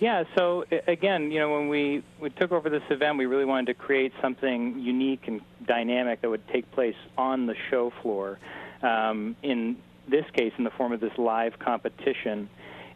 Yeah, 0.00 0.24
so 0.34 0.64
again, 0.88 1.30
you 1.30 1.40
know, 1.40 1.52
when 1.52 1.68
we, 1.68 2.02
we 2.18 2.30
took 2.30 2.52
over 2.52 2.70
this 2.70 2.82
event, 2.88 3.18
we 3.18 3.26
really 3.26 3.44
wanted 3.44 3.66
to 3.66 3.74
create 3.74 4.14
something 4.22 4.80
unique 4.80 5.28
and 5.28 5.42
dynamic 5.66 6.22
that 6.22 6.30
would 6.30 6.48
take 6.48 6.70
place 6.72 6.96
on 7.18 7.44
the 7.44 7.54
show 7.68 7.92
floor. 8.00 8.38
Um, 8.82 9.36
in 9.42 9.76
this 10.08 10.24
case, 10.32 10.54
in 10.56 10.64
the 10.64 10.70
form 10.70 10.92
of 10.92 11.00
this 11.00 11.12
live 11.18 11.58
competition, 11.58 12.48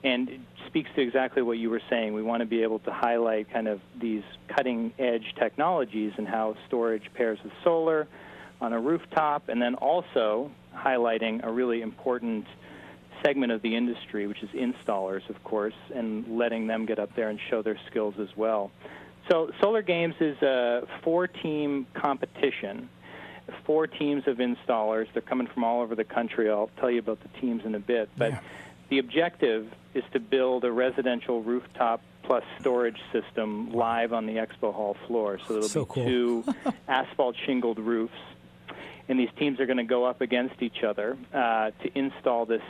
and 0.03 0.31
it 0.31 0.41
speaks 0.67 0.89
to 0.97 1.03
exactly 1.03 1.43
what 1.43 1.59
you 1.59 1.69
were 1.69 1.83
saying. 1.91 2.15
We 2.15 2.23
want 2.23 2.41
to 2.41 2.47
be 2.47 2.63
able 2.63 2.79
to 2.81 2.91
highlight 2.91 3.53
kind 3.53 3.69
of 3.69 3.83
these 4.01 4.23
cutting 4.49 4.95
edge 4.99 5.35
technologies 5.39 6.13
and 6.17 6.27
how 6.27 6.57
storage 6.67 7.13
pairs 7.13 7.39
with 7.45 7.53
solar 7.63 8.09
on 8.63 8.73
a 8.73 8.81
rooftop, 8.81 9.51
and 9.51 9.61
then 9.61 9.75
also 9.75 10.51
highlighting 10.75 11.45
a 11.45 11.53
really 11.53 11.83
important 11.83 12.47
segment 13.23 13.53
of 13.53 13.63
the 13.63 13.75
industry, 13.77 14.27
which 14.27 14.43
is 14.43 14.49
installers, 14.51 15.29
of 15.29 15.43
course, 15.45 15.75
and 15.95 16.37
letting 16.37 16.67
them 16.67 16.87
get 16.87 16.99
up 16.99 17.15
there 17.17 17.29
and 17.29 17.39
show 17.51 17.63
their 17.63 17.79
skills 17.91 18.15
as 18.19 18.29
well. 18.37 18.71
So, 19.31 19.51
Solar 19.61 19.83
Games 19.83 20.15
is 20.21 20.41
a 20.43 20.87
four 21.03 21.27
team 21.27 21.87
competition. 21.95 22.89
Four 23.65 23.87
teams 23.87 24.27
of 24.27 24.39
installers. 24.39 25.07
They're 25.13 25.23
coming 25.23 25.47
from 25.47 25.65
all 25.65 25.83
over 25.83 25.95
the 25.95 26.05
country. 26.05 26.51
I'll 26.51 26.71
tell 26.81 26.91
you 26.91 26.99
about 26.99 27.19
the 27.23 27.41
teams 27.41 27.65
in 27.65 27.75
a 27.75 27.79
bit. 27.81 28.09
But 28.17 28.33
yeah. 28.33 28.41
the 28.89 28.99
objective 28.99 29.71
is 29.95 30.03
to 30.13 30.21
build 30.21 30.65
a 30.65 30.73
residential 30.73 31.43
rooftop 31.43 32.01
plus 32.23 32.43
storage 32.61 32.99
system 33.13 33.71
live 33.73 34.15
on 34.15 34.25
the 34.27 34.35
expo 34.37 34.73
hall 34.73 34.97
floor. 35.07 35.39
So 35.47 35.55
there'll 35.55 35.69
So 35.69 35.85
be 35.85 35.91
cool. 35.93 36.05
two 36.07 36.45
asphalt 36.89 37.37
shingled 37.45 37.79
roofs, 37.79 38.15
and 39.09 39.19
these 39.19 39.29
teams 39.39 39.61
are 39.61 39.67
going 39.67 39.77
to 39.77 39.85
go 39.85 40.05
up 40.07 40.23
against 40.23 40.63
each 40.63 40.83
other 40.83 41.19
uh, 41.35 41.71
to 41.83 41.99
install 41.99 42.47
this 42.47 42.63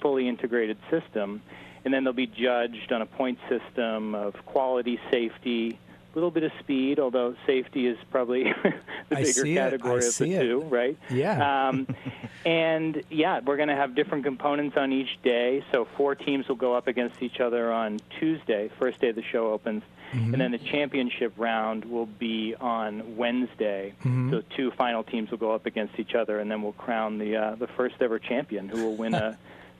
fully 0.00 0.28
integrated 0.28 0.78
system. 0.90 1.42
And 1.84 1.94
then 1.94 2.04
they'll 2.04 2.12
be 2.12 2.26
judged 2.26 2.92
on 2.92 3.02
a 3.02 3.06
point 3.06 3.38
system 3.48 4.14
of 4.14 4.34
quality, 4.44 5.00
safety, 5.10 5.78
a 6.12 6.14
little 6.14 6.30
bit 6.30 6.42
of 6.42 6.52
speed, 6.60 6.98
although 6.98 7.34
safety 7.46 7.86
is 7.86 7.98
probably 8.10 8.44
the 9.08 9.16
I 9.16 9.22
bigger 9.22 9.32
see 9.32 9.52
it. 9.54 9.58
I 9.58 9.64
category 9.64 10.06
of 10.06 10.16
the 10.16 10.32
it. 10.32 10.40
two, 10.40 10.60
right? 10.62 10.98
Yeah. 11.10 11.68
Um, 11.68 11.86
and 12.46 13.02
yeah, 13.10 13.40
we're 13.44 13.56
going 13.56 13.68
to 13.68 13.76
have 13.76 13.94
different 13.94 14.24
components 14.24 14.76
on 14.76 14.92
each 14.92 15.20
day. 15.22 15.64
So 15.70 15.86
four 15.96 16.14
teams 16.14 16.48
will 16.48 16.56
go 16.56 16.74
up 16.74 16.88
against 16.88 17.22
each 17.22 17.40
other 17.40 17.72
on 17.72 18.00
Tuesday, 18.18 18.70
first 18.78 19.00
day 19.00 19.12
the 19.12 19.22
show 19.22 19.52
opens. 19.52 19.82
Mm-hmm. 20.12 20.32
And 20.32 20.40
then 20.40 20.52
the 20.52 20.58
championship 20.58 21.34
round 21.36 21.84
will 21.84 22.06
be 22.06 22.54
on 22.58 23.16
Wednesday. 23.16 23.94
Mm-hmm. 24.00 24.30
So 24.30 24.42
two 24.56 24.70
final 24.70 25.02
teams 25.02 25.30
will 25.30 25.38
go 25.38 25.52
up 25.52 25.66
against 25.66 25.98
each 25.98 26.14
other, 26.14 26.40
and 26.40 26.50
then 26.50 26.62
we'll 26.62 26.72
crown 26.72 27.18
the 27.18 27.36
uh, 27.36 27.54
the 27.56 27.66
first 27.66 27.96
ever 28.00 28.18
champion, 28.18 28.70
who 28.70 28.84
will 28.84 28.96
win 28.96 29.14
a 29.26 29.38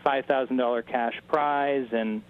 five 0.08 0.24
thousand 0.24 0.56
dollar 0.56 0.80
cash 0.80 1.20
prize, 1.28 1.88
and 1.92 2.22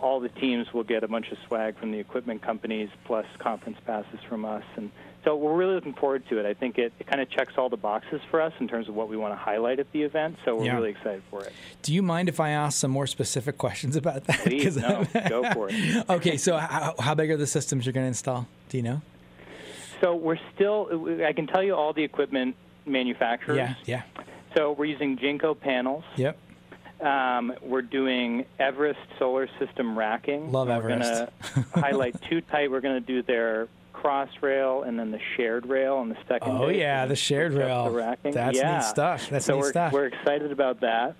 all 0.00 0.18
the 0.20 0.28
teams 0.30 0.72
will 0.72 0.84
get 0.84 1.02
a 1.04 1.08
bunch 1.08 1.30
of 1.30 1.36
swag 1.46 1.78
from 1.78 1.90
the 1.92 1.98
equipment 1.98 2.40
companies, 2.40 2.88
plus 3.04 3.26
conference 3.38 3.76
passes 3.84 4.20
from 4.28 4.44
us. 4.46 4.62
And 4.76 4.90
so 5.24 5.36
we're 5.36 5.54
really 5.56 5.74
looking 5.74 5.92
forward 5.92 6.22
to 6.30 6.38
it. 6.38 6.46
I 6.46 6.54
think 6.54 6.78
it, 6.78 6.92
it 7.00 7.06
kind 7.06 7.20
of 7.20 7.28
checks 7.28 7.54
all 7.58 7.68
the 7.68 7.76
boxes 7.76 8.20
for 8.30 8.40
us 8.40 8.52
in 8.60 8.68
terms 8.68 8.88
of 8.88 8.94
what 8.94 9.08
we 9.10 9.16
want 9.18 9.32
to 9.32 9.36
highlight 9.36 9.78
at 9.80 9.90
the 9.92 10.04
event. 10.04 10.36
So 10.44 10.54
we're 10.56 10.66
Yeah. 10.66 10.76
really 10.76 10.90
excited 10.90 11.22
for 11.30 11.42
it. 11.44 11.52
Do 11.82 11.92
you 11.92 12.00
mind 12.02 12.28
if 12.30 12.38
I 12.40 12.50
ask 12.50 12.78
some 12.78 12.92
more 12.92 13.06
specific 13.08 13.58
questions 13.58 13.94
about 13.96 14.24
that? 14.24 14.38
Please, 14.44 14.76
no, 14.76 15.04
go 15.28 15.50
for 15.52 15.68
it. 15.70 16.04
okay, 16.08 16.36
so 16.38 16.56
how, 16.56 16.94
how 16.98 17.14
big 17.16 17.30
are 17.32 17.36
the 17.36 17.46
systems 17.48 17.84
you're 17.84 17.92
going 17.92 18.04
to 18.04 18.08
install? 18.08 18.46
Do 18.70 18.76
you 18.78 18.84
know? 18.84 19.02
So 20.00 20.14
we're 20.14 20.38
still. 20.54 20.88
I 21.26 21.32
can 21.32 21.48
tell 21.48 21.62
you 21.64 21.74
all 21.74 21.92
the 21.92 22.04
equipment 22.04 22.54
manufacturers. 22.86 23.56
Yeah, 23.58 23.74
yeah. 23.84 24.02
So 24.56 24.72
we're 24.72 24.84
using 24.86 25.18
Jinko 25.18 25.54
panels. 25.54 26.04
Yep. 26.16 26.38
Um, 27.00 27.52
we're 27.62 27.82
doing 27.82 28.44
Everest 28.58 28.98
solar 29.18 29.48
system 29.58 29.96
racking. 29.98 30.50
Love 30.50 30.68
we're 30.68 30.74
Everest. 30.90 31.30
Going 31.54 31.66
to 31.74 31.80
highlight 31.80 32.20
two 32.28 32.40
type. 32.40 32.70
We're 32.70 32.80
going 32.80 33.00
to 33.00 33.06
do 33.06 33.22
their 33.22 33.68
cross 33.92 34.28
rail 34.40 34.82
and 34.82 34.98
then 34.98 35.10
the 35.10 35.20
shared 35.36 35.66
rail 35.66 35.96
on 35.96 36.08
the 36.08 36.16
second. 36.28 36.52
Oh, 36.52 36.68
day. 36.70 36.78
yeah, 36.80 37.06
the 37.06 37.16
shared 37.16 37.52
rail. 37.52 37.84
The 37.84 37.90
racking. 37.90 38.32
That's 38.32 38.58
neat 38.60 38.82
stuff. 38.84 39.28
That's 39.30 39.44
so 39.46 39.54
neat 39.54 39.60
we're, 39.60 39.70
stuff. 39.70 39.92
We're 39.92 40.06
excited 40.06 40.52
about 40.52 40.80
that. 40.80 41.14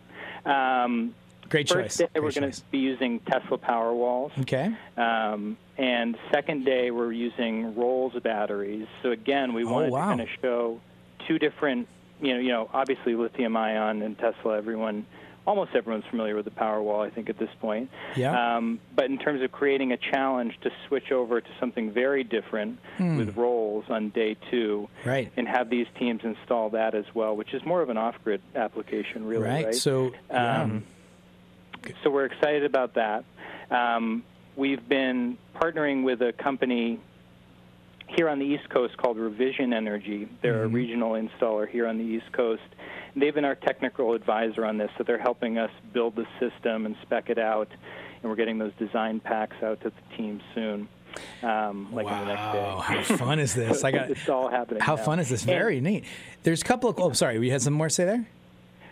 Um, 0.45 1.15
Great 1.49 1.69
first 1.69 1.99
choice. 1.99 2.09
day 2.13 2.21
we're 2.21 2.31
going 2.33 2.51
to 2.53 2.63
be 2.71 2.79
using 2.79 3.21
Tesla 3.21 3.57
Powerwalls. 3.59 4.39
Okay. 4.41 4.75
Um, 4.97 5.57
and 5.79 6.17
second 6.31 6.65
day, 6.65 6.91
we're 6.91 7.13
using 7.13 7.75
Rolls 7.75 8.13
batteries. 8.23 8.87
So 9.03 9.13
again, 9.13 9.55
we 9.55 9.65
wanted 9.65 9.91
Oh, 9.91 9.93
wow. 9.95 10.01
to 10.03 10.07
kind 10.09 10.21
of 10.23 10.29
show 10.43 10.81
two 11.27 11.39
different, 11.39 11.89
you 12.21 12.35
know, 12.35 12.41
you 12.41 12.49
know, 12.49 12.69
obviously 12.73 13.15
lithium 13.15 13.57
ion 13.57 14.03
and 14.03 14.19
Tesla. 14.19 14.59
Everyone, 14.59 15.07
almost 15.49 15.75
everyone's 15.75 16.05
familiar 16.11 16.37
with 16.37 16.45
the 16.45 16.51
Powerwall, 16.51 17.05
I 17.05 17.09
think, 17.11 17.31
at 17.31 17.39
this 17.39 17.49
point. 17.61 17.89
Yeah. 18.17 18.57
Um, 18.57 18.79
but 18.95 19.07
in 19.07 19.17
terms 19.19 19.43
of 19.43 19.51
creating 19.51 19.93
a 19.93 19.97
challenge 19.97 20.53
to 20.61 20.71
switch 20.87 21.11
over 21.11 21.41
to 21.41 21.49
something 21.59 21.91
very 21.91 22.23
different 22.23 22.79
with 22.99 23.35
Rolls 23.37 23.87
on 23.89 24.11
day 24.11 24.37
two, 24.51 24.89
Hmm. 25.03 25.09
Right. 25.09 25.33
and 25.37 25.49
have 25.49 25.71
these 25.71 25.87
teams 25.99 26.21
install 26.23 26.71
that 26.71 26.95
as 26.95 27.07
well, 27.15 27.35
which 27.35 27.55
is 27.55 27.65
more 27.65 27.81
of 27.81 27.89
an 27.89 27.97
off-grid 27.97 28.43
application, 28.55 29.25
really. 29.25 29.45
Right. 29.45 29.65
Right. 29.67 29.75
So, 29.75 30.13
yeah. 30.31 30.63
Um, 30.63 30.85
so 32.05 32.11
we're 32.11 32.27
excited 32.27 32.65
about 32.65 32.95
that. 32.95 33.25
Um, 33.71 34.25
we've 34.57 34.87
been 34.87 35.39
partnering 35.57 36.05
with 36.05 36.21
a 36.21 36.33
company 36.33 37.01
here 38.09 38.29
on 38.29 38.39
the 38.39 38.45
East 38.47 38.69
Coast 38.69 38.97
called 38.97 39.17
Revision 39.17 39.73
Energy. 39.73 40.29
They're 40.43 40.65
a 40.65 40.69
regional 40.69 41.13
installer 41.13 41.69
here 41.69 41.87
on 41.87 41.99
the 41.99 42.05
East 42.05 42.33
Coast. 42.33 42.63
They've 43.19 43.35
been 43.35 43.45
our 43.45 43.55
technical 43.55 44.13
advisor 44.15 44.65
on 44.65 44.79
this, 44.79 44.91
so 44.99 45.05
they're 45.05 45.19
helping 45.19 45.59
us 45.59 45.71
build 45.93 46.17
the 46.17 46.27
system 46.41 46.87
and 46.87 46.97
spec 47.03 47.31
it 47.31 47.39
out, 47.39 47.69
and 48.23 48.31
we're 48.31 48.37
getting 48.37 48.59
those 48.59 48.73
design 48.79 49.21
packs 49.21 49.57
out 49.63 49.81
to 49.83 49.91
the 49.91 50.17
team 50.17 50.41
soon, 50.55 50.89
um, 51.43 51.93
like 51.93 52.07
in 52.07 52.13
the 52.13 52.25
next 52.27 52.53
day. 52.53 52.59
wow, 52.63 52.79
how 52.81 53.03
fun 53.03 53.39
is 53.39 53.55
this? 53.55 53.85
I 53.85 53.91
got. 53.91 54.11
it's 54.11 54.29
all 54.29 54.49
happening. 54.51 54.81
How 54.81 54.95
now. 54.97 55.03
fun 55.03 55.19
is 55.21 55.29
this? 55.29 55.43
And- 55.43 55.51
Very 55.51 55.81
neat. 55.81 56.05
There's 56.43 56.63
a 56.63 56.65
couple 56.65 56.91
of. 56.91 56.99
Oh, 56.99 57.13
sorry. 57.13 57.39
We 57.39 57.51
had 57.51 57.63
some 57.63 57.75
more 57.75 57.89
to 57.89 57.95
say 57.95 58.05
there. 58.05 58.27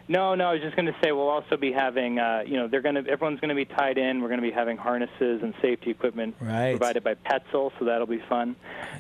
No, 0.09 0.37
no. 0.37 0.51
I 0.51 0.53
was 0.53 0.63
just 0.63 0.77
going 0.77 0.87
to 0.87 0.95
say 1.03 1.11
we'll 1.11 1.29
also 1.29 1.57
be 1.57 1.73
having, 1.73 2.21
uh, 2.21 2.45
you 2.47 2.57
know, 2.57 2.69
they're 2.69 2.81
going 2.81 2.95
to 2.95 3.11
everyone's 3.11 3.41
going 3.41 3.49
to 3.49 3.57
be 3.57 3.65
tied 3.65 3.99
in. 3.99 4.21
We're 4.23 4.29
going 4.29 4.41
to 4.41 4.47
be 4.47 4.53
having 4.55 4.77
harnesses 4.77 5.43
and 5.43 5.53
safety 5.61 5.91
equipment 5.91 6.37
Right. 6.41 6.77
provided 6.79 7.03
by 7.03 7.15
Petzl, 7.15 7.73
so 7.79 7.85
that'll 7.85 8.07
be 8.07 8.23
fun. 8.29 8.55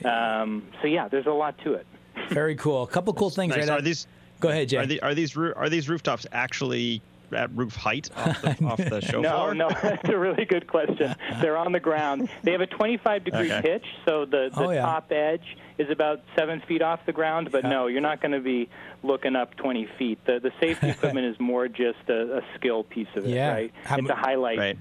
Um, 0.04 0.64
so 0.82 0.88
yeah, 0.88 1.06
there's 1.08 1.26
a 1.26 1.30
lot 1.32 1.58
to 1.64 1.74
it. 1.74 1.86
Very 2.30 2.56
cool. 2.56 2.82
A 2.82 2.86
couple 2.88 3.12
cool 3.14 3.30
things. 3.30 3.50
Nice. 3.50 3.60
Right 3.60 3.68
Are 3.68 3.78
out- 3.78 3.84
these 3.84 4.08
Go 4.40 4.48
ahead, 4.48 4.68
Jay. 4.68 4.76
are, 4.78 4.86
the, 4.86 5.00
are 5.02 5.14
these 5.14 5.36
roo- 5.36 5.54
are 5.56 5.68
these 5.68 5.88
rooftops 5.88 6.26
actually 6.32 7.00
at 7.32 7.50
roof 7.56 7.74
height 7.74 8.08
off 8.16 8.40
the, 8.42 8.64
off 8.66 8.76
the 8.78 9.00
show 9.00 9.20
No, 9.20 9.30
floor? 9.30 9.54
no, 9.54 9.68
that's 9.82 10.08
a 10.08 10.16
really 10.16 10.44
good 10.44 10.66
question. 10.68 11.14
They're 11.40 11.56
on 11.56 11.72
the 11.72 11.80
ground. 11.80 12.28
They 12.44 12.52
have 12.52 12.60
a 12.60 12.66
25 12.68 13.24
degree 13.24 13.50
Okay. 13.52 13.62
pitch, 13.62 13.84
so 14.04 14.24
the, 14.24 14.50
the 14.54 14.60
Oh, 14.62 14.70
yeah. 14.70 14.82
top 14.82 15.10
edge 15.10 15.56
is 15.78 15.90
about 15.90 16.20
seven 16.36 16.60
feet 16.68 16.82
off 16.82 17.04
the 17.04 17.12
ground. 17.12 17.50
But 17.50 17.64
Yeah. 17.64 17.70
no, 17.70 17.86
you're 17.88 18.00
not 18.00 18.20
going 18.20 18.32
to 18.32 18.40
be 18.40 18.68
looking 19.02 19.34
up 19.34 19.56
20 19.56 19.88
feet. 19.98 20.24
The 20.24 20.38
the 20.38 20.52
safety 20.60 20.88
equipment 20.90 21.26
is 21.26 21.40
more 21.40 21.66
just 21.66 21.98
a, 22.08 22.38
a 22.38 22.42
skill 22.56 22.84
piece 22.84 23.08
of 23.16 23.26
it, 23.26 23.30
Yeah. 23.30 23.52
right? 23.52 23.72
How 23.84 23.94
and 23.96 24.04
mu- 24.04 24.08
to 24.10 24.14
highlight 24.14 24.58
Right. 24.58 24.78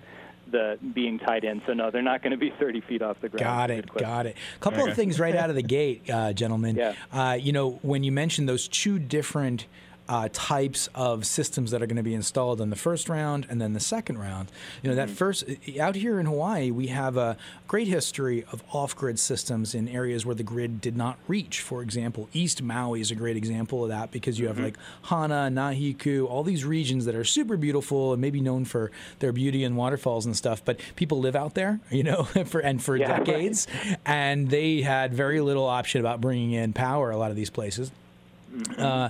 The 0.51 0.77
being 0.93 1.19
tied 1.19 1.43
in. 1.43 1.61
So 1.65 1.73
no, 1.73 1.91
they're 1.91 2.01
not 2.01 2.21
going 2.21 2.31
to 2.31 2.37
be 2.37 2.51
30 2.59 2.81
feet 2.81 3.01
off 3.01 3.19
the 3.21 3.29
ground. 3.29 3.43
Got 3.43 3.71
it. 3.71 3.93
Got 3.93 4.25
it. 4.27 4.35
A 4.55 4.59
couple 4.59 4.87
of 4.87 4.95
things 4.95 5.19
right 5.19 5.35
out 5.35 5.49
of 5.49 5.55
the 5.55 5.63
gate, 5.63 6.09
uh, 6.09 6.33
gentlemen. 6.33 6.75
Yeah. 6.85 6.93
Uh, 7.11 7.33
you 7.33 7.51
know, 7.53 7.79
when 7.83 8.03
you 8.03 8.11
mentioned 8.11 8.49
those 8.49 8.67
two 8.67 8.99
different 8.99 9.65
uh, 10.07 10.29
types 10.31 10.87
of 10.93 11.25
systems 11.25 11.71
that 11.71 11.81
are 11.81 11.87
going 11.87 11.95
to 11.97 12.03
be 12.03 12.13
installed 12.13 12.61
in 12.61 12.69
the 12.69 12.75
first 12.75 13.09
round 13.09 13.47
and 13.49 13.59
then 13.59 13.73
the 13.73 13.79
second 13.79 14.19
round, 14.19 14.51
you 14.83 14.89
know, 14.89 14.95
that 14.95 15.07
Mm-hmm. 15.07 15.15
first 15.15 15.43
out 15.79 15.95
here 15.95 16.19
in 16.19 16.25
Hawaii, 16.27 16.69
we 16.71 16.87
have 16.87 17.17
a 17.17 17.37
great 17.67 17.87
history 17.87 18.45
of 18.51 18.63
off-grid 18.71 19.17
systems 19.19 19.73
in 19.73 19.87
areas 19.87 20.23
where 20.25 20.35
the 20.35 20.43
grid 20.43 20.79
did 20.79 20.95
not 20.95 21.17
reach. 21.27 21.61
For 21.61 21.81
example, 21.81 22.29
East 22.33 22.61
Maui 22.61 23.01
is 23.01 23.09
a 23.09 23.15
great 23.15 23.35
example 23.35 23.83
of 23.83 23.89
that 23.89 24.11
because 24.11 24.37
you 24.37 24.45
have 24.47 24.55
Mm-hmm. 24.57 24.65
like 24.65 24.77
Hana, 25.03 25.49
Nahiku, 25.51 26.27
all 26.29 26.43
these 26.43 26.63
regions 26.65 27.05
that 27.05 27.15
are 27.15 27.23
super 27.25 27.57
beautiful 27.57 28.13
and 28.13 28.21
maybe 28.21 28.41
known 28.41 28.63
for 28.65 28.91
their 29.19 29.31
beauty 29.31 29.63
and 29.63 29.75
waterfalls 29.75 30.25
and 30.27 30.35
stuff, 30.37 30.63
but 30.63 30.79
people 30.95 31.19
live 31.19 31.35
out 31.35 31.55
there, 31.55 31.79
you 31.89 32.03
know, 32.03 32.23
for 32.45 32.59
and 32.59 32.81
for 32.83 32.95
Yeah, 32.95 33.11
right. 33.11 33.25
decades, 33.25 33.67
and 34.05 34.49
they 34.49 34.81
had 34.81 35.13
very 35.13 35.41
little 35.41 35.65
option 35.65 35.99
about 35.99 36.21
bringing 36.21 36.51
in 36.51 36.73
power. 36.73 37.09
A 37.11 37.17
lot 37.17 37.31
of 37.31 37.35
these 37.37 37.49
places. 37.49 37.91
Mm-hmm. 38.55 38.81
Uh, 38.81 39.09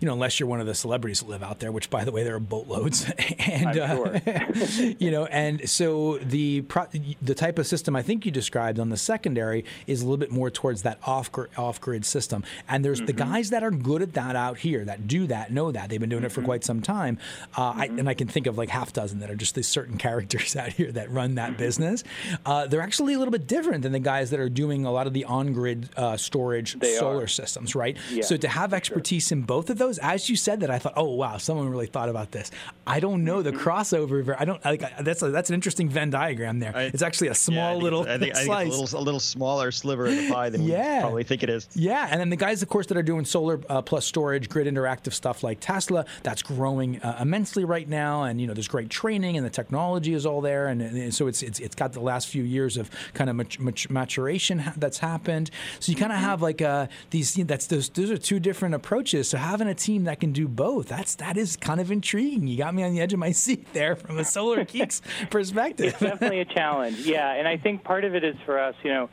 you 0.00 0.06
know, 0.06 0.12
unless 0.12 0.38
you're 0.40 0.48
one 0.48 0.60
of 0.60 0.66
the 0.66 0.74
celebrities 0.74 1.20
that 1.20 1.28
live 1.28 1.42
out 1.42 1.60
there, 1.60 1.72
which, 1.72 1.90
by 1.90 2.04
the 2.04 2.12
way, 2.12 2.22
there 2.24 2.34
are 2.34 2.40
boatloads. 2.40 3.10
and 3.38 3.80
I'm 3.80 4.00
uh, 4.02 4.18
you 4.98 5.10
know, 5.10 5.26
and 5.26 5.68
so 5.68 6.18
the 6.18 6.62
pro- 6.62 6.86
the 7.22 7.34
type 7.34 7.58
of 7.58 7.66
system 7.66 7.96
I 7.96 8.02
think 8.02 8.24
you 8.26 8.32
described 8.32 8.78
on 8.78 8.88
the 8.90 8.96
secondary 8.96 9.64
is 9.86 10.02
a 10.02 10.04
little 10.04 10.16
bit 10.18 10.30
more 10.30 10.50
towards 10.50 10.82
that 10.82 10.98
off 11.04 11.30
off 11.56 11.80
grid 11.80 12.04
system. 12.04 12.44
And 12.68 12.84
there's 12.84 13.00
the 13.00 13.14
Mm-hmm. 13.14 13.32
guys 13.32 13.50
that 13.50 13.62
are 13.62 13.70
good 13.70 14.02
at 14.02 14.14
that 14.14 14.34
out 14.36 14.58
here 14.58 14.84
that 14.84 15.06
do 15.06 15.26
that, 15.28 15.52
know 15.52 15.70
that 15.72 15.88
they've 15.88 16.00
been 16.00 16.10
doing 16.10 16.22
it 16.24 16.26
Mm-hmm. 16.28 16.34
for 16.40 16.42
quite 16.44 16.64
some 16.64 16.82
time. 16.82 17.18
Uh, 17.56 17.72
I, 17.76 17.84
and 17.86 18.08
I 18.08 18.14
can 18.14 18.26
think 18.28 18.46
of 18.46 18.58
like 18.58 18.68
half 18.70 18.92
dozen 18.92 19.20
that 19.20 19.30
are 19.30 19.34
just 19.36 19.54
these 19.54 19.68
certain 19.68 19.98
characters 19.98 20.56
out 20.62 20.72
here 20.72 20.90
that 20.92 21.10
run 21.10 21.24
Mm-hmm. 21.30 21.34
that 21.36 21.56
business. 21.58 22.02
Uh, 22.44 22.66
they're 22.66 22.80
actually 22.82 23.14
a 23.14 23.18
little 23.18 23.32
bit 23.32 23.46
different 23.46 23.82
than 23.82 23.92
the 23.92 23.98
guys 24.00 24.30
that 24.30 24.40
are 24.40 24.48
doing 24.48 24.84
a 24.84 24.90
lot 24.92 25.06
of 25.06 25.12
the 25.12 25.24
on 25.24 25.52
grid 25.52 25.88
uh, 25.96 26.16
storage 26.16 26.74
They 26.78 26.96
solar 26.96 27.24
are. 27.24 27.26
systems, 27.28 27.74
right? 27.74 27.96
Yeah, 28.10 28.22
so 28.24 28.36
to 28.36 28.48
have 28.48 28.70
for 28.70 28.74
sure. 28.74 28.76
expertise 28.76 29.30
in 29.32 29.42
both 29.42 29.70
of 29.70 29.78
those, 29.78 29.83
as 29.90 30.28
you 30.28 30.36
said 30.36 30.60
that, 30.60 30.70
I 30.70 30.78
thought, 30.78 30.94
oh 30.96 31.10
wow, 31.14 31.36
someone 31.38 31.68
really 31.68 31.86
thought 31.86 32.08
about 32.08 32.30
this. 32.32 32.50
I 32.86 33.00
don't 33.00 33.24
know 33.24 33.42
the 33.42 33.52
crossover. 33.52 34.36
I 34.38 34.44
don't 34.44 34.64
like 34.64 34.82
that's 35.00 35.22
a, 35.22 35.30
that's 35.30 35.50
an 35.50 35.54
interesting 35.54 35.88
Venn 35.88 36.10
diagram 36.10 36.58
there. 36.60 36.76
I- 36.76 36.82
it's 36.84 37.02
actually 37.02 37.28
a 37.28 37.30
Yeah, 37.30 37.34
small 37.34 37.68
I 37.68 37.72
think 37.72 37.82
little 37.82 38.02
I 38.02 38.18
think, 38.18 38.34
I 38.36 38.38
think 38.44 38.50
a 38.52 38.76
little, 38.76 38.98
a 39.00 39.02
little 39.02 39.20
smaller 39.20 39.70
sliver 39.72 40.06
of 40.06 40.16
the 40.16 40.30
pie 40.30 40.50
than 40.50 40.62
Yeah. 40.62 40.96
we 40.96 41.00
probably 41.02 41.24
think 41.24 41.42
it 41.42 41.50
is. 41.50 41.68
Yeah, 41.74 42.08
and 42.10 42.20
then 42.20 42.30
the 42.30 42.36
guys, 42.36 42.62
of 42.62 42.68
course, 42.68 42.86
that 42.88 42.96
are 42.96 43.02
doing 43.02 43.24
solar 43.24 43.60
uh, 43.68 43.82
plus 43.82 44.06
storage, 44.06 44.48
grid 44.48 44.66
interactive 44.66 45.12
stuff 45.12 45.42
like 45.42 45.58
Tesla, 45.60 46.04
that's 46.22 46.42
growing 46.42 47.00
uh, 47.02 47.18
immensely 47.20 47.64
right 47.64 47.88
now. 47.88 48.24
And 48.24 48.40
you 48.40 48.46
know, 48.46 48.54
there's 48.54 48.68
great 48.68 48.90
training, 48.90 49.36
and 49.36 49.44
the 49.44 49.50
technology 49.50 50.14
is 50.14 50.24
all 50.26 50.40
there, 50.40 50.66
and, 50.68 50.80
and 50.82 51.14
so 51.14 51.26
it's, 51.26 51.42
it's 51.42 51.58
it's 51.60 51.74
got 51.74 51.92
the 51.92 52.00
last 52.00 52.28
few 52.28 52.42
years 52.42 52.76
of 52.76 52.90
kind 53.14 53.28
of 53.30 53.36
mat- 53.36 53.58
mat- 53.58 53.90
maturation 53.90 54.58
ha- 54.60 54.72
that's 54.76 54.98
happened. 54.98 55.50
So 55.80 55.90
you 55.92 55.96
kind 55.96 56.12
of 56.12 56.18
have 56.18 56.42
like 56.42 56.60
uh, 56.62 56.86
these. 57.10 57.36
You 57.36 57.44
know, 57.44 57.48
that's 57.48 57.66
those 57.66 57.88
those 57.90 58.10
are 58.10 58.18
two 58.18 58.38
different 58.40 58.74
approaches. 58.74 59.28
So 59.28 59.38
having 59.38 59.68
a 59.68 59.73
team 59.74 60.04
that 60.04 60.20
can 60.20 60.32
do 60.32 60.48
both, 60.48 60.88
that's 60.88 61.16
that 61.16 61.36
is 61.36 61.56
kind 61.56 61.80
of 61.80 61.90
intriguing. 61.90 62.46
You 62.46 62.56
got 62.56 62.74
me 62.74 62.82
on 62.82 62.92
the 62.92 63.00
edge 63.00 63.12
of 63.12 63.18
my 63.18 63.32
seat 63.32 63.72
there 63.72 63.96
from 63.96 64.18
a 64.18 64.24
Solar 64.24 64.64
Geeks 64.64 65.02
perspective. 65.30 65.86
It's 65.86 66.00
definitely 66.00 66.40
a 66.40 66.44
challenge. 66.44 66.98
Yeah, 66.98 67.32
and 67.32 67.46
I 67.46 67.56
think 67.56 67.84
part 67.84 68.04
of 68.04 68.14
it 68.14 68.24
is 68.24 68.36
for 68.44 68.58
us, 68.58 68.74
you 68.82 68.90
know, 68.90 69.10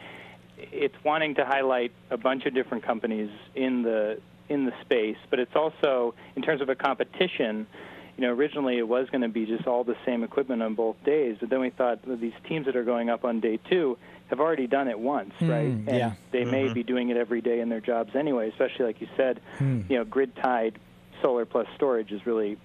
it's 0.57 0.95
wanting 1.03 1.35
to 1.35 1.45
highlight 1.45 1.91
a 2.09 2.17
bunch 2.17 2.45
of 2.45 2.53
different 2.53 2.83
companies 2.83 3.29
in 3.55 3.83
the 3.83 4.19
in 4.49 4.65
the 4.65 4.73
space, 4.81 5.17
but 5.29 5.39
it's 5.39 5.55
also 5.55 6.13
in 6.35 6.41
terms 6.41 6.61
of 6.61 6.69
a 6.69 6.75
competition. 6.75 7.67
you 8.17 8.27
know, 8.27 8.33
originally 8.33 8.77
it 8.77 8.87
was 8.87 9.09
going 9.09 9.21
to 9.21 9.29
be 9.29 9.45
just 9.45 9.65
all 9.65 9.83
the 9.83 9.95
same 10.05 10.23
equipment 10.23 10.61
on 10.61 10.75
both 10.75 11.01
days, 11.05 11.37
but 11.39 11.49
then 11.49 11.61
we 11.61 11.69
thought 11.69 12.05
well, 12.05 12.17
these 12.17 12.33
teams 12.47 12.65
that 12.65 12.75
are 12.75 12.83
going 12.83 13.09
up 13.09 13.23
on 13.23 13.39
day 13.39 13.57
two 13.69 13.97
have 14.31 14.39
already 14.39 14.65
done 14.65 14.87
it 14.87 14.99
once, 14.99 15.33
Hmm, 15.39 15.49
right? 15.49 15.67
And 15.67 15.87
yeah. 15.87 16.13
they 16.31 16.43
may 16.45 16.73
be 16.73 16.81
doing 16.83 17.09
it 17.09 17.17
every 17.17 17.41
day 17.41 17.59
in 17.59 17.69
their 17.69 17.81
jobs 17.81 18.15
anyway. 18.15 18.49
Especially 18.49 18.85
like 18.85 18.99
you 19.01 19.07
said, 19.15 19.39
Hmm. 19.59 19.81
you 19.87 19.97
know, 19.97 20.03
grid 20.05 20.35
tied 20.35 20.79
solar 21.21 21.45
plus 21.45 21.67
storage 21.75 22.11
is 22.11 22.25
really 22.25 22.57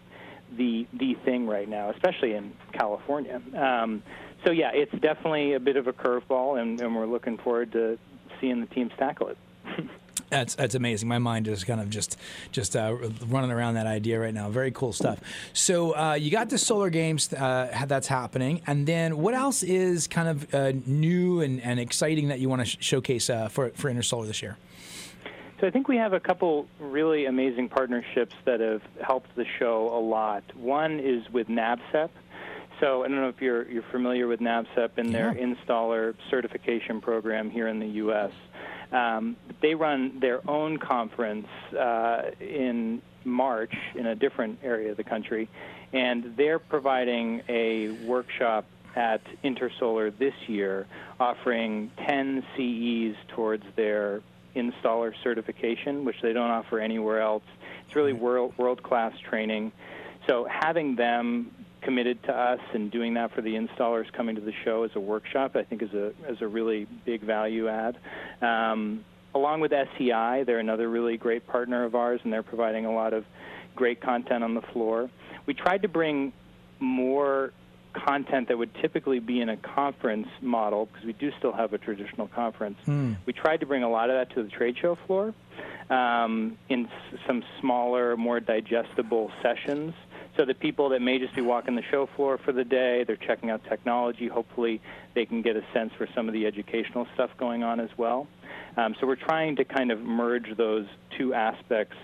the 0.56 0.86
the 0.94 1.14
thing 1.24 1.46
right 1.46 1.68
now, 1.68 1.90
especially 1.90 2.32
in 2.34 2.52
California. 2.72 3.42
Um, 3.54 4.02
so 4.44 4.52
yeah, 4.52 4.70
it's 4.72 4.92
definitely 5.00 5.52
a 5.54 5.60
bit 5.60 5.76
of 5.76 5.88
a 5.88 5.92
curveball, 5.92 6.60
and, 6.60 6.80
and 6.80 6.94
we're 6.94 7.06
looking 7.06 7.36
forward 7.36 7.72
to 7.72 7.98
seeing 8.40 8.60
the 8.60 8.66
teams 8.66 8.92
tackle 8.96 9.28
it. 9.28 9.38
That's 10.30 10.54
that's 10.56 10.74
amazing. 10.74 11.08
My 11.08 11.18
mind 11.18 11.46
is 11.48 11.62
kind 11.64 11.80
of 11.80 11.88
just 11.88 12.16
just 12.50 12.74
uh, 12.76 12.96
running 13.28 13.50
around 13.52 13.74
that 13.74 13.86
idea 13.86 14.18
right 14.18 14.34
now. 14.34 14.48
Very 14.50 14.72
cool 14.72 14.92
stuff. 14.92 15.20
So 15.52 15.96
uh, 15.96 16.14
you 16.14 16.30
got 16.30 16.50
the 16.50 16.58
solar 16.58 16.90
games 16.90 17.32
uh, 17.32 17.84
that's 17.86 18.08
happening, 18.08 18.60
and 18.66 18.86
then 18.86 19.18
what 19.18 19.34
else 19.34 19.62
is 19.62 20.06
kind 20.08 20.28
of 20.28 20.54
uh, 20.54 20.72
new 20.84 21.40
and, 21.40 21.60
and 21.62 21.78
exciting 21.78 22.28
that 22.28 22.40
you 22.40 22.48
want 22.48 22.62
to 22.62 22.66
sh- 22.66 22.76
showcase 22.80 23.30
uh, 23.30 23.48
for 23.48 23.70
for 23.70 23.88
Intersolar 23.90 24.26
this 24.26 24.42
year? 24.42 24.56
So 25.60 25.66
I 25.66 25.70
think 25.70 25.88
we 25.88 25.96
have 25.96 26.12
a 26.12 26.20
couple 26.20 26.66
really 26.80 27.26
amazing 27.26 27.68
partnerships 27.70 28.34
that 28.44 28.60
have 28.60 28.82
helped 29.02 29.34
the 29.36 29.46
show 29.58 29.88
a 29.96 30.00
lot. 30.00 30.42
One 30.54 31.00
is 31.00 31.22
with 31.32 31.48
NABCEP. 31.48 32.10
So 32.78 33.04
I 33.04 33.08
don't 33.08 33.16
know 33.16 33.30
if 33.30 33.40
you're 33.40 33.66
you're 33.70 33.82
familiar 33.90 34.26
with 34.26 34.40
NABCEP 34.40 34.90
and 34.98 35.14
their 35.14 35.34
Yeah. 35.34 35.46
installer 35.54 36.14
certification 36.28 37.00
program 37.00 37.48
here 37.48 37.68
in 37.68 37.78
the 37.78 37.86
U.S. 38.04 38.32
Um, 38.92 39.36
they 39.60 39.74
run 39.74 40.20
their 40.20 40.48
own 40.48 40.78
conference 40.78 41.48
uh, 41.78 42.30
in 42.40 43.02
March 43.24 43.74
in 43.94 44.06
a 44.06 44.14
different 44.14 44.60
area 44.62 44.92
of 44.92 44.96
the 44.96 45.04
country, 45.04 45.48
and 45.92 46.34
they're 46.36 46.58
providing 46.58 47.42
a 47.48 47.90
workshop 48.06 48.64
at 48.94 49.20
Intersolar 49.44 50.16
this 50.16 50.34
year, 50.46 50.86
offering 51.20 51.90
10 52.06 52.44
CEs 52.56 53.16
towards 53.28 53.64
their 53.76 54.22
installer 54.54 55.12
certification, 55.22 56.04
which 56.04 56.16
they 56.22 56.32
don't 56.32 56.50
offer 56.50 56.80
anywhere 56.80 57.20
else. 57.20 57.42
It's 57.86 57.94
really 57.94 58.14
world 58.14 58.54
world 58.56 58.82
class 58.82 59.12
training. 59.28 59.72
So 60.26 60.46
having 60.50 60.96
them 60.96 61.52
committed 61.82 62.22
to 62.24 62.32
us 62.32 62.60
and 62.74 62.90
doing 62.90 63.14
that 63.14 63.32
for 63.34 63.42
the 63.42 63.54
installers 63.54 64.10
coming 64.12 64.34
to 64.36 64.40
the 64.40 64.52
show 64.64 64.82
as 64.84 64.90
a 64.94 65.00
workshop, 65.00 65.56
I 65.56 65.62
think 65.62 65.82
is 65.82 65.92
a 65.94 66.08
is 66.28 66.40
a 66.40 66.46
really 66.48 66.86
big 67.04 67.22
value 67.22 67.68
add. 67.68 67.96
Um, 68.42 69.04
along 69.34 69.60
with 69.60 69.72
SEI, 69.72 70.44
they're 70.46 70.58
another 70.58 70.88
really 70.88 71.16
great 71.16 71.46
partner 71.46 71.84
of 71.84 71.94
ours, 71.94 72.20
and 72.24 72.32
they're 72.32 72.42
providing 72.42 72.86
a 72.86 72.92
lot 72.92 73.12
of 73.12 73.24
great 73.74 74.00
content 74.00 74.42
on 74.42 74.54
the 74.54 74.62
floor. 74.72 75.10
We 75.46 75.54
tried 75.54 75.82
to 75.82 75.88
bring 75.88 76.32
more 76.80 77.52
content 77.92 78.48
that 78.48 78.58
would 78.58 78.74
typically 78.82 79.20
be 79.20 79.40
in 79.40 79.48
a 79.48 79.56
conference 79.56 80.28
model 80.42 80.86
because 80.86 81.04
we 81.06 81.12
do 81.14 81.30
still 81.38 81.52
have 81.52 81.72
a 81.72 81.78
traditional 81.78 82.28
conference. 82.28 82.76
We 83.24 83.32
tried 83.32 83.60
to 83.60 83.66
bring 83.66 83.82
a 83.84 83.88
lot 83.90 84.10
of 84.10 84.16
that 84.16 84.34
to 84.34 84.42
the 84.42 84.50
trade 84.50 84.76
show 84.80 84.96
floor 85.06 85.32
um, 85.88 86.58
in 86.68 86.86
s- 86.86 87.18
some 87.26 87.42
smaller, 87.60 88.16
more 88.16 88.38
digestible 88.40 89.30
sessions. 89.42 89.94
So 90.36 90.44
the 90.44 90.54
people 90.54 90.90
that 90.90 91.00
may 91.00 91.18
just 91.18 91.34
be 91.34 91.40
walking 91.40 91.74
the 91.76 91.82
show 91.90 92.06
floor 92.14 92.38
for 92.38 92.52
the 92.52 92.64
day, 92.64 93.04
they're 93.04 93.16
checking 93.16 93.50
out 93.50 93.64
technology. 93.64 94.28
Hopefully, 94.28 94.82
they 95.14 95.24
can 95.24 95.40
get 95.40 95.56
a 95.56 95.64
sense 95.72 95.92
for 95.96 96.06
some 96.14 96.28
of 96.28 96.34
the 96.34 96.46
educational 96.46 97.06
stuff 97.14 97.30
going 97.38 97.62
on 97.62 97.80
as 97.80 97.90
well. 97.96 98.26
Um, 98.76 98.94
so 99.00 99.06
we're 99.06 99.16
trying 99.16 99.56
to 99.56 99.64
kind 99.64 99.90
of 99.90 100.00
merge 100.00 100.54
those 100.56 100.86
two 101.16 101.32
aspects 101.32 101.96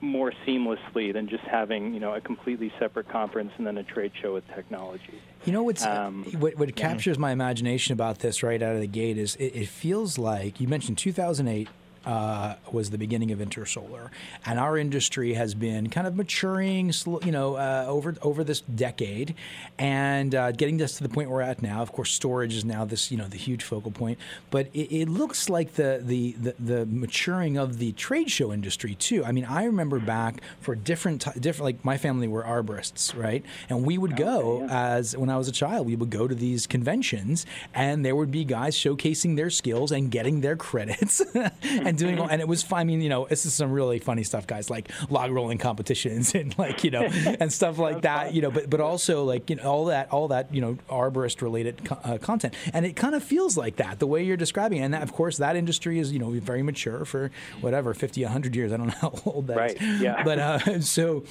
more 0.00 0.32
seamlessly 0.44 1.12
than 1.12 1.28
just 1.28 1.44
having 1.44 1.94
you 1.94 2.00
know 2.00 2.12
a 2.14 2.20
completely 2.20 2.72
separate 2.78 3.08
conference 3.08 3.52
and 3.56 3.66
then 3.66 3.78
a 3.78 3.84
trade 3.84 4.10
show 4.20 4.34
with 4.34 4.46
technology. 4.48 5.20
You 5.44 5.52
know 5.52 5.62
what's 5.62 5.86
Um, 5.86 6.24
what, 6.38 6.56
what 6.56 6.74
captures 6.74 7.18
my 7.18 7.30
imagination 7.30 7.92
about 7.92 8.18
this 8.18 8.42
right 8.42 8.60
out 8.60 8.74
of 8.74 8.80
the 8.80 8.88
gate 8.88 9.16
is 9.16 9.36
it, 9.36 9.54
it 9.54 9.68
feels 9.68 10.18
like 10.18 10.60
you 10.60 10.66
mentioned 10.66 10.98
2008 10.98 11.68
uh, 12.04 12.54
was 12.70 12.90
the 12.90 12.98
beginning 12.98 13.30
of 13.30 13.38
Intersolar, 13.38 14.10
and 14.44 14.58
our 14.58 14.76
industry 14.76 15.34
has 15.34 15.54
been 15.54 15.88
kind 15.88 16.06
of 16.06 16.16
maturing, 16.16 16.92
you 17.24 17.32
know, 17.32 17.56
uh, 17.56 17.84
over 17.86 18.14
over 18.22 18.44
this 18.44 18.60
decade, 18.60 19.34
and 19.78 20.34
uh, 20.34 20.52
getting 20.52 20.80
us 20.82 20.96
to 20.96 21.02
the 21.02 21.08
point 21.08 21.30
we're 21.30 21.42
at 21.42 21.62
now. 21.62 21.82
Of 21.82 21.92
course, 21.92 22.12
storage 22.12 22.54
is 22.54 22.64
now 22.64 22.84
this, 22.84 23.10
you 23.10 23.18
know, 23.18 23.26
the 23.26 23.36
huge 23.36 23.62
focal 23.62 23.90
point. 23.90 24.18
But 24.50 24.68
it, 24.74 24.92
it 24.92 25.08
looks 25.08 25.48
like 25.48 25.74
the, 25.74 26.00
the 26.02 26.32
the 26.32 26.54
the 26.58 26.86
maturing 26.86 27.56
of 27.56 27.78
the 27.78 27.92
trade 27.92 28.30
show 28.30 28.52
industry 28.52 28.94
too. 28.94 29.24
I 29.24 29.32
mean, 29.32 29.44
I 29.44 29.64
remember 29.64 29.98
back 29.98 30.40
for 30.60 30.74
different 30.74 31.22
ti 31.22 31.38
different 31.38 31.64
like 31.64 31.84
my 31.84 31.98
family 31.98 32.28
were 32.28 32.42
arborists, 32.42 33.16
right, 33.16 33.44
and 33.68 33.84
we 33.84 33.98
would 33.98 34.16
go 34.16 34.66
as 34.70 35.16
when 35.16 35.30
I 35.30 35.36
was 35.38 35.48
a 35.48 35.52
child, 35.52 35.86
we 35.86 35.96
would 35.96 36.10
go 36.10 36.26
to 36.26 36.34
these 36.34 36.66
conventions, 36.66 37.46
and 37.74 38.04
there 38.04 38.16
would 38.16 38.30
be 38.30 38.44
guys 38.44 38.76
showcasing 38.76 39.36
their 39.36 39.50
skills 39.50 39.92
and 39.92 40.10
getting 40.10 40.40
their 40.40 40.56
credits 40.56 41.20
and 41.64 41.91
doing 41.92 42.18
all, 42.18 42.28
and 42.28 42.40
it 42.40 42.48
was 42.48 42.62
fun. 42.62 42.80
I 42.80 42.84
mean, 42.84 43.00
you 43.00 43.08
know, 43.08 43.26
this 43.28 43.46
is 43.46 43.54
some 43.54 43.72
really 43.72 43.98
funny 43.98 44.22
stuff, 44.24 44.46
guys, 44.46 44.70
like 44.70 44.90
log 45.10 45.30
rolling 45.30 45.58
competitions 45.58 46.34
and 46.34 46.56
like 46.58 46.84
you 46.84 46.90
know 46.90 47.02
and 47.02 47.52
stuff 47.52 47.78
like 47.78 48.02
that, 48.02 48.34
you 48.34 48.42
know, 48.42 48.50
but 48.50 48.68
but 48.70 48.80
also 48.80 49.24
like 49.24 49.48
you 49.50 49.56
know 49.56 49.62
all 49.64 49.84
that 49.86 50.10
all 50.12 50.28
that 50.28 50.54
you 50.54 50.60
know 50.60 50.78
arborist 50.88 51.42
related 51.42 51.84
co- 51.84 51.98
uh, 52.04 52.18
content, 52.18 52.54
and 52.72 52.84
it 52.86 52.96
kind 52.96 53.14
of 53.14 53.22
feels 53.22 53.56
like 53.56 53.76
that 53.76 53.98
the 53.98 54.06
way 54.06 54.22
you're 54.22 54.36
describing 54.36 54.78
it, 54.78 54.82
and 54.84 54.94
that, 54.94 55.02
of 55.02 55.12
course 55.12 55.36
that 55.38 55.56
industry 55.56 55.98
is 55.98 56.12
you 56.12 56.18
know 56.18 56.30
very 56.30 56.62
mature 56.62 57.04
for 57.04 57.30
whatever 57.60 57.94
50 57.94 58.22
100 58.22 58.56
years. 58.56 58.72
I 58.72 58.76
don't 58.76 58.86
know 58.88 58.94
how 59.00 59.14
old 59.26 59.46
that 59.48 59.70
is, 59.70 59.80
Right, 59.80 60.00
yeah. 60.00 60.22
but 60.22 60.38
uh, 60.38 60.80
so 60.80 61.24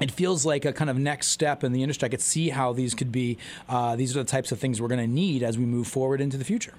it 0.00 0.10
feels 0.12 0.46
like 0.46 0.64
a 0.64 0.72
kind 0.72 0.90
of 0.90 0.96
next 0.96 1.28
step 1.28 1.64
in 1.64 1.72
the 1.72 1.82
industry. 1.82 2.06
I 2.06 2.08
could 2.10 2.20
see 2.20 2.50
how 2.50 2.72
these 2.72 2.94
could 2.94 3.10
be. 3.10 3.36
Uh, 3.68 3.96
these 3.96 4.16
are 4.16 4.20
the 4.22 4.30
types 4.30 4.52
of 4.52 4.58
things 4.60 4.80
we're 4.80 4.86
going 4.88 5.00
to 5.00 5.06
need 5.12 5.42
as 5.42 5.58
we 5.58 5.64
move 5.64 5.88
forward 5.88 6.20
into 6.20 6.36
the 6.36 6.44
future. 6.44 6.74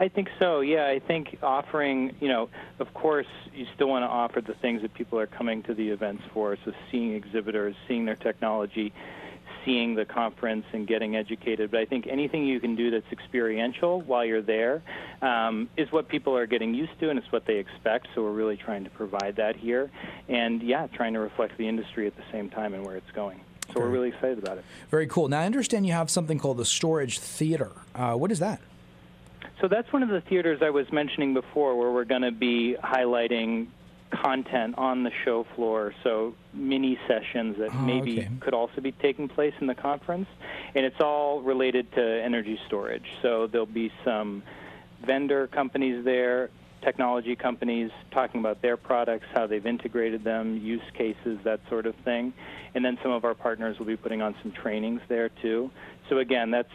I 0.00 0.08
think 0.08 0.28
so. 0.38 0.60
Yeah, 0.60 0.86
I 0.86 1.00
think 1.00 1.38
offering, 1.42 2.14
you 2.20 2.28
know, 2.28 2.48
of 2.78 2.94
course, 2.94 3.26
you 3.52 3.66
still 3.74 3.88
want 3.88 4.04
to 4.04 4.08
offer 4.08 4.40
the 4.40 4.54
things 4.54 4.82
that 4.82 4.94
people 4.94 5.18
are 5.18 5.26
coming 5.26 5.62
to 5.64 5.74
the 5.74 5.90
events 5.90 6.22
for. 6.32 6.56
So 6.64 6.72
seeing 6.90 7.14
exhibitors, 7.14 7.74
seeing 7.88 8.04
their 8.04 8.14
technology, 8.14 8.92
seeing 9.64 9.96
the 9.96 10.04
conference, 10.04 10.64
and 10.72 10.86
getting 10.86 11.16
educated. 11.16 11.72
But 11.72 11.80
I 11.80 11.84
think 11.84 12.06
anything 12.06 12.46
you 12.46 12.60
can 12.60 12.76
do 12.76 12.92
that's 12.92 13.10
experiential 13.10 14.00
while 14.02 14.24
you're 14.24 14.40
there 14.40 14.82
um, 15.20 15.68
is 15.76 15.90
what 15.90 16.08
people 16.08 16.36
are 16.36 16.46
getting 16.46 16.74
used 16.74 16.98
to, 17.00 17.10
and 17.10 17.18
it's 17.18 17.32
what 17.32 17.44
they 17.44 17.56
expect. 17.56 18.06
So 18.14 18.22
we're 18.22 18.30
really 18.30 18.56
trying 18.56 18.84
to 18.84 18.90
provide 18.90 19.36
that 19.36 19.56
here, 19.56 19.90
and 20.28 20.62
yeah, 20.62 20.86
trying 20.86 21.14
to 21.14 21.20
reflect 21.20 21.58
the 21.58 21.66
industry 21.66 22.06
at 22.06 22.16
the 22.16 22.24
same 22.30 22.50
time 22.50 22.72
and 22.72 22.86
where 22.86 22.96
it's 22.96 23.10
going. 23.10 23.40
So 23.74 23.80
we're 23.80 23.88
really 23.90 24.08
excited 24.08 24.38
about 24.38 24.58
it. 24.58 24.64
Very 24.90 25.06
cool. 25.06 25.28
Now 25.28 25.40
I 25.40 25.44
understand 25.44 25.86
you 25.86 25.92
have 25.92 26.08
something 26.08 26.38
called 26.38 26.56
the 26.56 26.64
Storage 26.64 27.18
Theater. 27.18 27.72
Uh, 27.94 28.14
what 28.14 28.32
is 28.32 28.38
that? 28.38 28.60
So 29.60 29.68
that's 29.68 29.92
one 29.92 30.02
of 30.02 30.08
the 30.08 30.20
theaters 30.20 30.60
I 30.62 30.70
was 30.70 30.90
mentioning 30.92 31.34
before 31.34 31.76
where 31.76 31.90
we're 31.90 32.04
going 32.04 32.22
to 32.22 32.30
be 32.30 32.76
highlighting 32.82 33.68
content 34.10 34.76
on 34.78 35.02
the 35.02 35.10
show 35.24 35.44
floor. 35.54 35.92
So 36.02 36.34
mini 36.54 36.98
sessions 37.06 37.56
that 37.58 37.70
Oh, 37.74 37.78
maybe 37.78 38.20
okay. 38.20 38.30
could 38.40 38.54
also 38.54 38.80
be 38.80 38.92
taking 38.92 39.28
place 39.28 39.52
in 39.60 39.66
the 39.66 39.74
conference. 39.74 40.28
And 40.74 40.86
it's 40.86 41.00
all 41.00 41.42
related 41.42 41.92
to 41.92 42.02
energy 42.02 42.58
storage. 42.66 43.04
So 43.20 43.48
there'll 43.48 43.66
be 43.66 43.92
some 44.04 44.42
vendor 45.04 45.46
companies 45.48 46.04
there, 46.04 46.50
technology 46.82 47.34
companies 47.34 47.90
talking 48.12 48.40
about 48.40 48.62
their 48.62 48.76
products, 48.76 49.26
how 49.34 49.46
they've 49.46 49.66
integrated 49.66 50.22
them, 50.24 50.56
use 50.56 50.82
cases, 50.94 51.38
that 51.44 51.60
sort 51.68 51.86
of 51.86 51.94
thing. 52.04 52.32
And 52.74 52.84
then 52.84 52.96
some 53.02 53.10
of 53.10 53.24
our 53.24 53.34
partners 53.34 53.78
will 53.78 53.86
be 53.86 53.96
putting 53.96 54.22
on 54.22 54.36
some 54.42 54.52
trainings 54.52 55.00
there 55.08 55.28
too. 55.28 55.70
So 56.08 56.18
again, 56.18 56.50
that's 56.50 56.70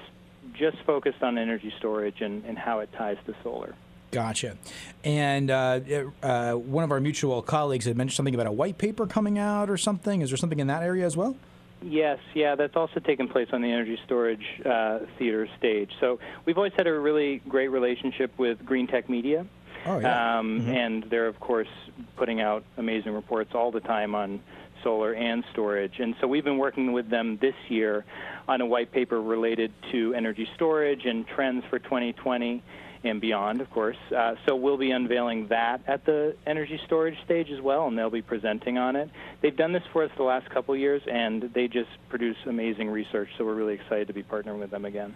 just 0.54 0.78
focused 0.86 1.24
on 1.24 1.38
energy 1.38 1.74
storage 1.78 2.22
and, 2.22 2.44
and 2.46 2.58
how 2.58 2.80
it 2.80 2.90
ties 2.94 3.18
to 3.26 3.36
solar. 3.44 3.76
Gotcha. 4.12 4.58
And 5.04 5.50
uh, 5.50 5.80
uh, 6.22 6.54
one 6.54 6.84
of 6.84 6.92
our 6.92 7.00
mutual 7.00 7.42
colleagues 7.42 7.86
had 7.86 7.98
mentioned 7.98 8.16
something 8.16 8.36
about 8.36 8.48
a 8.48 8.52
white 8.52 8.78
paper 8.78 9.08
coming 9.08 9.40
out 9.40 9.70
or 9.70 9.78
something. 9.78 10.22
Is 10.22 10.30
there 10.30 10.38
something 10.38 10.60
in 10.60 10.68
that 10.68 10.84
area 10.84 11.06
as 11.06 11.18
well? 11.18 11.36
Yes, 11.82 12.20
yeah, 12.34 12.56
that's 12.56 12.76
also 12.76 13.00
taken 13.00 13.28
place 13.28 13.50
on 13.52 13.62
the 13.62 13.70
energy 13.70 14.00
storage 14.06 14.46
uh, 14.66 15.00
theater 15.18 15.50
stage. 15.58 15.92
So 16.00 16.20
we've 16.46 16.58
always 16.58 16.74
had 16.78 16.88
a 16.88 16.98
really 16.98 17.42
great 17.50 17.70
relationship 17.70 18.32
with 18.38 18.64
Greentech 18.64 19.10
Media. 19.10 19.46
Oh, 19.86 20.00
yeah. 20.00 20.40
Um, 20.40 20.70
And 20.70 21.04
they're, 21.04 21.28
of 21.28 21.40
course, 21.42 21.68
putting 22.16 22.40
out 22.40 22.64
amazing 22.78 23.14
reports 23.14 23.54
all 23.54 23.72
the 23.72 23.82
time 23.82 24.16
on 24.16 24.40
solar 24.84 25.14
and 25.14 25.44
storage. 25.52 26.00
And 26.00 26.16
so 26.20 26.28
we've 26.28 26.44
been 26.44 26.58
working 26.58 26.92
with 26.92 27.10
them 27.10 27.38
this 27.42 27.56
year 27.70 28.06
on 28.48 28.62
a 28.62 28.66
white 28.66 28.92
paper 28.92 29.22
related 29.22 29.72
to 29.92 30.14
energy 30.14 30.48
storage 30.56 31.06
and 31.06 31.28
trends 31.28 31.64
for 31.70 31.80
2020 31.80 32.62
and 33.04 33.20
beyond, 33.20 33.62
of 33.62 33.70
course. 33.70 33.98
Uh, 34.16 34.36
so 34.46 34.56
we'll 34.56 34.78
be 34.78 34.92
unveiling 34.92 35.48
that 35.48 35.82
at 35.88 36.06
the 36.06 36.36
energy 36.48 36.80
storage 36.86 37.18
stage 37.26 37.50
as 37.50 37.62
well, 37.62 37.88
and 37.88 37.98
they'll 37.98 38.10
be 38.10 38.22
presenting 38.22 38.78
on 38.78 38.96
it. 38.96 39.10
They've 39.42 39.56
done 39.56 39.74
this 39.74 39.84
for 39.92 40.04
us 40.04 40.12
the 40.18 40.24
last 40.24 40.50
couple 40.50 40.76
years, 40.76 41.02
and 41.12 41.52
they 41.54 41.68
just 41.68 41.90
produce 42.10 42.38
amazing 42.46 42.90
research. 42.90 43.30
So 43.38 43.46
we're 43.46 43.56
really 43.56 43.74
excited 43.74 44.08
to 44.08 44.14
be 44.14 44.24
partnering 44.24 44.60
with 44.60 44.72
them 44.72 44.86
again. 44.86 45.16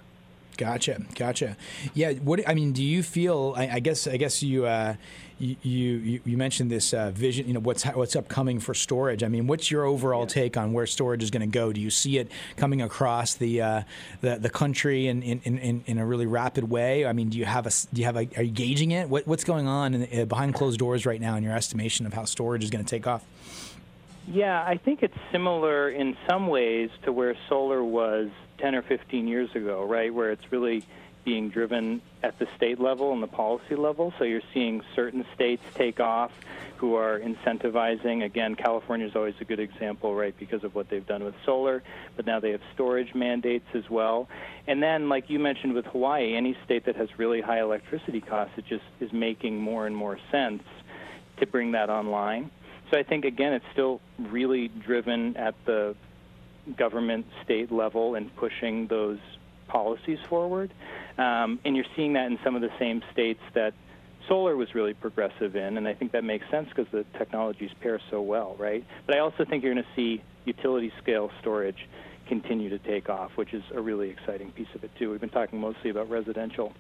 Gotcha, 0.57 1.01
gotcha. 1.13 1.55
Yeah, 1.93 2.13
what 2.13 2.41
I 2.49 2.55
mean, 2.55 2.73
do 2.73 2.83
you 2.83 3.03
feel? 3.03 3.53
I, 3.55 3.67
I 3.73 3.79
guess, 3.79 4.07
I 4.07 4.17
guess 4.17 4.41
you, 4.41 4.65
uh, 4.65 4.95
you, 5.37 5.55
you, 5.61 6.19
you 6.25 6.35
mentioned 6.35 6.71
this 6.71 6.95
uh, 6.95 7.11
vision. 7.11 7.47
You 7.47 7.53
know, 7.53 7.59
what's 7.59 7.83
what's 7.83 8.15
upcoming 8.15 8.59
for 8.59 8.73
storage. 8.73 9.21
I 9.21 9.27
mean, 9.27 9.45
what's 9.45 9.69
your 9.69 9.85
overall 9.85 10.21
yeah. 10.21 10.27
take 10.27 10.57
on 10.57 10.73
where 10.73 10.87
storage 10.87 11.21
is 11.21 11.29
going 11.29 11.41
to 11.41 11.59
go? 11.59 11.71
Do 11.71 11.79
you 11.79 11.91
see 11.91 12.17
it 12.17 12.31
coming 12.55 12.81
across 12.81 13.35
the 13.35 13.61
uh, 13.61 13.81
the, 14.21 14.37
the 14.37 14.49
country 14.49 15.07
in, 15.07 15.21
in, 15.21 15.41
in, 15.41 15.83
in 15.85 15.97
a 15.99 16.05
really 16.05 16.25
rapid 16.25 16.71
way? 16.71 17.05
I 17.05 17.13
mean, 17.13 17.29
do 17.29 17.37
you 17.37 17.45
have 17.45 17.67
a 17.67 17.71
do 17.93 18.01
you 18.01 18.05
have 18.05 18.17
a, 18.17 18.27
are 18.35 18.43
you 18.43 18.51
gauging 18.51 18.91
it? 18.91 19.09
What, 19.09 19.27
what's 19.27 19.43
going 19.43 19.67
on 19.67 19.93
in, 19.93 20.21
uh, 20.21 20.25
behind 20.25 20.55
closed 20.55 20.79
doors 20.79 21.05
right 21.05 21.21
now 21.21 21.35
in 21.35 21.43
your 21.43 21.53
estimation 21.53 22.07
of 22.07 22.13
how 22.13 22.25
storage 22.25 22.63
is 22.63 22.71
going 22.71 22.83
to 22.83 22.89
take 22.89 23.05
off? 23.05 23.23
Yeah, 24.29 24.61
I 24.61 24.75
think 24.75 25.03
it's 25.03 25.17
similar 25.31 25.89
in 25.89 26.17
some 26.27 26.47
ways 26.47 26.89
to 27.03 27.13
where 27.13 27.35
solar 27.47 27.81
was 27.81 28.27
10 28.57 28.75
or 28.75 28.81
15 28.81 29.25
years 29.25 29.49
ago, 29.55 29.85
right, 29.85 30.13
where 30.13 30.31
it's 30.31 30.51
really 30.51 30.83
being 31.23 31.49
driven 31.49 32.01
at 32.23 32.37
the 32.37 32.47
state 32.57 32.79
level 32.79 33.13
and 33.13 33.23
the 33.23 33.27
policy 33.27 33.75
level. 33.75 34.13
So 34.17 34.25
you're 34.25 34.41
seeing 34.53 34.81
certain 34.95 35.25
states 35.33 35.63
take 35.75 36.01
off 36.01 36.31
who 36.75 36.95
are 36.95 37.19
incentivizing. 37.19 38.23
Again, 38.23 38.55
California 38.55 39.07
is 39.07 39.15
always 39.15 39.35
a 39.39 39.45
good 39.45 39.59
example, 39.61 40.13
right, 40.13 40.37
because 40.37 40.63
of 40.65 40.75
what 40.75 40.89
they've 40.89 41.05
done 41.05 41.23
with 41.23 41.35
solar, 41.45 41.81
but 42.17 42.25
now 42.25 42.39
they 42.41 42.51
have 42.51 42.61
storage 42.73 43.15
mandates 43.15 43.67
as 43.73 43.89
well. 43.89 44.27
And 44.67 44.83
then, 44.83 45.07
like 45.07 45.29
you 45.29 45.39
mentioned 45.39 45.73
with 45.73 45.85
Hawaii, 45.85 46.35
any 46.35 46.57
state 46.65 46.85
that 46.85 46.97
has 46.97 47.07
really 47.17 47.39
high 47.39 47.61
electricity 47.61 48.19
costs, 48.21 48.53
it 48.57 48.65
just 48.67 48.83
is 48.99 49.11
making 49.13 49.61
more 49.61 49.87
and 49.87 49.95
more 49.95 50.19
sense 50.31 50.63
to 51.37 51.45
bring 51.45 51.71
that 51.71 51.89
online. 51.89 52.51
So 52.91 52.97
I 52.97 53.03
think, 53.03 53.25
again, 53.25 53.53
it's 53.53 53.65
still 53.73 53.99
really 54.17 54.69
driven 54.69 55.35
at 55.37 55.55
the 55.65 55.95
government 56.77 57.25
state 57.43 57.71
level 57.71 58.15
and 58.15 58.33
pushing 58.35 58.87
those 58.87 59.19
policies 59.67 60.19
forward. 60.29 60.73
Um, 61.17 61.59
and 61.65 61.75
you're 61.75 61.85
seeing 61.95 62.13
that 62.13 62.27
in 62.27 62.39
some 62.43 62.55
of 62.55 62.61
the 62.61 62.71
same 62.79 63.01
states 63.11 63.41
that 63.53 63.73
solar 64.27 64.55
was 64.55 64.73
really 64.75 64.93
progressive 64.93 65.55
in, 65.55 65.77
and 65.77 65.87
I 65.87 65.93
think 65.93 66.11
that 66.11 66.23
makes 66.23 66.49
sense 66.49 66.69
because 66.69 66.87
the 66.91 67.05
technologies 67.17 67.71
pair 67.81 67.99
so 68.09 68.21
well, 68.21 68.55
right? 68.59 68.85
But 69.05 69.15
I 69.15 69.19
also 69.19 69.45
think 69.45 69.63
you're 69.63 69.73
going 69.73 69.85
to 69.85 69.95
see 69.95 70.23
utility 70.45 70.91
scale 71.01 71.31
storage 71.41 71.87
continue 72.27 72.69
to 72.69 72.79
take 72.79 73.09
off, 73.09 73.31
which 73.35 73.53
is 73.53 73.63
a 73.73 73.81
really 73.81 74.09
exciting 74.09 74.51
piece 74.51 74.67
of 74.75 74.83
it 74.83 74.91
too. 74.97 75.11
We've 75.11 75.21
been 75.21 75.29
talking 75.29 75.59
mostly 75.59 75.89
about 75.89 76.09
residential, 76.09 76.73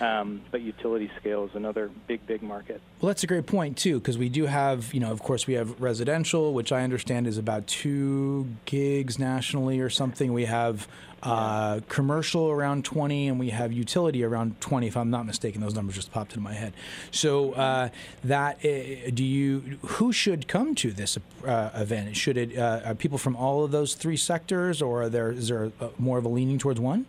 um, 0.00 0.42
but 0.50 0.62
utility 0.62 1.10
scale 1.20 1.44
is 1.44 1.50
another 1.54 1.90
big, 2.06 2.26
big 2.26 2.42
market. 2.42 2.80
Well, 3.00 3.08
that's 3.08 3.22
a 3.22 3.26
great 3.26 3.46
point 3.46 3.76
too, 3.76 3.98
because 4.00 4.18
we 4.18 4.28
do 4.28 4.46
have, 4.46 4.92
you 4.94 5.00
know, 5.00 5.12
of 5.12 5.22
course, 5.22 5.46
we 5.46 5.54
have 5.54 5.80
residential, 5.80 6.54
which 6.54 6.72
I 6.72 6.82
understand 6.82 7.26
is 7.26 7.38
about 7.38 7.66
two 7.66 8.48
gigs 8.64 9.18
nationally 9.18 9.80
or 9.80 9.90
something. 9.90 10.32
We 10.32 10.46
have 10.46 10.88
uh, 11.24 11.80
commercial 11.88 12.50
around 12.50 12.84
20, 12.84 13.28
and 13.28 13.38
we 13.38 13.50
have 13.50 13.72
utility 13.72 14.22
around 14.22 14.60
20, 14.60 14.86
if 14.86 14.96
I'm 14.96 15.10
not 15.10 15.26
mistaken. 15.26 15.60
Those 15.60 15.74
numbers 15.74 15.96
just 15.96 16.12
popped 16.12 16.32
into 16.32 16.42
my 16.42 16.52
head. 16.52 16.74
So 17.10 17.52
uh, 17.52 17.88
that 18.24 18.64
uh, 18.64 19.10
do 19.12 19.24
you? 19.24 19.78
Who 19.82 20.12
should 20.12 20.46
come 20.48 20.74
to 20.76 20.92
this 20.92 21.18
uh, 21.46 21.70
event? 21.74 22.16
Should 22.16 22.36
it 22.36 22.58
uh, 22.58 22.80
are 22.84 22.94
people 22.94 23.18
from 23.18 23.36
all 23.36 23.64
of 23.64 23.70
those 23.70 23.94
three 23.94 24.16
sectors, 24.16 24.82
or 24.82 25.02
are 25.02 25.08
there 25.08 25.32
is 25.32 25.48
there 25.48 25.72
more 25.98 26.18
of 26.18 26.24
a 26.24 26.28
leaning 26.28 26.58
towards 26.58 26.80
one? 26.80 27.06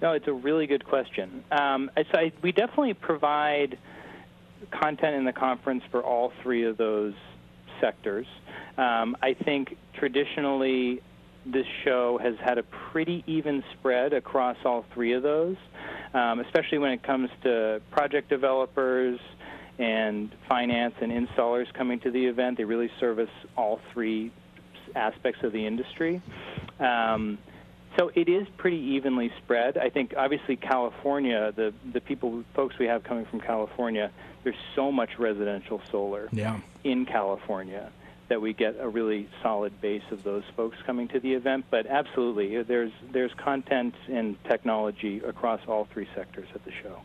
No, 0.00 0.12
it's 0.12 0.28
a 0.28 0.32
really 0.32 0.66
good 0.66 0.84
question. 0.84 1.42
Um, 1.50 1.90
so 1.96 2.18
I, 2.18 2.32
we 2.42 2.52
definitely 2.52 2.94
provide 2.94 3.78
content 4.70 5.16
in 5.16 5.24
the 5.24 5.32
conference 5.32 5.82
for 5.90 6.02
all 6.02 6.32
three 6.42 6.64
of 6.64 6.76
those 6.76 7.14
sectors. 7.80 8.26
Um, 8.76 9.16
I 9.22 9.34
think 9.34 9.76
traditionally 9.94 11.02
this 11.52 11.66
show 11.84 12.18
has 12.18 12.34
had 12.44 12.58
a 12.58 12.62
pretty 12.62 13.24
even 13.26 13.62
spread 13.72 14.12
across 14.12 14.56
all 14.64 14.84
three 14.94 15.12
of 15.12 15.22
those, 15.22 15.56
um, 16.14 16.40
especially 16.40 16.78
when 16.78 16.92
it 16.92 17.02
comes 17.02 17.30
to 17.42 17.80
project 17.90 18.28
developers 18.28 19.18
and 19.78 20.34
finance 20.48 20.94
and 21.00 21.12
installers 21.12 21.72
coming 21.72 22.00
to 22.00 22.10
the 22.10 22.26
event. 22.26 22.58
They 22.58 22.64
really 22.64 22.90
service 23.00 23.30
all 23.56 23.80
three 23.92 24.32
aspects 24.94 25.42
of 25.42 25.52
the 25.52 25.66
industry. 25.66 26.20
Um, 26.80 27.38
so 27.98 28.10
it 28.14 28.28
is 28.28 28.46
pretty 28.56 28.76
evenly 28.76 29.32
spread. 29.42 29.76
I 29.76 29.88
think 29.88 30.14
obviously 30.16 30.56
California, 30.56 31.52
the 31.56 31.72
the 31.92 32.00
people 32.00 32.44
folks 32.54 32.78
we 32.78 32.86
have 32.86 33.02
coming 33.02 33.24
from 33.26 33.40
California, 33.40 34.10
there's 34.44 34.56
so 34.76 34.92
much 34.92 35.18
residential 35.18 35.80
solar 35.90 36.28
yeah. 36.32 36.60
in 36.84 37.06
California 37.06 37.90
that 38.28 38.40
we 38.42 38.52
get 38.52 38.76
a 38.78 38.88
really 38.88 39.28
solid 39.42 39.80
base 39.80 40.02
of 40.10 40.22
those 40.22 40.44
folks 40.56 40.76
coming 40.86 41.08
to 41.08 41.20
the 41.20 41.34
event. 41.34 41.64
But 41.70 41.86
absolutely, 41.86 42.62
there's 42.62 42.92
there's 43.10 43.32
content 43.34 43.94
and 44.08 44.42
technology 44.44 45.20
across 45.20 45.60
all 45.66 45.86
three 45.92 46.08
sectors 46.14 46.48
at 46.54 46.64
the 46.64 46.72
show. 46.72 47.00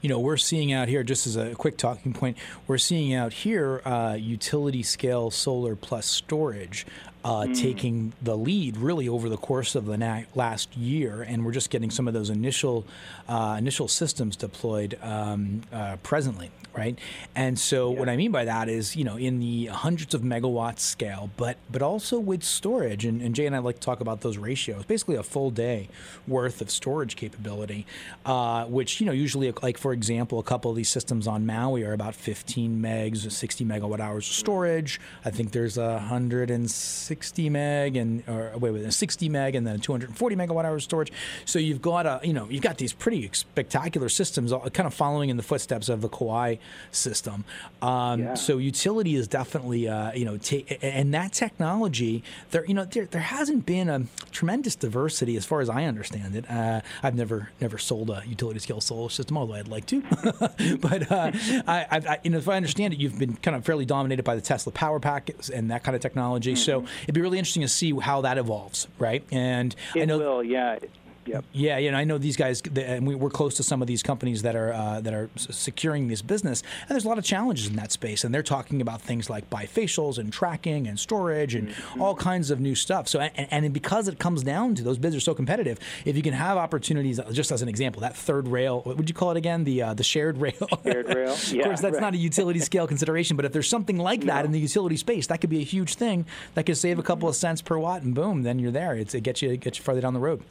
You 0.00 0.08
know, 0.08 0.18
we're 0.18 0.36
seeing 0.36 0.72
out 0.72 0.88
here, 0.88 1.02
just 1.02 1.26
as 1.26 1.36
a 1.36 1.54
quick 1.54 1.76
talking 1.76 2.12
point, 2.12 2.36
we're 2.66 2.78
seeing 2.78 3.14
out 3.14 3.32
here 3.32 3.82
uh, 3.84 4.16
utility 4.18 4.82
scale 4.82 5.30
solar 5.30 5.76
plus 5.76 6.06
storage 6.06 6.86
uh, 7.24 7.42
mm. 7.42 7.60
taking 7.60 8.12
the 8.20 8.36
lead 8.36 8.76
really 8.76 9.08
over 9.08 9.28
the 9.28 9.36
course 9.36 9.74
of 9.74 9.86
the 9.86 9.96
na- 9.96 10.22
last 10.34 10.76
year, 10.76 11.22
and 11.22 11.44
we're 11.44 11.52
just 11.52 11.70
getting 11.70 11.90
some 11.90 12.08
of 12.08 12.14
those 12.14 12.30
initial 12.30 12.84
uh, 13.28 13.56
initial 13.58 13.88
systems 13.88 14.36
deployed 14.36 14.98
um, 15.02 15.62
uh, 15.72 15.96
presently, 16.02 16.50
right? 16.76 16.98
And 17.34 17.58
so, 17.58 17.92
yeah. 17.92 17.98
what 17.98 18.08
I 18.08 18.16
mean 18.16 18.32
by 18.32 18.44
that 18.44 18.68
is, 18.68 18.96
you 18.96 19.04
know, 19.04 19.16
in 19.16 19.38
the 19.40 19.66
hundreds 19.66 20.14
of 20.14 20.22
megawatts 20.22 20.80
scale, 20.80 21.30
but 21.36 21.56
but 21.70 21.82
also 21.82 22.18
with 22.18 22.42
storage, 22.42 23.04
and, 23.04 23.20
and 23.20 23.34
Jay 23.34 23.46
and 23.46 23.54
I 23.54 23.58
like 23.58 23.76
to 23.76 23.80
talk 23.80 24.00
about 24.00 24.20
those 24.20 24.38
ratios. 24.38 24.84
Basically, 24.84 25.16
a 25.16 25.22
full 25.22 25.50
day 25.50 25.88
worth 26.26 26.60
of 26.60 26.70
storage 26.70 27.16
capability, 27.16 27.86
uh, 28.24 28.64
which 28.66 29.00
you 29.00 29.06
know 29.06 29.12
usually, 29.12 29.52
like 29.62 29.78
for 29.78 29.92
example, 29.92 30.38
a 30.38 30.42
couple 30.42 30.70
of 30.70 30.76
these 30.76 30.88
systems 30.88 31.26
on 31.26 31.46
Maui 31.46 31.84
are 31.84 31.92
about 31.92 32.14
15 32.14 32.80
megs, 32.80 33.30
60 33.30 33.64
megawatt 33.64 34.00
hours 34.00 34.28
of 34.28 34.34
storage. 34.34 35.00
I 35.24 35.30
think 35.30 35.52
there's 35.52 35.78
a 35.78 35.98
hundred 35.98 36.50
and 36.50 36.70
60 36.70 37.50
meg 37.50 37.96
and 37.96 38.22
or 38.28 38.52
wait, 38.58 38.72
wait, 38.72 38.92
60 38.92 39.28
meg 39.28 39.54
and 39.54 39.66
then 39.66 39.80
240 39.80 40.36
megawatt 40.36 40.64
hour 40.64 40.80
storage. 40.80 41.12
So 41.44 41.58
you've 41.58 41.82
got 41.82 42.06
a 42.06 42.20
you 42.22 42.32
know 42.32 42.48
you've 42.48 42.62
got 42.62 42.78
these 42.78 42.92
pretty 42.92 43.28
spectacular 43.32 44.08
systems, 44.08 44.52
kind 44.52 44.86
of 44.86 44.94
following 44.94 45.30
in 45.30 45.36
the 45.36 45.42
footsteps 45.42 45.88
of 45.88 46.00
the 46.00 46.08
Kauai 46.08 46.56
system. 46.90 47.44
Um, 47.80 48.20
yeah. 48.20 48.34
So 48.34 48.58
utility 48.58 49.14
is 49.14 49.28
definitely 49.28 49.88
uh, 49.88 50.12
you 50.12 50.24
know 50.24 50.38
and 50.82 51.14
that 51.14 51.32
technology 51.32 52.22
there 52.50 52.64
you 52.66 52.74
know 52.74 52.84
there, 52.84 53.06
there 53.06 53.20
hasn't 53.20 53.66
been 53.66 53.88
a 53.88 54.06
tremendous 54.30 54.76
diversity 54.76 55.36
as 55.36 55.44
far 55.44 55.60
as 55.60 55.68
I 55.68 55.84
understand 55.84 56.36
it. 56.36 56.50
Uh, 56.50 56.80
I've 57.02 57.14
never 57.14 57.50
never 57.60 57.78
sold 57.78 58.10
a 58.10 58.22
utility 58.26 58.60
scale 58.60 58.80
solar 58.80 59.10
system, 59.10 59.36
although 59.36 59.54
I'd 59.54 59.68
like 59.68 59.86
to. 59.86 60.00
but 60.80 61.10
uh, 61.10 61.32
I, 61.66 61.86
I, 61.90 62.18
you 62.22 62.30
know 62.30 62.38
if 62.38 62.48
I 62.48 62.56
understand 62.56 62.94
it, 62.94 63.00
you've 63.00 63.18
been 63.18 63.36
kind 63.36 63.56
of 63.56 63.64
fairly 63.64 63.84
dominated 63.84 64.24
by 64.24 64.34
the 64.34 64.40
Tesla 64.40 64.72
power 64.72 65.00
pack 65.00 65.30
and 65.52 65.70
that 65.70 65.84
kind 65.84 65.94
of 65.94 66.02
technology. 66.02 66.52
Mm-hmm. 66.52 66.62
So 66.62 66.84
it'd 67.02 67.14
be 67.14 67.20
really 67.20 67.38
interesting 67.38 67.62
to 67.62 67.68
see 67.68 67.92
how 67.98 68.22
that 68.22 68.38
evolves, 68.38 68.88
right? 68.98 69.24
And 69.30 69.74
it 69.94 70.02
I 70.02 70.04
know 70.04 70.18
will, 70.18 70.42
yeah. 70.42 70.78
Yep. 71.26 71.44
Yeah, 71.52 71.78
you 71.78 71.90
know, 71.90 71.98
I 71.98 72.04
know 72.04 72.18
these 72.18 72.36
guys, 72.36 72.62
and 72.76 73.06
we, 73.06 73.14
are 73.14 73.30
close 73.30 73.54
to 73.54 73.62
some 73.62 73.80
of 73.80 73.88
these 73.88 74.02
companies 74.02 74.42
that 74.42 74.56
are 74.56 74.72
uh, 74.72 75.00
that 75.00 75.14
are 75.14 75.30
securing 75.36 76.08
this 76.08 76.20
business, 76.20 76.62
and 76.80 76.90
there's 76.90 77.04
a 77.04 77.08
lot 77.08 77.18
of 77.18 77.24
challenges 77.24 77.68
in 77.68 77.76
that 77.76 77.92
space. 77.92 78.24
And 78.24 78.34
they're 78.34 78.42
talking 78.42 78.80
about 78.80 79.00
things 79.00 79.30
like 79.30 79.48
bifacials 79.48 80.18
and 80.18 80.32
tracking 80.32 80.88
and 80.88 80.98
storage 80.98 81.54
and 81.54 81.68
mm-hmm. 81.68 82.02
all 82.02 82.16
kinds 82.16 82.50
of 82.50 82.60
new 82.60 82.74
stuff. 82.74 83.08
So, 83.08 83.20
and, 83.20 83.48
and, 83.50 83.72
because 83.72 84.08
it 84.08 84.18
comes 84.18 84.42
down 84.42 84.74
to 84.74 84.82
those 84.82 84.98
bids 84.98 85.14
are 85.14 85.20
so 85.20 85.34
competitive, 85.34 85.78
if 86.04 86.16
you 86.16 86.22
can 86.22 86.34
have 86.34 86.58
opportunities, 86.58 87.20
just 87.30 87.52
as 87.52 87.62
an 87.62 87.68
example, 87.68 88.00
that 88.00 88.16
third 88.16 88.48
rail, 88.48 88.80
what 88.80 88.96
would 88.96 89.08
you 89.08 89.14
call 89.14 89.30
it 89.30 89.36
again? 89.36 89.64
The 89.64 89.82
uh, 89.82 89.94
the 89.94 90.04
shared 90.04 90.38
rail. 90.38 90.68
Shared 90.82 91.14
rail. 91.14 91.32
of 91.32 91.52
yeah, 91.52 91.64
course, 91.64 91.80
that's 91.80 91.94
right. 91.94 92.00
not 92.00 92.14
a 92.14 92.18
utility 92.18 92.58
scale 92.70 92.88
consideration, 92.88 93.36
but 93.36 93.44
if 93.44 93.52
there's 93.52 93.68
something 93.68 93.96
like 93.98 94.22
that 94.22 94.40
no. 94.40 94.46
in 94.46 94.52
the 94.52 94.60
utility 94.60 94.96
space, 94.96 95.28
that 95.28 95.40
could 95.40 95.50
be 95.50 95.60
a 95.60 95.64
huge 95.64 95.94
thing 95.94 96.26
that 96.54 96.66
could 96.66 96.76
save 96.76 96.98
a 96.98 97.02
couple 97.02 97.28
of 97.28 97.36
cents 97.36 97.62
per 97.62 97.78
watt, 97.78 98.02
and 98.02 98.14
boom, 98.14 98.42
then 98.42 98.58
you're 98.58 98.72
there. 98.72 98.96
It's, 98.96 99.14
it 99.14 99.22
gets 99.22 99.40
you 99.40 99.50
it 99.50 99.60
gets 99.60 99.78
you 99.78 99.84
farther 99.84 100.00
down 100.00 100.14
the 100.14 100.20
road. 100.20 100.42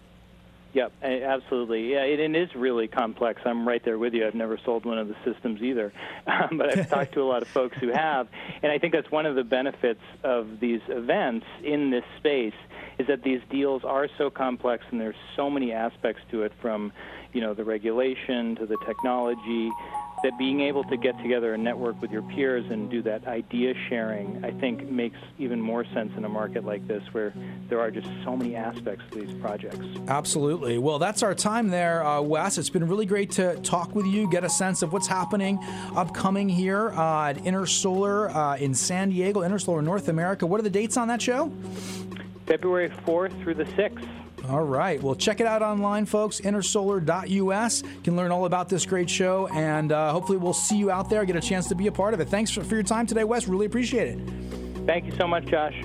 Yep, 0.73 0.93
absolutely. 1.03 1.91
Yeah, 1.91 2.03
it, 2.03 2.19
it 2.19 2.35
is 2.35 2.53
really 2.55 2.87
complex. 2.87 3.41
I'm 3.45 3.67
right 3.67 3.83
there 3.83 3.97
with 3.97 4.13
you. 4.13 4.25
I've 4.25 4.35
never 4.35 4.57
sold 4.63 4.85
one 4.85 4.97
of 4.97 5.09
the 5.09 5.15
systems 5.25 5.61
either, 5.61 5.91
um, 6.27 6.57
but 6.57 6.77
I've 6.77 6.89
talked 6.89 7.13
to 7.13 7.21
a 7.21 7.25
lot 7.25 7.41
of 7.41 7.49
folks 7.49 7.77
who 7.77 7.89
have, 7.89 8.27
and 8.63 8.71
I 8.71 8.77
think 8.77 8.93
that's 8.93 9.11
one 9.11 9.25
of 9.25 9.35
the 9.35 9.43
benefits 9.43 10.01
of 10.23 10.59
these 10.59 10.81
events 10.87 11.45
in 11.63 11.89
this 11.89 12.05
space 12.17 12.53
is 12.99 13.07
that 13.07 13.23
these 13.23 13.41
deals 13.49 13.83
are 13.83 14.07
so 14.17 14.29
complex 14.29 14.85
and 14.91 15.01
there's 15.01 15.15
so 15.35 15.49
many 15.49 15.73
aspects 15.73 16.21
to 16.31 16.43
it 16.43 16.53
from, 16.61 16.93
you 17.33 17.41
know, 17.41 17.53
the 17.53 17.63
regulation 17.63 18.55
to 18.55 18.65
the 18.65 18.77
technology 18.85 19.71
that 20.23 20.37
being 20.37 20.61
able 20.61 20.83
to 20.83 20.97
get 20.97 21.17
together 21.21 21.53
and 21.53 21.63
network 21.63 21.99
with 22.01 22.11
your 22.11 22.21
peers 22.21 22.69
and 22.69 22.89
do 22.91 23.01
that 23.01 23.25
idea 23.25 23.73
sharing, 23.89 24.43
I 24.45 24.51
think 24.51 24.87
makes 24.89 25.17
even 25.39 25.59
more 25.59 25.83
sense 25.93 26.11
in 26.15 26.25
a 26.25 26.29
market 26.29 26.63
like 26.63 26.87
this 26.87 27.01
where 27.11 27.33
there 27.69 27.79
are 27.79 27.89
just 27.89 28.07
so 28.23 28.35
many 28.35 28.55
aspects 28.55 29.03
to 29.11 29.21
these 29.21 29.33
projects. 29.41 29.85
Absolutely. 30.07 30.77
Well, 30.77 30.99
that's 30.99 31.23
our 31.23 31.33
time 31.33 31.69
there, 31.69 32.05
uh, 32.05 32.21
Wes. 32.21 32.57
It's 32.57 32.69
been 32.69 32.87
really 32.87 33.05
great 33.05 33.31
to 33.31 33.55
talk 33.61 33.95
with 33.95 34.05
you, 34.05 34.29
get 34.29 34.43
a 34.43 34.49
sense 34.49 34.83
of 34.83 34.93
what's 34.93 35.07
happening 35.07 35.59
upcoming 35.95 36.49
here 36.49 36.91
uh, 36.91 37.29
at 37.29 37.37
Intersolar 37.37 38.33
uh, 38.35 38.57
in 38.57 38.73
San 38.75 39.09
Diego, 39.09 39.41
Intersolar 39.41 39.83
North 39.83 40.07
America. 40.07 40.45
What 40.45 40.59
are 40.59 40.63
the 40.63 40.69
dates 40.69 40.97
on 40.97 41.07
that 41.07 41.21
show? 41.21 41.51
February 42.45 42.89
4th 42.89 43.41
through 43.41 43.55
the 43.55 43.65
6th. 43.65 44.20
All 44.49 44.63
right. 44.63 45.01
Well, 45.01 45.15
check 45.15 45.39
it 45.39 45.47
out 45.47 45.61
online, 45.61 46.05
folks. 46.05 46.41
Intersolar.us. 46.41 47.83
You 47.83 48.01
can 48.03 48.15
learn 48.15 48.31
all 48.31 48.45
about 48.45 48.69
this 48.69 48.85
great 48.85 49.09
show, 49.09 49.47
and 49.47 49.91
uh, 49.91 50.11
hopefully, 50.11 50.37
we'll 50.37 50.53
see 50.53 50.77
you 50.77 50.89
out 50.89 51.09
there, 51.09 51.23
get 51.25 51.35
a 51.35 51.41
chance 51.41 51.67
to 51.69 51.75
be 51.75 51.87
a 51.87 51.91
part 51.91 52.13
of 52.13 52.19
it. 52.19 52.27
Thanks 52.29 52.51
for, 52.51 52.63
for 52.63 52.75
your 52.75 52.83
time 52.83 53.05
today, 53.05 53.23
Wes. 53.23 53.47
Really 53.47 53.65
appreciate 53.65 54.07
it. 54.07 54.19
Thank 54.85 55.05
you 55.05 55.13
so 55.15 55.27
much, 55.27 55.45
Josh. 55.45 55.75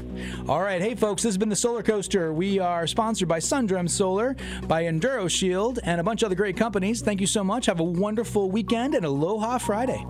All 0.48 0.62
right. 0.62 0.80
Hey, 0.80 0.94
folks, 0.94 1.22
this 1.22 1.28
has 1.28 1.38
been 1.38 1.50
the 1.50 1.57
Solar 1.57 1.82
Coaster. 1.82 2.32
We 2.32 2.59
are 2.59 2.86
sponsored 2.86 3.28
by 3.28 3.40
Sundrum 3.40 3.88
Solar, 3.88 4.36
by 4.66 4.84
Enduro 4.84 5.30
Shield, 5.30 5.78
and 5.84 6.00
a 6.00 6.04
bunch 6.04 6.22
of 6.22 6.26
other 6.26 6.34
great 6.34 6.57
companies. 6.57 7.02
Thank 7.02 7.20
you 7.20 7.26
so 7.26 7.44
much. 7.44 7.66
Have 7.66 7.80
a 7.80 7.84
wonderful 7.84 8.50
weekend 8.50 8.94
and 8.94 9.04
Aloha 9.04 9.59
Friday. 9.59 10.04